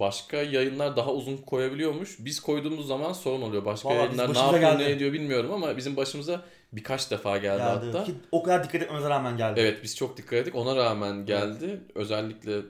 [0.00, 2.16] başka yayınlar daha uzun koyabiliyormuş.
[2.18, 3.64] Biz koyduğumuz zaman sorun oluyor.
[3.64, 4.82] Başka Vallahi yayınlar ne yapıyor geldi.
[4.82, 7.86] ne ediyor bilmiyorum ama bizim başımıza birkaç defa geldi, Geldi.
[7.86, 8.04] hatta.
[8.04, 9.60] Ki o kadar dikkat etmemize rağmen geldi.
[9.60, 10.54] Evet biz çok dikkat ettik.
[10.54, 11.80] Ona rağmen geldi.
[11.94, 12.60] Özellikle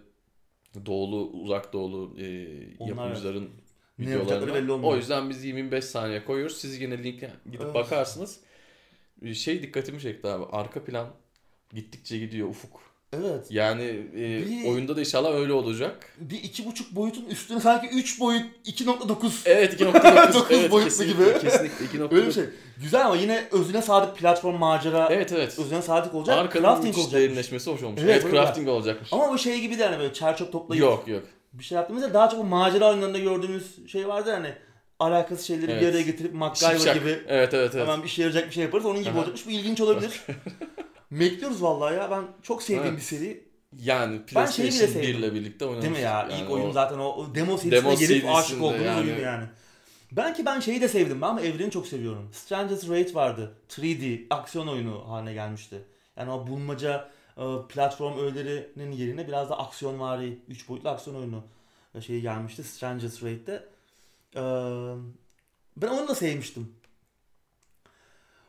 [0.86, 2.46] doğulu, uzak doğulu e,
[2.78, 3.50] Onlar- yapımcıların
[3.98, 4.92] belli olmuyor.
[4.92, 6.56] O yüzden biz 25 saniye koyuyoruz.
[6.56, 7.74] Siz yine linke gidip Evet.
[7.74, 8.40] bakarsınız.
[9.22, 10.44] Bir Şey dikkatimi çekti abi.
[10.52, 11.08] Arka plan
[11.74, 12.80] gittikçe gidiyor ufuk.
[13.12, 13.46] Evet.
[13.50, 13.82] Yani
[14.16, 16.08] e, Bir- oyunda da inşallah öyle olacak.
[16.18, 20.34] Bir iki buçuk boyutun üstüne sanki 3 boyut 2.9 Evet 2.9.
[20.34, 21.40] Dokuz evet, boyutlu kesinlikle, gibi.
[21.40, 22.14] Kesinlikle 2.9.
[22.14, 22.44] öyle bir şey.
[22.82, 25.58] Güzel ama yine özüne sadık platform macera Evet evet.
[25.58, 26.38] özüne sadık olacak.
[26.38, 27.12] Arkanın crafting olacak.
[27.12, 28.00] derinleşmesi hoş olmuş.
[28.04, 29.12] Evet, Evet, crafting olacakmış.
[29.12, 31.22] Ama bu şey gibi de hani böyle çer çöp toplayıp Yok yok.
[31.52, 34.52] bir şey yaptığımızda daha çok bu macera oyunlarında gördüğümüz şey vardı hani
[34.98, 35.82] alakasız şeyleri Evet.
[35.82, 36.94] bir araya getirip MacGyver Şipşak.
[36.94, 37.86] gibi Evet evet evet.
[37.88, 38.86] hemen bir işe yarayacak bir şey yaparız.
[38.86, 39.18] Onun gibi Aha.
[39.18, 39.46] olacakmış.
[39.46, 40.20] Bu ilginç olabilir.
[41.10, 42.10] Bekliyoruz vallahi ya.
[42.10, 42.96] Ben çok sevdiğim Evet.
[42.96, 43.46] bir seri.
[43.82, 45.18] Yani Ben şeyi bile PlayStation 1 sevdim.
[45.20, 45.82] ile birlikte oynamış.
[45.84, 46.28] Değil mi ya?
[46.30, 49.00] Yani İlk oyun o- zaten o, demo serisine Demo gelip aşık serisinde olduğum yani.
[49.10, 49.44] oyun yani.
[50.12, 52.30] Belki ben şeyi de sevdim ben ama evreni çok seviyorum.
[52.32, 53.54] Stranger's Raid vardı.
[53.68, 55.82] 3D aksiyon oyunu haline gelmişti.
[56.16, 61.42] Yani o bulmaca e, platform öğelerinin yerine biraz da aksiyonvari, 3 boyutlu aksiyon oyunu
[61.94, 63.64] e, şeyi gelmişti Stranger's Raid'de.
[65.76, 66.72] Ben onu da sevmiştim.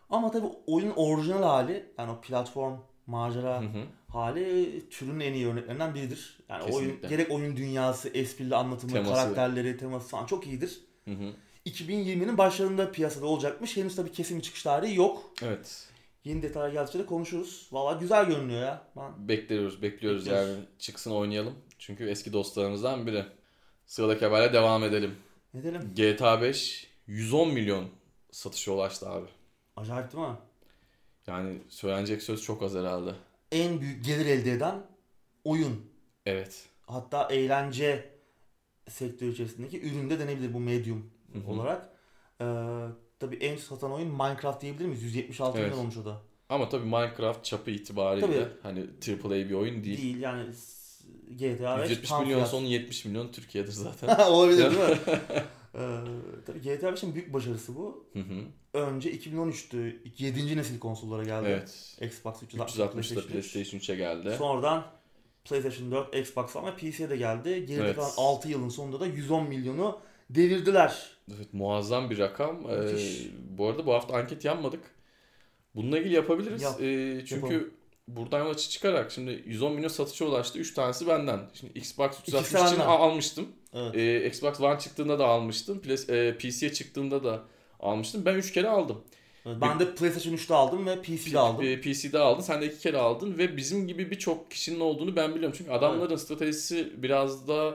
[0.10, 2.74] Ama tabii oyunun orijinal hali yani o platform
[3.08, 3.84] macera Hı hı.
[4.08, 6.40] hali türün en iyi örneklerinden biridir.
[6.50, 7.08] Yani oyun Kesinlikle.
[7.08, 9.14] gerek oyun dünyası, esprili anlatımı, Teması.
[9.14, 10.80] karakterleri, teması falan çok iyidir.
[11.06, 11.34] Hı hı.
[11.66, 13.78] 2020'nin başlarında piyasada olacakmış.
[13.78, 15.24] Henüz tabii kesin bir çıkış tarihi yok.
[15.44, 15.88] Evet.
[16.24, 17.68] Yeni detaylar geldikçe de konuşuruz.
[17.72, 18.82] Vallahi güzel görünüyor ya.
[18.96, 20.50] Ben Bekliyoruz, bekliyoruz Bekliyoruz.
[20.50, 21.54] yani çıksın oynayalım.
[21.80, 23.26] Çünkü eski dostlarımızdan biri.
[23.86, 25.16] Sıradaki haberle devam edelim.
[25.54, 25.92] ne diyelim?
[25.96, 27.86] GTA 5 110 milyon
[28.32, 29.28] satışa ulaştı abi.
[29.78, 30.36] Acayip değil mi?
[31.28, 33.12] Yani söylenecek söz çok az herhalde.
[33.52, 34.76] En büyük gelir elde eden
[35.44, 35.86] oyun.
[36.26, 36.66] Evet.
[36.88, 38.10] Hatta eğlence
[38.90, 41.52] sektörü içerisindeki ürün de denebilir bu medium Hı hı.
[41.52, 41.90] olarak.
[42.42, 42.46] Ee,
[43.20, 45.04] tabii en satan oyun Minecraft diyebilir miyiz?
[45.04, 45.70] 176 Evet.
[45.70, 46.22] milyon olmuş o da.
[46.50, 48.48] Ama tabii Minecraft çapı itibariyle Tabii.
[48.64, 49.98] hani AAA bir oyun değil.
[49.98, 50.46] Değil, yani
[51.32, 54.20] GTA 5 170 tam milyon son 70 milyon Türkiye'dir zaten.
[54.32, 54.98] Olabilir değil mi?
[55.78, 55.98] ee,
[56.46, 58.06] tabii GTA 5'in büyük başarısı bu.
[58.14, 58.44] Hı hı.
[58.74, 60.58] Önce 2013'tü 7.
[60.58, 61.48] nesil konsollara geldi.
[61.50, 61.98] evet.
[62.02, 63.32] Xbox 360, 360'da PlayStation 3.
[63.32, 64.36] PlayStation 3'e geldi.
[64.38, 64.86] Sonradan
[65.46, 67.66] PlayStation 4, Xbox One ve PC'ye de geldi.
[67.66, 67.96] Geride Evet.
[67.96, 70.00] kalan 6 yılın sonunda da 110 milyonu
[70.30, 71.12] devirdiler.
[71.36, 72.70] Evet, muazzam bir rakam.
[72.70, 72.96] Ee,
[73.58, 74.82] bu arada bu hafta anket yapmadık.
[75.76, 76.62] Bununla ilgili yapabiliriz.
[76.62, 76.82] Yap.
[76.82, 77.74] Ee, çünkü Yapalım.
[78.08, 80.60] buradan yola çıkarak şimdi 110 milyon satışa ulaştı.
[80.60, 81.40] 3 tanesi benden.
[81.54, 83.48] Şimdi Xbox İkisi 360 için almıştım.
[83.78, 83.96] Evet.
[83.96, 85.82] Ee, Xbox One çıktığında da almıştım.
[85.86, 87.40] Play- e, PC'ye çıktığında da
[87.80, 88.26] almıştım.
[88.26, 89.02] Ben 3 kere aldım.
[89.46, 91.62] Evet, Ben de PlayStation 3'te aldım ve PC'de aldım.
[91.62, 92.42] P- PC'de aldın.
[92.42, 95.56] Sen de 2 kere aldın ve bizim gibi birçok kişinin olduğunu ben biliyorum.
[95.58, 97.74] Çünkü adamların stratejisi biraz da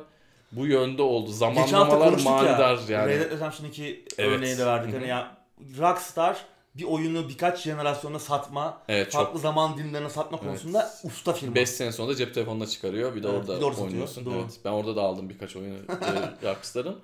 [0.53, 1.31] bu yönde oldu.
[1.31, 2.99] Zamanlamalar manidar ya.
[3.01, 3.11] yani.
[3.13, 4.39] Red Dead Redemption 2 Evet.
[4.39, 4.93] örneği de verdik.
[4.93, 5.01] Hı hı.
[5.01, 5.37] Hani ya
[5.79, 6.45] Rockstar
[6.75, 10.49] bir oyunu birkaç jenerasyona satma, Evet çok farklı zaman dilimlerine satma Evet.
[10.51, 11.55] konusunda usta firma.
[11.55, 13.15] 5 sene sonra cep telefonuna çıkarıyor.
[13.17, 14.25] Bir de Evet, orada bir de oynuyorsun.
[14.25, 14.35] Doğru.
[14.35, 16.99] Evet, ben orada da aldım birkaç oyunu e, Rockstar'ın.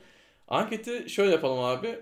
[0.49, 2.01] Anketi şöyle yapalım abi.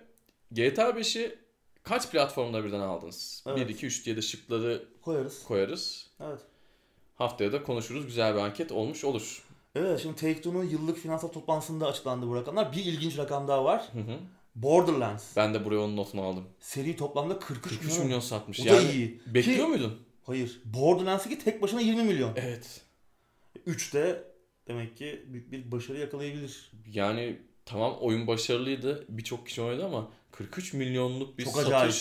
[0.52, 1.38] GTA 5'i
[1.82, 3.42] kaç platformda birden aldınız?
[3.46, 3.68] Evet.
[3.68, 5.44] 1, 2, 3 diye de şıkları Koyarız.
[5.44, 6.06] koyarız.
[6.20, 6.38] Evet.
[7.14, 8.06] Haftaya da konuşuruz.
[8.06, 9.42] Güzel bir anket olmuş olur.
[9.74, 12.72] Evet şimdi Take-Two'nun yıllık finansal toplantısında açıklandı bu rakamlar.
[12.72, 13.84] Bir ilginç rakam daha var.
[13.92, 14.16] Hı hı.
[14.62, 15.36] Borderlands.
[15.36, 16.44] Ben de buraya onun notunu aldım.
[16.60, 18.04] Seri toplamda 43, 43 milyon.
[18.06, 18.60] milyon satmış.
[18.60, 19.20] O da yani iyi.
[19.26, 19.98] bekliyor Ki- muydun?
[20.22, 20.60] Hayır.
[20.64, 22.32] Borderlands 2 tek başına 20 milyon.
[22.36, 22.80] Evet.
[23.66, 24.24] 3 de
[24.68, 26.70] demek ki büyük bir başarı yakalayabilir.
[26.92, 29.04] Yani tamam oyun başarılıydı.
[29.08, 31.68] Birçok kişi oynadı ama 43 milyonluk bir Çok satış.
[31.68, 31.94] acayip.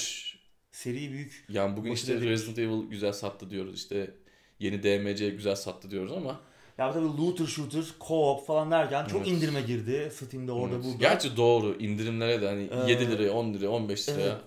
[0.71, 1.45] Seri büyük.
[1.49, 2.21] Yani bugün işte.
[2.21, 3.75] Resident Evil güzel sattı diyoruz.
[3.75, 4.15] İşte
[4.59, 6.41] yeni DMC güzel sattı diyoruz ama
[6.77, 9.27] Ya tabii looter shooter, co-op falan derken çok Evet.
[9.31, 10.11] indirime girdi.
[10.13, 10.85] Steam'de orada Evet.
[10.85, 10.97] burada.
[10.97, 14.41] Gerçi doğru indirimlere de hani Ee, 7 liraya 10 liraya 15 liraya evet.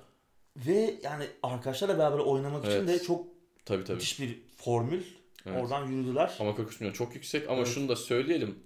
[0.66, 2.88] Ve yani arkadaşlarla beraber oynamak için Evet.
[2.88, 3.26] de çok
[3.64, 3.94] tabii tabii.
[3.94, 5.02] müthiş bir formül.
[5.46, 5.62] Evet.
[5.62, 6.36] Oradan yürüdüler.
[6.40, 7.68] Ama 43 milyon çok yüksek ama Evet.
[7.68, 8.58] şunu da söyleyelim.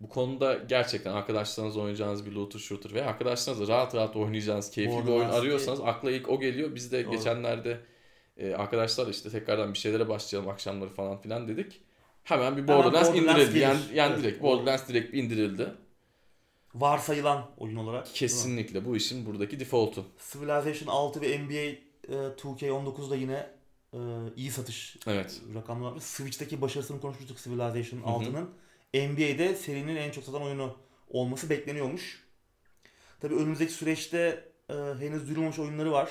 [0.00, 5.12] Bu konuda gerçekten arkadaşlarınızla oynayacağınız bir looter shooter ve arkadaşlarınızla rahat rahat oynayacağınız keyifli bir
[5.12, 6.74] oyun arıyorsanız akla ilk o geliyor.
[6.74, 7.12] Biz de Doğru.
[7.12, 7.80] geçenlerde
[8.36, 11.80] e, arkadaşlarla işte tekrardan bir şeylere başlayalım akşamları falan filan dedik.
[12.24, 13.58] Hemen bir Hemen Borderlands, Borderlands indirildi.
[13.58, 14.22] Yani, yani Evet.
[14.24, 15.74] direkt Borderlands direkt bir indirildi.
[16.74, 18.14] Varsayılan oyun olarak.
[18.14, 20.04] Kesinlikle bu işin buradaki default'u.
[20.32, 21.78] Civilization 6 ve NBA e,
[22.36, 23.50] 2K19 da yine
[23.92, 23.98] e,
[24.36, 25.40] iyi satış Evet.
[25.54, 25.98] rakamlar var.
[26.00, 28.10] Switch'teki başarısını konuşmuştuk Civilization Hı hı.
[28.10, 28.50] 6'nın.
[28.94, 30.76] NBA'de serinin en çok satan oyunu
[31.08, 32.24] olması bekleniyormuş.
[33.20, 36.10] Tabii önümüzdeki süreçte e, henüz duyurulmamış oyunları var.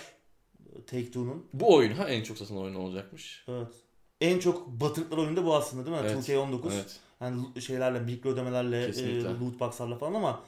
[0.75, 1.45] e, Take-Two'nun.
[1.53, 3.45] Bu oyun ha en çok satan oyun olacakmış.
[3.47, 3.67] Evet.
[4.23, 6.03] En çok batırdıkları oyun da bu aslında değil mi?
[6.05, 6.59] Evet, 2K19.
[6.73, 6.99] Evet.
[7.21, 10.39] Yani şeylerle, mikro ödemelerle, e, loot box'larla falan ama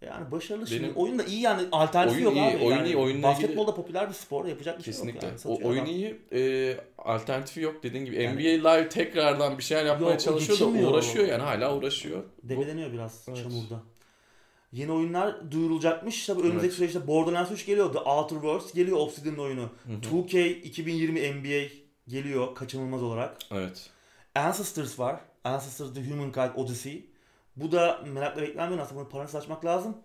[0.00, 0.66] yani başarılı.
[0.66, 2.64] Şimdi Benim- oyun da iyi yani alternatifi Oyun yok iyi, abi.
[2.64, 5.26] oyun yani iyi, oyunla Basketbolda popüler bir spor yapacak bir şey Kesinlikle.
[5.26, 5.54] yok yani.
[5.64, 5.94] o oyun adam.
[5.94, 6.18] iyi.
[6.32, 8.22] E, alternatifi yok dediğin gibi.
[8.22, 12.22] Yani- NBA Live tekrardan bir şeyler yapmaya Yok, çalışıyor da uğraşıyor yani hala uğraşıyor.
[12.42, 13.38] Bu- Develeniyor biraz Evet.
[13.42, 13.82] çamurda.
[14.72, 16.26] Yeni oyunlar duyurulacakmış.
[16.26, 16.74] Tabii önümüzdeki Evet.
[16.76, 17.92] süreçte Borderlands 3 geliyor.
[17.92, 19.60] The Outer Worlds geliyor Obsidian'ın oyunu.
[19.62, 19.96] Hı hı.
[20.02, 21.68] 2K 2020 NBA
[22.08, 23.36] geliyor kaçınılmaz olarak.
[23.50, 23.90] Evet.
[24.34, 25.20] Ancestors var.
[25.44, 27.10] Ancestors The Humankind Odyssey.
[27.56, 29.96] Bu da merakla beklenmiyor aslında bunu parasız açmak lazım.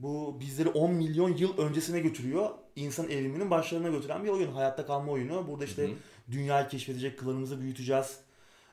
[0.00, 2.50] Bu bizleri 10 milyon yıl öncesine götürüyor.
[2.76, 4.52] İnsan evriminin başlarına götüren bir oyun.
[4.52, 5.48] Hayatta kalma oyunu.
[5.48, 5.96] Burada işte Hı hı.
[6.30, 8.20] dünyayı keşfedecek, klanımızı büyüteceğiz.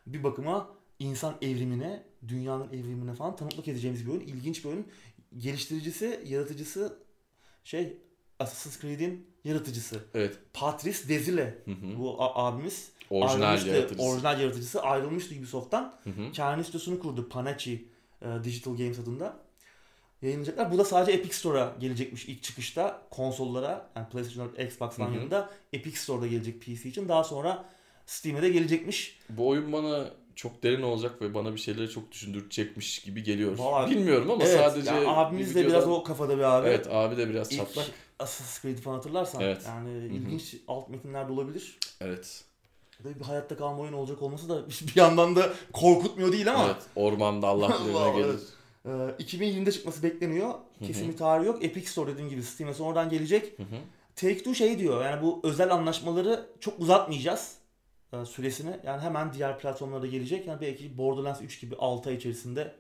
[0.08, 4.22] Bir bakıma insan evrimine, dünyanın evrimine falan tanıklık edeceğimiz bir oyun.
[4.22, 4.88] İlginç bir oyun.
[5.38, 7.00] Geliştiricisi, yaratıcısı
[7.64, 7.98] şey
[8.40, 10.00] Assassin's Creed'in yaratıcısı.
[10.14, 10.38] Evet.
[10.54, 12.00] Patrice Desile Hı hı.
[12.00, 12.92] bu abimiz.
[13.10, 13.70] Orijinal ayrılmıştı.
[13.70, 14.10] yaratıcısı.
[14.10, 15.96] Orijinal yaratıcısı ayrılmıştı Ubisoft'tan.
[16.04, 16.32] Hı hı.
[16.32, 17.30] Kendi stüdyosunu kurdu.
[17.30, 17.86] Panachi
[18.22, 19.38] e, Digital Games adında.
[20.22, 20.72] Yayınlayacaklar.
[20.72, 23.90] Bu da sadece Epic Store'a gelecekmiş ilk çıkışta konsollara.
[23.96, 27.10] Yani PlayStation 4, Xbox'tan yanında Epic Store'da gelecek PC için.
[27.10, 27.66] Daha sonra
[28.06, 29.20] Steam'e de gelecekmiş.
[29.30, 33.58] Bu oyun bana çok derin olacak ve bana bir şeyleri çok düşündürecekmiş gibi geliyor.
[33.58, 36.68] Vallahi- Bilmiyorum ama evet, sadece yani abimiz bir de videodan- biraz o kafada bir abi.
[36.68, 37.86] Evet abi de biraz çatlak.
[38.20, 39.42] Assassin's Creed'i falan hatırlarsan.
[39.42, 39.62] Evet.
[39.68, 40.06] Yani hı.
[40.06, 41.78] ilginç alt metinler de olabilir.
[42.02, 42.44] Evet.
[43.04, 46.66] Tabii bir hayatta kalma oyunu olacak olması da bir yandan da korkutmuyor değil ama.
[46.66, 46.84] Evet.
[46.96, 48.26] Ormanda Allah bilir gelir.
[48.26, 49.20] evet.
[49.20, 50.54] Ee, 2020'de çıkması bekleniyor.
[50.88, 51.64] Kesin bir tarihi yok.
[51.64, 53.60] Epic Store dediğim gibi Steam'e sonradan gelecek.
[53.60, 53.76] Hı hı.
[54.16, 57.56] Take-Two şey diyor yani bu özel anlaşmaları çok uzatmayacağız
[58.14, 58.80] e, süresini.
[58.84, 60.48] Yani hemen diğer platformlara da gelecek.
[60.48, 62.76] Yani belki Borderlands 3 gibi 6 ay içerisinde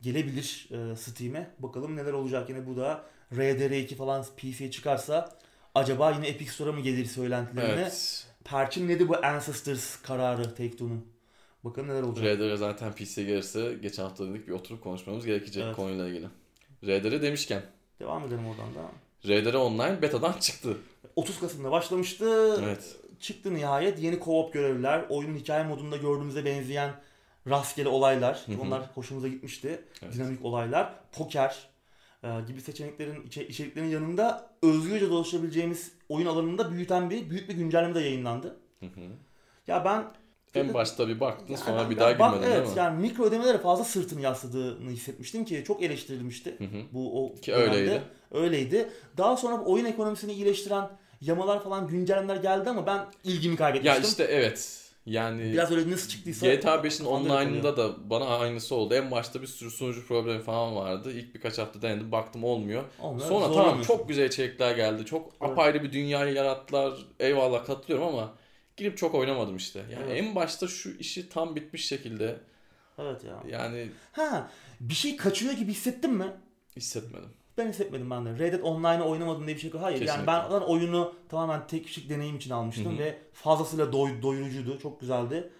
[0.00, 1.50] gelebilir e, Steam'e.
[1.58, 5.36] Bakalım neler olacak yine bu da RDR2 falan PC'ye çıkarsa
[5.74, 7.72] acaba yine Epic Store'a mı gelir söylentilerine?
[7.72, 8.26] Evet.
[8.44, 11.06] Perçinledi bu Ancestors kararı Take-Two'nun.
[11.64, 12.24] Bakalım neler olacak.
[12.24, 15.76] RDR zaten PC'ye gelirse geçen hafta dedik bir oturup konuşmamız gerekecek Evet.
[15.76, 16.26] konuyla ilgili.
[16.84, 17.62] RDR demişken
[18.00, 18.90] Devam edelim oradan da.
[19.28, 20.76] RDR Online betadan çıktı.
[21.16, 22.56] 30 Kasım'da başlamıştı.
[22.64, 22.96] Evet.
[23.20, 24.02] Çıktı nihayet.
[24.02, 26.90] Yeni co-op görevliler, oyunun hikaye modunda gördüğümüze benzeyen
[27.50, 28.46] rastgele olaylar.
[28.60, 29.80] Onlar hoşumuza gitmişti.
[30.02, 30.14] Evet.
[30.14, 31.68] Dinamik olaylar, poker
[32.48, 38.00] gibi seçeneklerin, içe- içeriklerin yanında özgürce dolaşabileceğimiz oyun alanında büyüten bir büyük bir güncelleme de
[38.00, 38.56] yayınlandı.
[38.80, 39.00] Hı hı.
[39.66, 40.04] Ya ben
[40.54, 42.78] En başta bir baktın Yani sonra bir daha bak- girmedin evet, değil mi?
[42.78, 46.54] yani mikro ödemelere fazla sırtını yasladığını hissetmiştim ki çok eleştirilmişti.
[46.58, 46.82] Hı hı.
[46.92, 47.70] Bu o Ki dönemde.
[47.76, 48.02] öyleydi.
[48.30, 48.88] Öyleydi.
[49.16, 50.88] Daha sonra oyun ekonomisini iyileştiren
[51.20, 54.02] yamalar falan güncellemeler geldi ama ben ilgimi kaybetmiştim.
[54.02, 54.85] Ya işte evet.
[55.06, 56.46] Yani Biraz öyle nasıl çıktıysa.
[56.46, 58.94] GTA 5'in kafamda öyle online'ında da bana aynısı oldu.
[58.94, 61.12] En başta bir sürü sunucu problemi falan vardı.
[61.12, 62.84] İlk birkaç hafta denedim baktım olmuyor.
[63.00, 65.04] Olmuyor, Sonra tamam çok güzel içerikler geldi.
[65.04, 65.52] Çok Evet.
[65.52, 66.94] apayrı bir dünyayı yarattılar.
[67.20, 68.34] Eyvallah katılıyorum ama
[68.76, 69.78] girip çok oynamadım işte.
[69.78, 70.22] Yani Evet.
[70.22, 72.36] en başta şu işi tam bitmiş şekilde
[72.98, 73.42] Evet ya.
[73.50, 74.50] yani Ha
[74.80, 76.26] bir şey kaçıyor gibi hissettin mi?
[76.76, 77.30] hissetmedim.
[77.58, 78.38] Ben hissetmedim ben de.
[78.38, 79.82] Red Dead Online'ı oynamadım diye bir şey yok.
[79.82, 80.30] Hayır Kesinlikle.
[80.32, 82.98] yani ben oyunu tamamen tek kişilik deneyim için almıştım Hı hı.
[82.98, 84.78] ve fazlasıyla doy, doyurucuydu.
[84.78, 85.50] Çok güzeldi.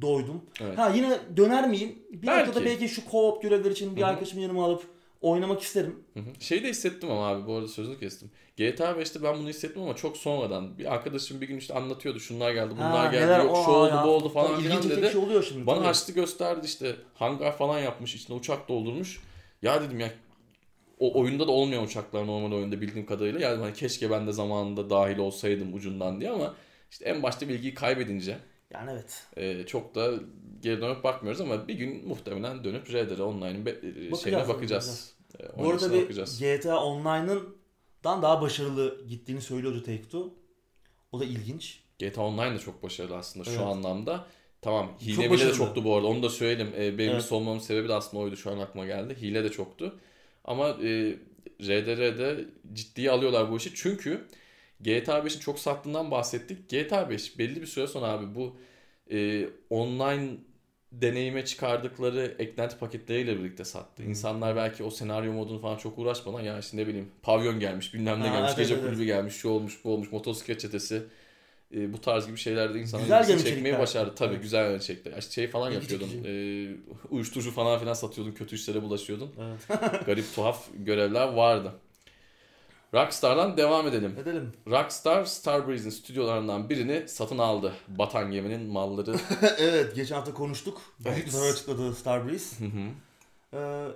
[0.00, 0.42] Doydum.
[0.60, 0.78] Evet.
[0.78, 1.98] Ha yine döner miyim?
[2.12, 2.48] Bir Belki.
[2.48, 4.08] noktada belki şu co-op görevler için bir Hı hı.
[4.10, 4.82] arkadaşımı yanıma alıp
[5.20, 6.04] oynamak isterim.
[6.14, 6.24] Hı hı.
[6.40, 8.30] Şeyi de hissettim ama abi bu arada sözünü kestim.
[8.56, 10.78] GTA 5'te ben bunu hissettim ama çok sonradan.
[10.78, 13.88] Bir arkadaşım bir gün işte anlatıyordu şunlar geldi bunlar Ha, geldi neler- yok şu oldu
[13.88, 14.04] ya.
[14.04, 15.10] bu oldu falan filan dedi.
[15.12, 15.66] şey oluyor şimdi.
[15.66, 15.88] Bana tabii.
[15.88, 19.20] açtı gösterdi işte hangar falan yapmış içine uçak doldurmuş.
[19.62, 20.10] Ya dedim ya
[20.98, 23.40] o oyunda da olmayan uçaklar normal oyunda bildiğim kadarıyla.
[23.40, 26.54] Yani hani keşke ben de zamanında dahil olsaydım ucundan diye ama
[26.90, 28.38] işte en başta bilgiyi kaybedince
[28.70, 29.22] Yani evet.
[29.36, 30.10] e, çok da
[30.62, 35.14] geri dönüp bakmıyoruz ama bir gün muhtemelen dönüp RDR Online'ın e, şeyine Bakacağız, bakacağız.
[35.40, 36.40] E, Bu arada bir bakacağız.
[36.40, 37.56] GTA Online'ın
[38.04, 40.28] dan daha başarılı gittiğini söylüyordu Take-Two.
[41.12, 41.80] O da ilginç.
[41.98, 43.58] GTA Online de çok başarılı aslında Evet.
[43.58, 44.26] şu anlamda.
[44.62, 45.54] Tamam Çok hile bile de başarılı.
[45.56, 46.74] çoktu bu arada onu da söyleyelim.
[46.76, 47.22] E, benim Evet.
[47.24, 49.16] solmamın sebebi de aslında oydu şu an aklıma geldi.
[49.20, 49.98] Hile de çoktu.
[50.44, 51.16] Ama e,
[51.60, 53.74] RDR'de ciddiye alıyorlar bu işi.
[53.74, 54.24] Çünkü
[54.80, 56.68] GTA 5'in çok sattığından bahsettik.
[56.70, 58.56] GTA 5 belli bir süre sonra abi bu
[59.10, 60.36] e, online
[60.92, 64.02] deneyime çıkardıkları eklenti paketleriyle birlikte sattı.
[64.02, 64.06] Hı.
[64.06, 68.22] İnsanlar belki o senaryo modunu falan çok uğraşmadan ya işte ne bileyim pavyon gelmiş bilmem
[68.22, 71.02] ne Ha, gelmiş evet, gece evet, kulübü gelmiş şu olmuş bu olmuş motosiklet çetesi
[71.74, 73.78] e, bu tarz gibi şeylerde insanlar Güzel çekmeyi içerikler.
[73.80, 74.14] başardı.
[74.16, 74.42] Tabii Evet.
[74.42, 75.18] güzel gelen içerikler.
[75.18, 76.24] İşte şey falan İlgi yapıyordun.
[76.24, 76.32] E,
[77.10, 78.32] uyuşturucu falan filan satıyordun.
[78.32, 79.30] Kötü işlere bulaşıyordun.
[79.40, 79.80] Evet.
[80.06, 81.72] Garip tuhaf görevler vardı.
[82.94, 84.16] Rockstar'dan devam edelim.
[84.22, 84.52] Edelim.
[84.66, 87.72] Rockstar Starbreeze'in stüdyolarından birini satın aldı.
[87.88, 89.14] Batan geminin malları.
[89.58, 90.82] evet geçen hafta konuştuk.
[91.04, 91.26] Büyük Evet.
[91.26, 92.64] bir zarar açıkladı Starbreeze.
[92.64, 92.88] Hı hı.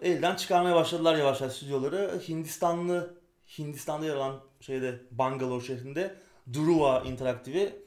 [0.02, 2.20] Ee, elden çıkarmaya başladılar yavaş yavaş stüdyoları.
[2.28, 3.14] Hindistanlı
[3.58, 6.14] Hindistan'da yer alan şeyde Bangalore şehrinde
[6.54, 7.04] Druva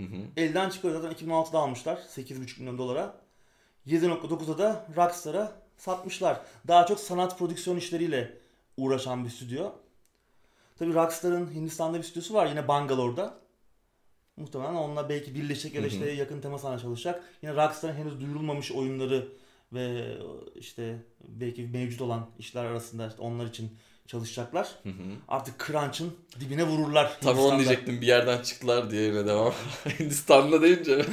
[0.03, 0.17] hı.
[0.37, 1.01] elden çıkıyor.
[1.01, 3.21] Zaten 2016'da almışlar 8,5 milyon dolara.
[3.87, 6.41] 7.9'a da Rockstar'a satmışlar.
[6.67, 8.37] Daha çok sanat prodüksiyon işleriyle
[8.77, 9.71] uğraşan bir stüdyo.
[10.79, 13.41] Tabii Rockstar'ın Hindistan'da bir stüdyosu var yine Bangalore'da.
[14.37, 17.23] Muhtemelen onunla belki birleşecek ya da işte yakın temas çalışacak.
[17.41, 19.27] Yine Rockstar'ın henüz duyurulmamış oyunları
[19.73, 20.17] ve
[20.55, 23.77] işte belki mevcut olan işler arasında işte onlar için
[24.07, 24.67] çalışacaklar.
[24.83, 24.93] Hı hı.
[25.27, 27.17] Artık crunch'ın dibine vururlar.
[27.21, 29.53] Tam onu diyecektim bir yerden çıktılar diye yine devam.
[29.99, 30.95] Hindistan'da deyince.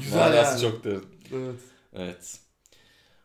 [0.00, 0.72] Güzel Manası yani.
[0.72, 1.04] çok derin.
[1.34, 1.60] Evet.
[1.92, 2.38] Evet.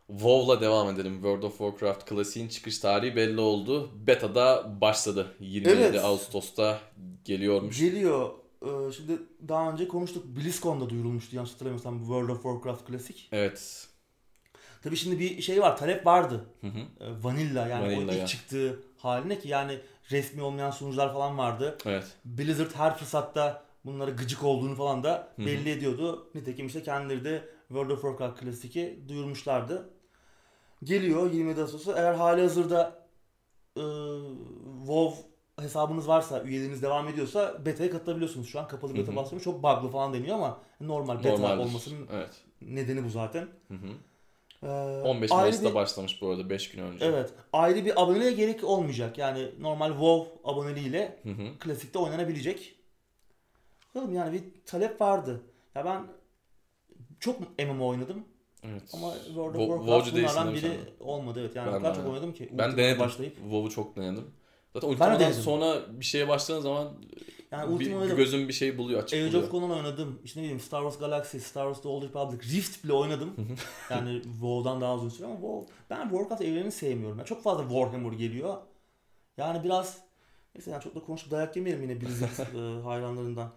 [0.08, 1.14] WoW'la devam ededim.
[1.14, 3.90] World of Warcraft klasiğin çıkış tarihi belli oldu.
[4.08, 5.36] Beta'da başladı.
[5.40, 6.04] 27 Evet.
[6.04, 6.80] Ağustos'ta
[7.26, 7.80] geliyormuş.
[7.80, 8.30] Geliyor.
[8.66, 10.26] Ee, şimdi daha önce konuştuk.
[10.26, 13.30] BlizzCon'da duyurulmuştu yanlış hatırlamıyorsam World of Warcraft klasik.
[13.32, 13.88] Evet.
[14.84, 15.78] Tabii şimdi bir şey var.
[15.78, 16.46] Talep vardı.
[16.62, 16.80] Hı hı.
[17.00, 18.26] Ee, Vanilla yani Vanilla o ilk ya.
[18.26, 19.80] çıktığı haline ki yani
[20.12, 21.78] resmi olmayan sunucular falan vardı.
[21.86, 22.06] Evet.
[22.26, 25.46] Blizzard her fırsatta bunlara gıcık olduğunu falan da Hı hı.
[25.46, 26.30] belli ediyordu.
[26.36, 29.90] Nitekim işte kendileri de World of Warcraft Classic'i duyurmuşlardı.
[30.84, 31.94] Geliyor 27 Ağustos'ta.
[31.98, 33.06] Eğer hali hazırda
[33.78, 33.84] e,
[34.80, 35.30] WoW
[35.62, 38.50] hesabınız varsa, üyeliğiniz devam ediyorsa beta'ya katılabiliyorsunuz.
[38.50, 39.16] Şu an kapalı beta Hı hı.
[39.16, 39.44] basmıyor.
[39.44, 41.58] Çok bug'lı falan deniyor ama normal beta Normaldir.
[41.64, 42.30] olmasının Evet.
[42.62, 43.48] nedeni bu zaten.
[43.68, 43.88] Hı hı.
[44.64, 47.06] Ee, 15 ayrı Mayıs'ta bir- başlamış bu arada 5 gün önce.
[47.06, 47.34] Evet.
[47.54, 49.18] Ayrı bir aboneliğe gerek olmayacak.
[49.18, 51.60] Yani normal WoW aboneliğiyle Hı hı.
[51.60, 52.76] klasikte oynanabilecek.
[53.96, 55.42] Bakalım yani bir talep vardı.
[55.76, 56.04] Ya ben
[57.20, 58.26] çok MMO oynadım
[58.64, 58.84] Evet.
[58.94, 61.56] ama World of Warcraft bunlardan biri olmadı evet.
[61.56, 62.50] Yani Ben o kadar çok oynadım ki.
[62.52, 63.00] Ben denedim.
[63.00, 63.36] başlayıp.
[63.36, 64.26] WoW'u çok denedim.
[64.74, 65.42] Zaten denedim.
[65.42, 66.94] sonra bir şeye başladığın zaman
[67.52, 70.20] Yani bir, Ultimate gözün bir şey buluyor, açık Age of Conan oynadım.
[70.24, 73.36] İşte ne bileyim Star Wars Galaxy, Star Wars The Old Republic, Rift bile oynadım.
[73.90, 77.18] yani WoW'dan daha uzun süre ama WoW, ben Warcraft evrenini sevmiyorum.
[77.18, 78.58] Yani çok fazla Warhammer geliyor.
[79.38, 79.98] Yani biraz
[80.56, 83.52] neyse yani çok da konuşup dayak yemeyelim yine Blizzard e, hayranlarından.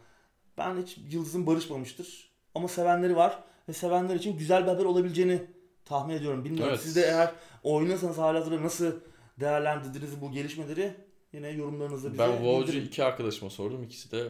[0.59, 2.33] Ben hiç yıldızım barışmamıştır.
[2.55, 5.43] Ama sevenleri var ve sevenler için güzel bir haber olabileceğini
[5.85, 6.45] tahmin ediyorum.
[6.45, 6.83] Bilmiyorum Evet.
[6.83, 7.33] siz de eğer
[7.63, 8.93] oynuyorsanız halihazırda nasıl
[9.41, 10.95] değerlendirdiniz bu gelişmeleri
[11.33, 13.83] yine yorumlarınızı bize Ben WoW'cu iki arkadaşıma sordum.
[13.83, 14.29] İkisi de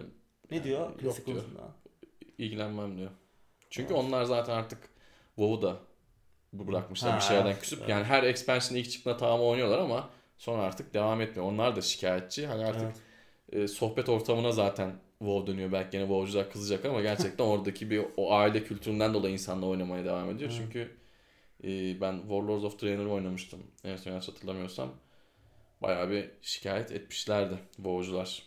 [0.50, 0.80] Ne diyor?
[0.80, 1.38] Yok Klasik diyor.
[1.38, 1.62] konusunda.
[2.38, 3.10] ilgilenmem diyor.
[3.70, 4.04] Çünkü Evet.
[4.04, 4.78] onlar zaten artık
[5.36, 5.76] WoW'u da
[6.52, 7.78] bırakmışlar Ha, bir şeylerden küsüp.
[7.78, 7.88] evet.
[7.88, 11.48] Yani her expansion ilk çıktığında tamam oynuyorlar ama sonra artık devam etmiyor.
[11.52, 12.46] Onlar da şikayetçi.
[12.46, 12.92] Hani artık
[13.52, 13.62] Evet.
[13.64, 15.72] e, sohbet ortamına zaten WoW dönüyor.
[15.72, 20.30] Belki yine WoW'cular kızacak ama gerçekten oradaki bir o aile kültüründen dolayı insanlar oynamaya devam
[20.30, 20.50] ediyor.
[20.50, 20.62] Evet.
[20.64, 20.96] Çünkü
[21.64, 23.60] e, ben Warlords of Draenor oynamıştım.
[23.84, 24.88] Evet yanlış hatırlamıyorsam.
[25.82, 28.42] Bayağı bir şikayet etmişlerdi WoW'cular.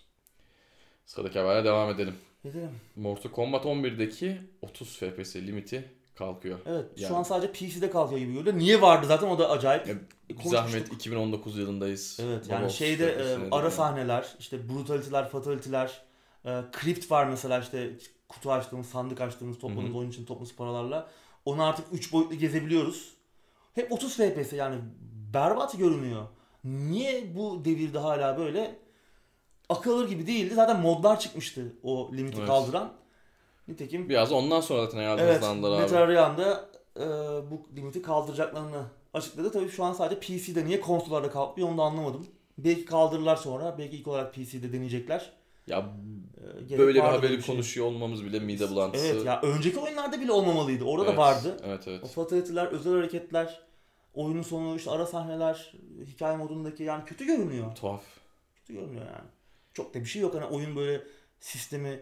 [1.05, 2.15] Sıradaki haberle devam edelim.
[2.45, 2.71] Edelim.
[2.95, 6.59] Mortal Kombat 11'deki 30 FPS limiti kalkıyor.
[6.65, 7.07] Evet Yani.
[7.07, 8.57] şu an sadece PC'de kalkıyor gibi görünüyor.
[8.57, 9.87] Niye vardı zaten o da acayip.
[9.87, 9.95] Ya,
[10.29, 12.19] Bir zahmet 2019 yılındayız.
[12.23, 16.01] Evet yani 30 şeyde e, ara sahneler, işte brutality'ler, fatality'ler,
[16.45, 17.89] e, crypt var mesela işte
[18.29, 21.09] kutu açtığımız, sandık açtığımız, topladığımız oyun için topladığımız paralarla.
[21.45, 23.13] Onu artık 3 boyutlu gezebiliyoruz.
[23.73, 24.75] Hep 30 FPS yani
[25.33, 26.27] berbat görünüyor.
[26.65, 28.75] Niye bu devirde hala böyle?
[29.69, 30.53] Akıl alır gibi değildi.
[30.55, 32.47] Zaten modlar çıkmıştı o limiti Evet.
[32.47, 32.93] kaldıran.
[33.67, 35.81] Nitekim Biraz ondan sonra zaten herhalde Evet, hızlandılar abi.
[35.81, 37.03] Metal Reyanda e,
[37.51, 39.51] bu limiti kaldıracaklarını açıkladı.
[39.51, 42.27] Tabii şu an sadece PC'de niye konsollarda kalkmıyor onu da anlamadım.
[42.57, 45.31] Belki kaldırırlar sonra, belki ilk olarak PC'de deneyecekler.
[45.67, 45.85] Ya
[46.71, 47.55] E, böyle bir haberi bir şey.
[47.55, 49.05] konuşuyor olmamız bile mide bulantısı.
[49.07, 50.83] Evet ya önceki oyunlarda bile olmamalıydı.
[50.83, 51.57] Orada Evet, da vardı.
[51.65, 51.99] Evet evet.
[52.03, 53.59] O fatality'ler, özel hareketler,
[54.15, 55.73] oyunun sonu, işte ara sahneler,
[56.07, 57.75] hikaye modundaki yani kötü görünüyor.
[57.75, 58.03] Tuhaf.
[58.55, 59.27] Kötü görünüyor yani.
[59.73, 60.35] Çok da bir şey yok.
[60.35, 61.03] Hani oyun böyle
[61.39, 61.99] sistemi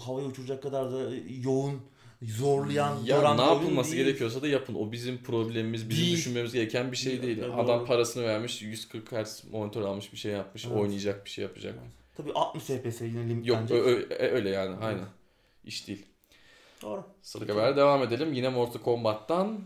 [0.00, 1.10] havaya uçuracak kadar da
[1.44, 1.80] yoğun,
[2.22, 4.04] zorlayan, Ya ne yapılması değil.
[4.04, 4.74] gerekiyorsa da yapın.
[4.74, 6.16] O bizim problemimiz, bizim Değil.
[6.16, 7.22] düşünmemiz gereken bir şey Değil.
[7.22, 7.38] değil.
[7.38, 7.86] Evet, Adam doğru.
[7.86, 10.76] parasını vermiş, 140 Hz monitör almış, bir şey yapmış, Evet.
[10.76, 11.74] oynayacak bir şey yapacak.
[12.16, 15.06] Tabii 60 FPS yine Yok ö- ö- e- öyle yani aynen.
[15.64, 16.06] İş değil.
[16.82, 17.04] Doğru.
[17.22, 18.32] Sıradaki habere devam edelim.
[18.32, 19.60] Yine Mortal Kombat'tan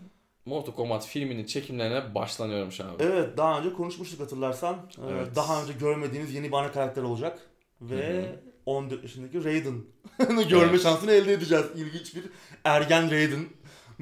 [0.47, 3.03] Mortal Kombat filminin çekimlerine başlanıyormuş abi.
[3.03, 4.77] Evet daha önce konuşmuştuk hatırlarsan.
[4.99, 5.37] Ee, Evet.
[5.37, 7.39] Daha önce görmediğiniz yeni bir ana karakter olacak.
[7.81, 8.37] Ve Hı hı.
[8.67, 10.83] 14 yaşındaki Raiden'ı görme Evet.
[10.83, 11.65] şansını elde edeceğiz.
[11.77, 12.25] İlginç bir
[12.65, 13.49] ergen Raiden'ın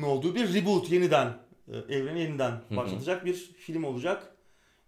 [0.04, 1.32] olduğu bir reboot yeniden
[1.68, 4.32] e, evreni yeniden başlatacak bir film olacak.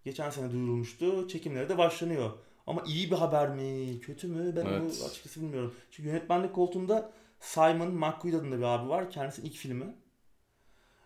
[0.05, 1.29] Geçen sene duyurulmuştu.
[1.29, 2.31] Çekimleri de başlanıyor.
[2.67, 4.81] Ama iyi bir haber mi, kötü mü ben Evet.
[4.81, 5.75] onu açıkçası bilmiyorum.
[5.91, 7.11] Çünkü yönetmenlik koltuğunda
[7.41, 9.11] Simon McQuaid adında bir abi var.
[9.11, 9.85] Kendisi ilk filmi.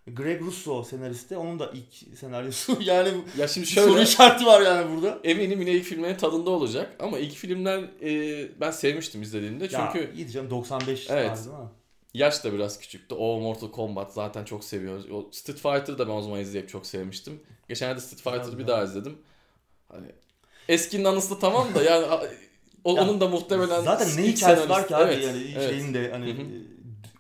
[0.07, 1.37] Greg Russo senaristi.
[1.37, 2.79] Onun da ilk senaryosu.
[2.83, 3.09] yani
[3.39, 5.19] Ya şimdi Soru şöyle işareti var yani burada.
[5.25, 10.13] eminim yine ilk filmlerin tadında olacak ama ilk filmler e, ben sevmiştim izlediğimde çünkü ya,
[10.17, 11.29] iyi canım 95 Evet.
[11.29, 11.69] tarzı değil mi?
[12.15, 13.15] yaş da biraz küçüktü.
[13.15, 15.11] O Mortal Kombat zaten çok seviyoruz.
[15.11, 17.41] O Street Fighter'ı da ben o zaman izleyip çok sevmiştim.
[17.69, 19.19] Geçenlerde Street Fighter'ı bir daha izledim.
[19.89, 20.07] Hani
[20.69, 22.07] eskinin anısı tamam da yani
[22.85, 25.71] o, Ya, onun da muhtemelen Zaten ne hikayesi var ki abi Evet, yani evet.
[25.71, 26.35] şeyin de hani e,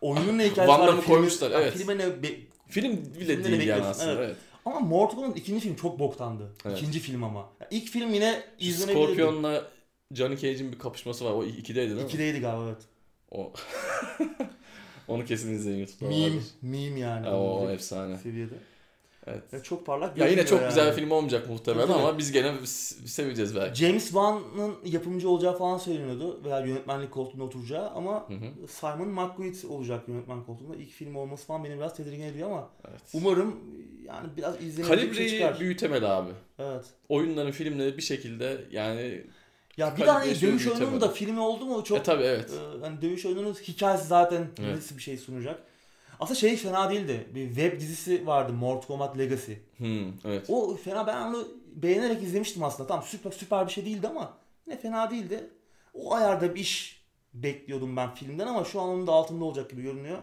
[0.00, 0.88] oyunun ne hikayesi Van var.
[0.88, 1.72] Filmin- koymuşlar, evet.
[1.72, 2.22] Filme ne
[2.68, 4.12] Film bile değil yani aslında.
[4.12, 4.24] evet.
[4.26, 4.36] Evet.
[4.64, 6.52] ama Mortal Kombat ikinci film çok boktandı.
[6.66, 6.78] Evet.
[6.78, 7.50] İkinci film ama.
[7.60, 9.06] Ya ilk film yine Şu izlenebilirdi.
[9.06, 9.64] Scorpion'la
[10.12, 11.32] Johnny Cage'in bir kapışması var.
[11.32, 12.06] O ikideydi değil mi?
[12.06, 12.82] İkideydi galiba evet.
[13.30, 13.52] O.
[15.08, 16.08] Onu kesin izleyin YouTube'da.
[16.08, 16.44] Meme, vardır.
[16.62, 17.28] meme yani.
[17.28, 18.18] O, o efsane.
[18.18, 18.54] seviyede.
[19.26, 19.42] Evet.
[19.52, 20.90] Ya çok parlak Ya yine çok güzel yani.
[20.96, 22.52] bir film olmayacak muhtemelen ama biz gene
[23.06, 23.74] seveceğiz belki.
[23.86, 28.68] James Wan'ın yapımcı olacağı falan söyleniyordu veya yönetmenlik koltuğunda oturacağı ama Hı hı.
[28.68, 30.76] Simon McQuaid olacak yönetmen koltuğunda.
[30.76, 33.00] İlk film olması falan beni biraz tedirgin ediyor ama Evet.
[33.14, 33.56] umarım
[34.06, 35.60] yani biraz izlenecek bir şey Kalibreyi çıkar.
[35.60, 36.30] büyütemeli abi.
[36.58, 36.84] Evet.
[37.08, 39.24] Oyunların, filmleri bir şekilde yani
[39.76, 42.50] Ya bir Kalibreyi tane dövüş oyununun da filmi oldu mu çok e tabi evet.
[42.50, 44.76] e, hani dövüş oyununun hikayesi zaten Evet.
[44.76, 45.60] nasıl bir şey sunacak.
[46.20, 47.26] Aslında şey fena değildi.
[47.34, 49.52] Bir web dizisi vardı Mortal Kombat Legacy.
[49.76, 50.44] Hmm, evet.
[50.48, 52.86] O fena ben onu beğenerek izlemiştim aslında.
[52.86, 55.50] Tamam süper süper bir şey değildi ama ne fena değildi.
[55.94, 57.02] O ayarda bir iş
[57.34, 60.18] bekliyordum ben filmden ama şu an onun da altında olacak gibi görünüyor.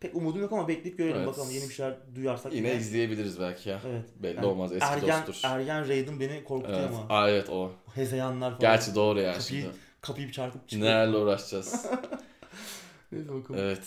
[0.00, 1.26] Pek umudum yok ama bekleyip görelim Evet.
[1.26, 2.52] bakalım yeni bir şeyler duyarsak.
[2.52, 3.80] Yine izleyebiliriz belki ya.
[3.86, 4.04] Evet.
[4.16, 5.48] Belli Yani olmaz eski ergen, dosttur.
[5.48, 6.90] Ergen Raiden beni korkutuyor Evet.
[7.08, 7.14] ama.
[7.18, 7.70] Aa, evet o.
[7.94, 8.60] Hezeyanlar falan.
[8.60, 9.66] Gerçi doğru ya Kapıyı- şimdi.
[10.00, 10.90] Kapıyı çarpıp çıkıyor.
[10.90, 11.86] Nelerle uğraşacağız.
[13.12, 13.60] Neyse bakalım.
[13.60, 13.84] evet.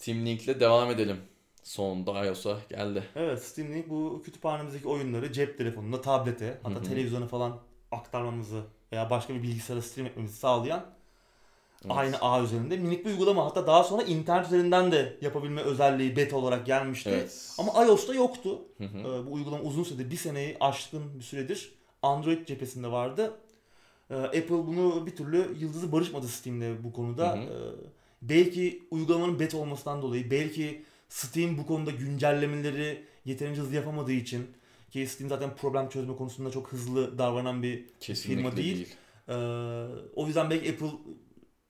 [0.00, 1.16] Steam Link'le devam edelim.
[1.62, 3.02] Sonunda iOS'a geldi.
[3.16, 6.84] Evet Steam Link bu kütüphanemizdeki oyunları cep telefonuna, tablete hatta Hı hı.
[6.84, 7.58] televizyona falan
[7.92, 8.62] aktarmamızı
[8.92, 10.86] veya başka bir bilgisayara stream etmemizi sağlayan
[11.84, 11.96] Evet.
[11.96, 13.44] aynı ağ üzerinde minik bir uygulama.
[13.44, 17.10] Hatta daha sonra internet üzerinden de yapabilme özelliği beta olarak gelmişti.
[17.12, 17.54] Evet.
[17.58, 18.62] Ama iOS'ta yoktu.
[18.78, 18.98] Hı hı.
[18.98, 21.72] Ee, bu uygulama uzun süredir, bir seneyi aşkın bir süredir
[22.02, 23.32] Android cephesinde vardı.
[24.10, 27.36] Ee, Apple bunu bir türlü yıldızı barışmadı Steam'de bu konuda.
[27.36, 27.76] Hı hı.
[28.22, 34.46] Belki uygulamanın beta olmasından dolayı, belki Steam bu konuda güncellemeleri yeterince hızlı yapamadığı için
[34.90, 38.74] ki Steam zaten problem çözme konusunda çok hızlı davranan bir Kesinlikle firma değil.
[38.76, 38.96] değil.
[39.28, 39.34] ee,
[40.16, 40.90] o yüzden belki Apple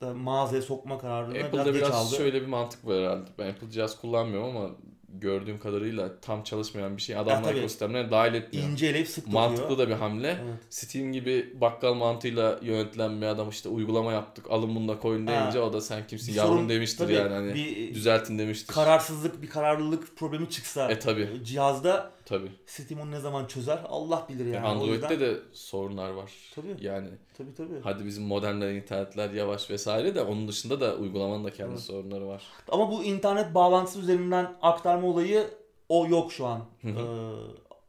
[0.00, 2.16] da mağazaya sokma kararını biraz Apple'da geç biraz aldı.
[2.16, 3.30] şöyle bir mantık var herhalde.
[3.38, 4.70] Ben Apple cihaz kullanmıyorum ama
[5.08, 7.58] gördüğüm kadarıyla tam çalışmayan bir şey adamlar tabii.
[7.58, 8.68] ekosistemlerine dahil etmiyor.
[8.68, 9.42] İnceleyip sık dokuyor.
[9.42, 10.28] Mantıklı da bir hamle.
[10.28, 10.58] Evet.
[10.70, 15.32] Steam gibi bakkal mantığıyla yönetilen bir adam işte uygulama yaptık alın bunu da koyun Ha.
[15.40, 18.74] deyince o da sen kimsin Bir yavrum sorun- demiştir tabii yani hani bir düzeltin demiştir.
[18.74, 22.52] kararsızlık, bir kararlılık problemi çıksa E tabi cihazda tabi.
[22.66, 24.66] Steam onu ne zaman çözer Allah bilir yani.
[24.66, 26.32] Android'de yüzden- de sorunlar var.
[26.54, 26.76] Tabii.
[26.80, 27.80] Yani Tabii tabii.
[27.82, 31.80] hadi bizim modernler internetler yavaş vesaire de onun dışında da uygulamanın da kendi Evet.
[31.82, 32.42] sorunları var.
[32.68, 35.50] Ama bu internet bağlantısı üzerinden aktarma olayı
[35.88, 36.90] o yok şu an ee,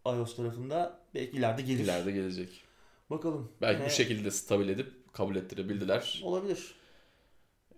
[0.06, 0.99] iOS tarafında.
[1.16, 1.84] Belki ileride gelir.
[1.84, 2.61] İleride gelecek.
[3.10, 3.52] Bakalım.
[3.61, 6.22] Belki Yine bu şekilde stabil edip kabul ettirebildiler.
[6.24, 6.76] Olabilir.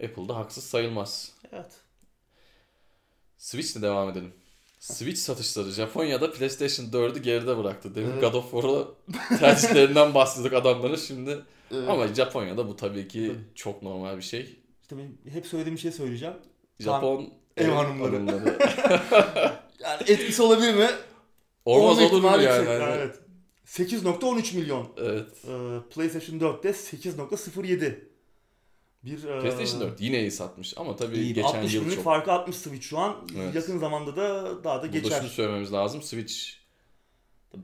[0.03, 1.35] Apple'da haksız sayılmaz.
[1.51, 1.81] Evet.
[3.37, 4.33] Switch'le devam edelim.
[4.81, 7.95] Switch satışları Japonya'da PlayStation 4'ü geride bıraktı.
[7.95, 8.21] Demin Evet.
[8.21, 8.87] God of War'a
[9.39, 11.39] tercihlerinden bahsediyorduk adamların şimdi.
[11.87, 13.39] Ama Japonya'da bu tabii ki Tabii.
[13.55, 14.59] çok normal bir şey.
[14.81, 16.33] İşte ben hep söylediğim şey söyleyeceğim.
[16.79, 18.15] Japon ev ev hanımları.
[18.15, 18.57] hanımları.
[19.79, 20.87] Yani etkisi olabilir mi?
[21.65, 22.67] Olmaz Olma olur mu yani?
[22.67, 23.15] Hani- Evet.
[23.65, 24.87] 8.13 milyon.
[24.97, 25.27] Evet.
[25.47, 28.10] Ee, PlayStation 4'te 8.07.
[29.05, 31.33] Bir e, PlayStation 4 yine iyi satmış ama tabii iyi.
[31.33, 32.03] geçen 60 yıl çok.
[32.03, 33.15] farkı atmış Switch şu an.
[33.37, 33.55] Evet.
[33.55, 35.19] Yakın zamanda da daha da Burada geçer.
[35.19, 36.01] şunu söylememiz lazım.
[36.01, 36.35] Switch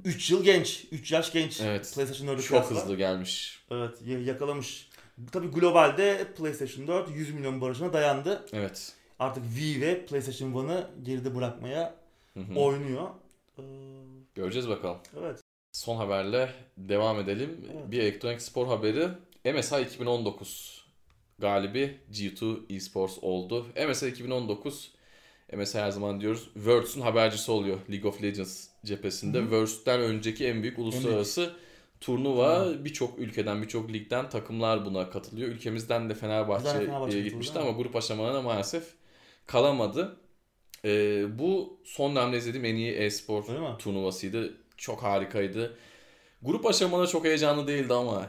[0.06, 0.86] 3 yıl genç.
[0.92, 1.62] 3 yaş genç.
[1.62, 1.92] Evet.
[1.96, 2.76] PlayStation 4'ü çok kıyasla.
[2.84, 3.60] hızlı gelmiş.
[3.72, 4.90] Evet yakalamış.
[5.32, 8.46] Tabii globalde PlayStation 4 100 milyon barajına dayandı.
[8.54, 8.94] Evet.
[9.20, 11.96] Artık Wii ve PlayStation 1'ı geride bırakmaya
[12.34, 12.60] Hı hı.
[12.60, 13.08] oynuyor.
[13.60, 13.62] Ee,
[14.36, 14.98] Göreceğiz bakalım.
[15.20, 15.40] evet.
[15.72, 17.66] Son haberle devam edelim.
[17.74, 17.92] Evet.
[17.92, 19.08] Bir elektronik spor haberi.
[19.54, 20.77] MSI 2019
[21.40, 23.66] galibi G2 Esports oldu.
[23.90, 24.92] MSI 2019
[25.54, 29.40] MSI her zaman diyoruz Worlds'un habercisi oluyor League of Legends cephesinde.
[29.42, 31.54] Worlds'ten önceki en büyük uluslararası
[32.02, 32.66] turnuva.
[32.66, 32.86] Hı.
[32.86, 35.50] Birçok ülkeden, birçok ligden takımlar buna katılıyor.
[35.50, 38.84] Ülkemizden de Fenerbahçe, Fenerbahçe gitmişti ama grup aşamalarına maalesef
[39.46, 40.18] kalamadı.
[40.86, 43.44] Ee, bu son dönemde izlediğim en iyi e-spor
[43.80, 44.58] turnuvasıydı.
[44.78, 45.78] Çok harikaydı.
[46.42, 48.28] Grup aşamaları çok heyecanlı değildi ama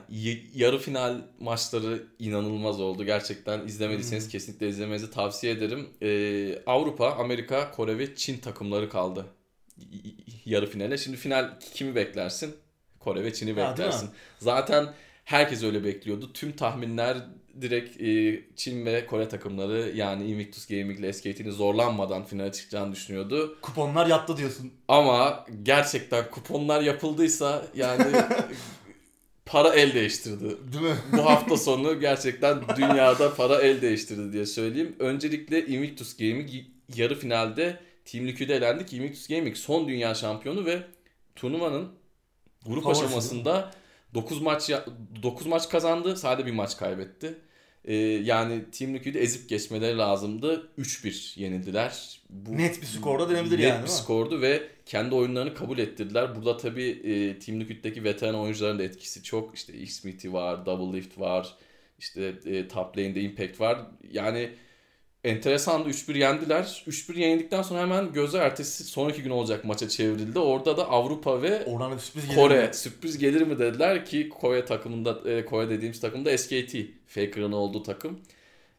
[0.54, 3.04] yarı final maçları inanılmaz oldu.
[3.04, 4.30] Gerçekten izlemediyseniz Hmm.
[4.30, 5.88] kesinlikle izlemenizi tavsiye ederim.
[6.02, 9.26] Ee, Avrupa, Amerika, Kore ve Çin takımları kaldı
[10.44, 10.98] yarı finale.
[10.98, 12.56] Şimdi final kimi beklersin?
[13.00, 14.10] Kore ve Çin'i Ha, beklersin.
[14.38, 14.94] Zaten
[15.24, 16.32] herkes öyle bekliyordu.
[16.32, 17.18] Tüm tahminler
[17.62, 23.58] direkt e, Çin ve Kore takımları yani Invictus Gaming ile SKT'nin zorlanmadan finale çıkacağını düşünüyordu.
[23.62, 24.72] Kuponlar yattı diyorsun.
[24.88, 28.04] Ama gerçekten kuponlar yapıldıysa yani
[29.46, 30.72] para el değiştirdi.
[30.72, 30.96] Değil mi?
[31.12, 34.96] Bu hafta sonu gerçekten dünyada para el değiştirdi diye söyleyeyim.
[34.98, 36.50] Öncelikle Invictus Gaming
[36.94, 40.82] yarı finalde Team Liquid'e elendi ki Invictus Gaming son dünya şampiyonu ve
[41.36, 41.88] turnuvanın
[42.66, 43.70] grup Favorisi aşamasında
[44.14, 44.70] 9 maç
[45.22, 46.16] 9 maç kazandı.
[46.16, 47.38] Sadece bir maç kaybetti.
[47.88, 47.94] Ee,
[48.24, 50.68] yani Team Liquid'i ezip geçmeleri lazımdı.
[50.78, 52.20] 3-1 yenildiler.
[52.30, 53.88] Bu Net bir skorda denebilir net yani, bir değil mi?
[53.88, 56.36] skordu ve kendi oyunlarını kabul ettirdiler.
[56.36, 59.54] Burada tabii e, Team Liquid'deki veteran oyuncuların da etkisi çok.
[59.54, 61.54] İşte X-Smithy var, Double Lift var,
[61.98, 63.78] işte e, top lane'de Impact var.
[64.12, 64.50] Yani
[65.24, 66.82] enteresandı 3-1 yendiler.
[66.88, 70.38] 3-1 yenildikten sonra hemen gözler ertesi sonraki gün olacak maça çevrildi.
[70.38, 72.74] Orada da Avrupa ve Oradan bir sürpriz gelir Kore mi?
[72.74, 76.76] sürpriz gelir mi dediler ki Kore takımında e, Kore dediğimiz takımda SKT
[77.06, 78.20] Faker'ın olduğu takım.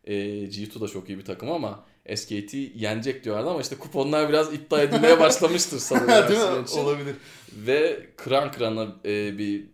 [0.03, 0.13] E,
[0.45, 1.85] G2 da çok iyi bir takım ama
[2.15, 6.07] SKT yenecek diyorlardı ama işte kuponlar biraz iddia edilmeye başlamıştır sanırım.
[6.07, 6.63] Değil Ersin mi?
[6.65, 6.77] için.
[6.79, 7.15] Olabilir.
[7.53, 9.65] Ve kıran kırana e, bir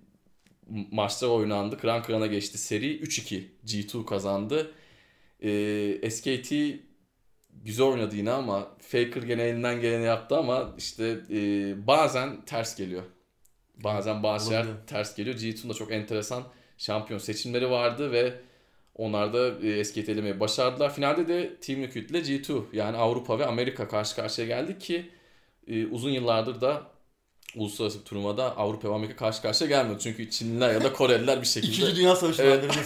[0.92, 1.78] maçlar oynandı.
[1.78, 3.00] Kıran kırana geçti seri.
[3.00, 4.72] 3-2 G2 kazandı.
[5.44, 6.54] E, SKT
[7.64, 11.38] güzel oynadı yine ama Faker gene elinden geleni yaptı ama işte e,
[11.88, 13.04] bazen ters geliyor.
[13.84, 15.36] Bazen bazı şeyler ters geliyor.
[15.36, 16.44] G2'nun da çok enteresan
[16.78, 18.34] şampiyon seçimleri vardı ve
[18.96, 20.94] onlar da e, SKT elemeyi başardılar.
[20.94, 25.10] Finalde de Team Liquid ile G2 yani Avrupa ve Amerika karşı karşıya geldi ki
[25.68, 26.95] e, uzun yıllardır da
[27.56, 30.02] uluslararası bir turnuvada Avrupa ve Amerika karşı karşıya gelmiyordu.
[30.04, 32.66] Çünkü Çinliler ya da Koreliler bir şekilde İkinci Dünya Savaşı Evet.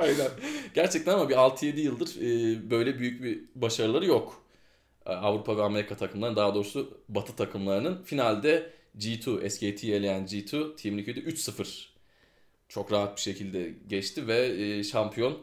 [0.00, 0.28] Aynen.
[0.74, 4.42] Gerçekten ama bir 6-7 yıldır e, böyle büyük bir başarıları yok.
[5.06, 10.98] E, Avrupa ve Amerika takımlarının daha doğrusu Batı takımlarının finalde G2, SKT'yi eleyen G2 Team
[10.98, 11.86] Liquid'i 3-0
[12.68, 15.38] çok rahat bir şekilde geçti ve e, şampiyon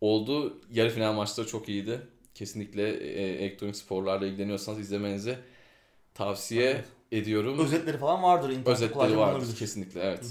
[0.00, 0.60] oldu.
[0.72, 2.00] Yarı final maçları çok iyiydi.
[2.34, 2.88] Kesinlikle
[3.42, 5.38] elektronik sporlarla ilgileniyorsanız izlemenizi
[6.14, 6.84] tavsiye Evet.
[7.12, 7.58] Ediyorum.
[7.58, 8.48] Özetleri falan vardır.
[8.50, 10.24] internette Özetleri vardır kesinlikle evet.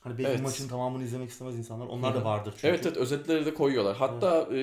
[0.00, 0.42] Hani belki Evet.
[0.42, 1.86] maçın tamamını izlemek istemez insanlar.
[1.86, 2.66] Onlar da vardır çünkü.
[2.66, 3.96] Evet evet özetleri de koyuyorlar.
[3.96, 4.56] Hatta e,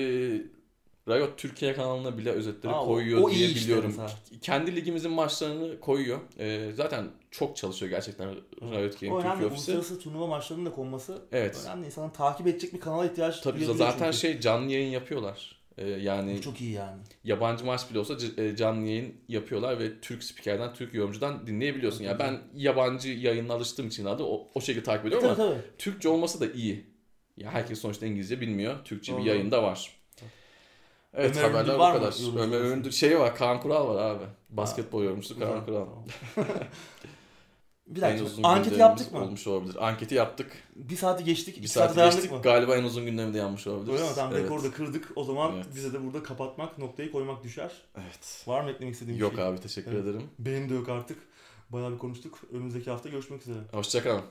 [1.08, 3.86] Riot Türkiye kanalına bile özetleri Aa, o- koyuyor o iyi diye işte biliyorum.
[3.88, 4.10] mesela.
[4.40, 6.18] Kendi ligimizin maçlarını koyuyor.
[6.38, 8.90] E, zaten çok çalışıyor gerçekten Riot O Game.
[9.00, 9.44] Türkiye ofisi.
[9.52, 11.60] Uluslararası turnuva maçlarının da konması Evet.
[11.66, 11.86] önemli.
[11.86, 14.16] İnsanın takip edecek bir kanala ihtiyaç Tabii zaten çünkü.
[14.16, 15.53] şey canlı yayın yapıyorlar.
[15.78, 17.02] E, yani Bu çok iyi yani.
[17.24, 22.04] yabancı maç bile olsa e, canlı yayın yapıyorlar ve Türk spikerden, Türk yorumcudan dinleyebiliyorsun.
[22.04, 25.62] Yani ben yabancı yayına alıştığım için adı o, o şekilde takip ediyorum Tabii ama tabii.
[25.78, 26.86] Türkçe olması da iyi.
[27.36, 28.84] Ya herkes sonuçta İngilizce bilmiyor.
[28.84, 29.28] Türkçe bir Doğru.
[29.28, 29.90] yayın da var.
[31.14, 32.12] Evet Ömer haberler bu mı kadar.
[32.12, 32.58] yorumcu Ömer?
[32.60, 33.36] Öndür şey var.
[33.36, 34.24] Kaan Kural var abi.
[34.50, 35.86] Basketbol yorumcusu Kaan Kural.
[37.86, 38.24] bir En dakika.
[38.26, 39.20] uzun Anket yaptık mı?
[39.22, 39.88] Olmuş olabilir.
[39.88, 40.52] Anketi yaptık.
[40.76, 41.56] Bir saati geçtik.
[41.56, 42.32] Bir iki saat saat dayandık geçtik.
[42.32, 42.42] mı?
[42.42, 43.92] Galiba en uzun gündemde yanmış olabilir.
[43.92, 44.08] Öyle mi?
[44.14, 44.44] Tamam evet.
[44.44, 45.12] rekoru da kırdık.
[45.16, 45.66] O zaman Evet.
[45.74, 47.72] bize de burada kapatmak, noktayı koymak düşer.
[47.96, 48.42] Evet.
[48.46, 49.44] Var mı eklemek istediğin bir Yok şey?
[49.44, 50.04] abi teşekkür Evet.
[50.04, 50.22] ederim.
[50.38, 51.18] Benim de yok artık.
[51.70, 52.38] Bayağı bir konuştuk.
[52.52, 53.58] Önümüzdeki hafta görüşmek üzere.
[53.72, 54.22] Hoşçakalın.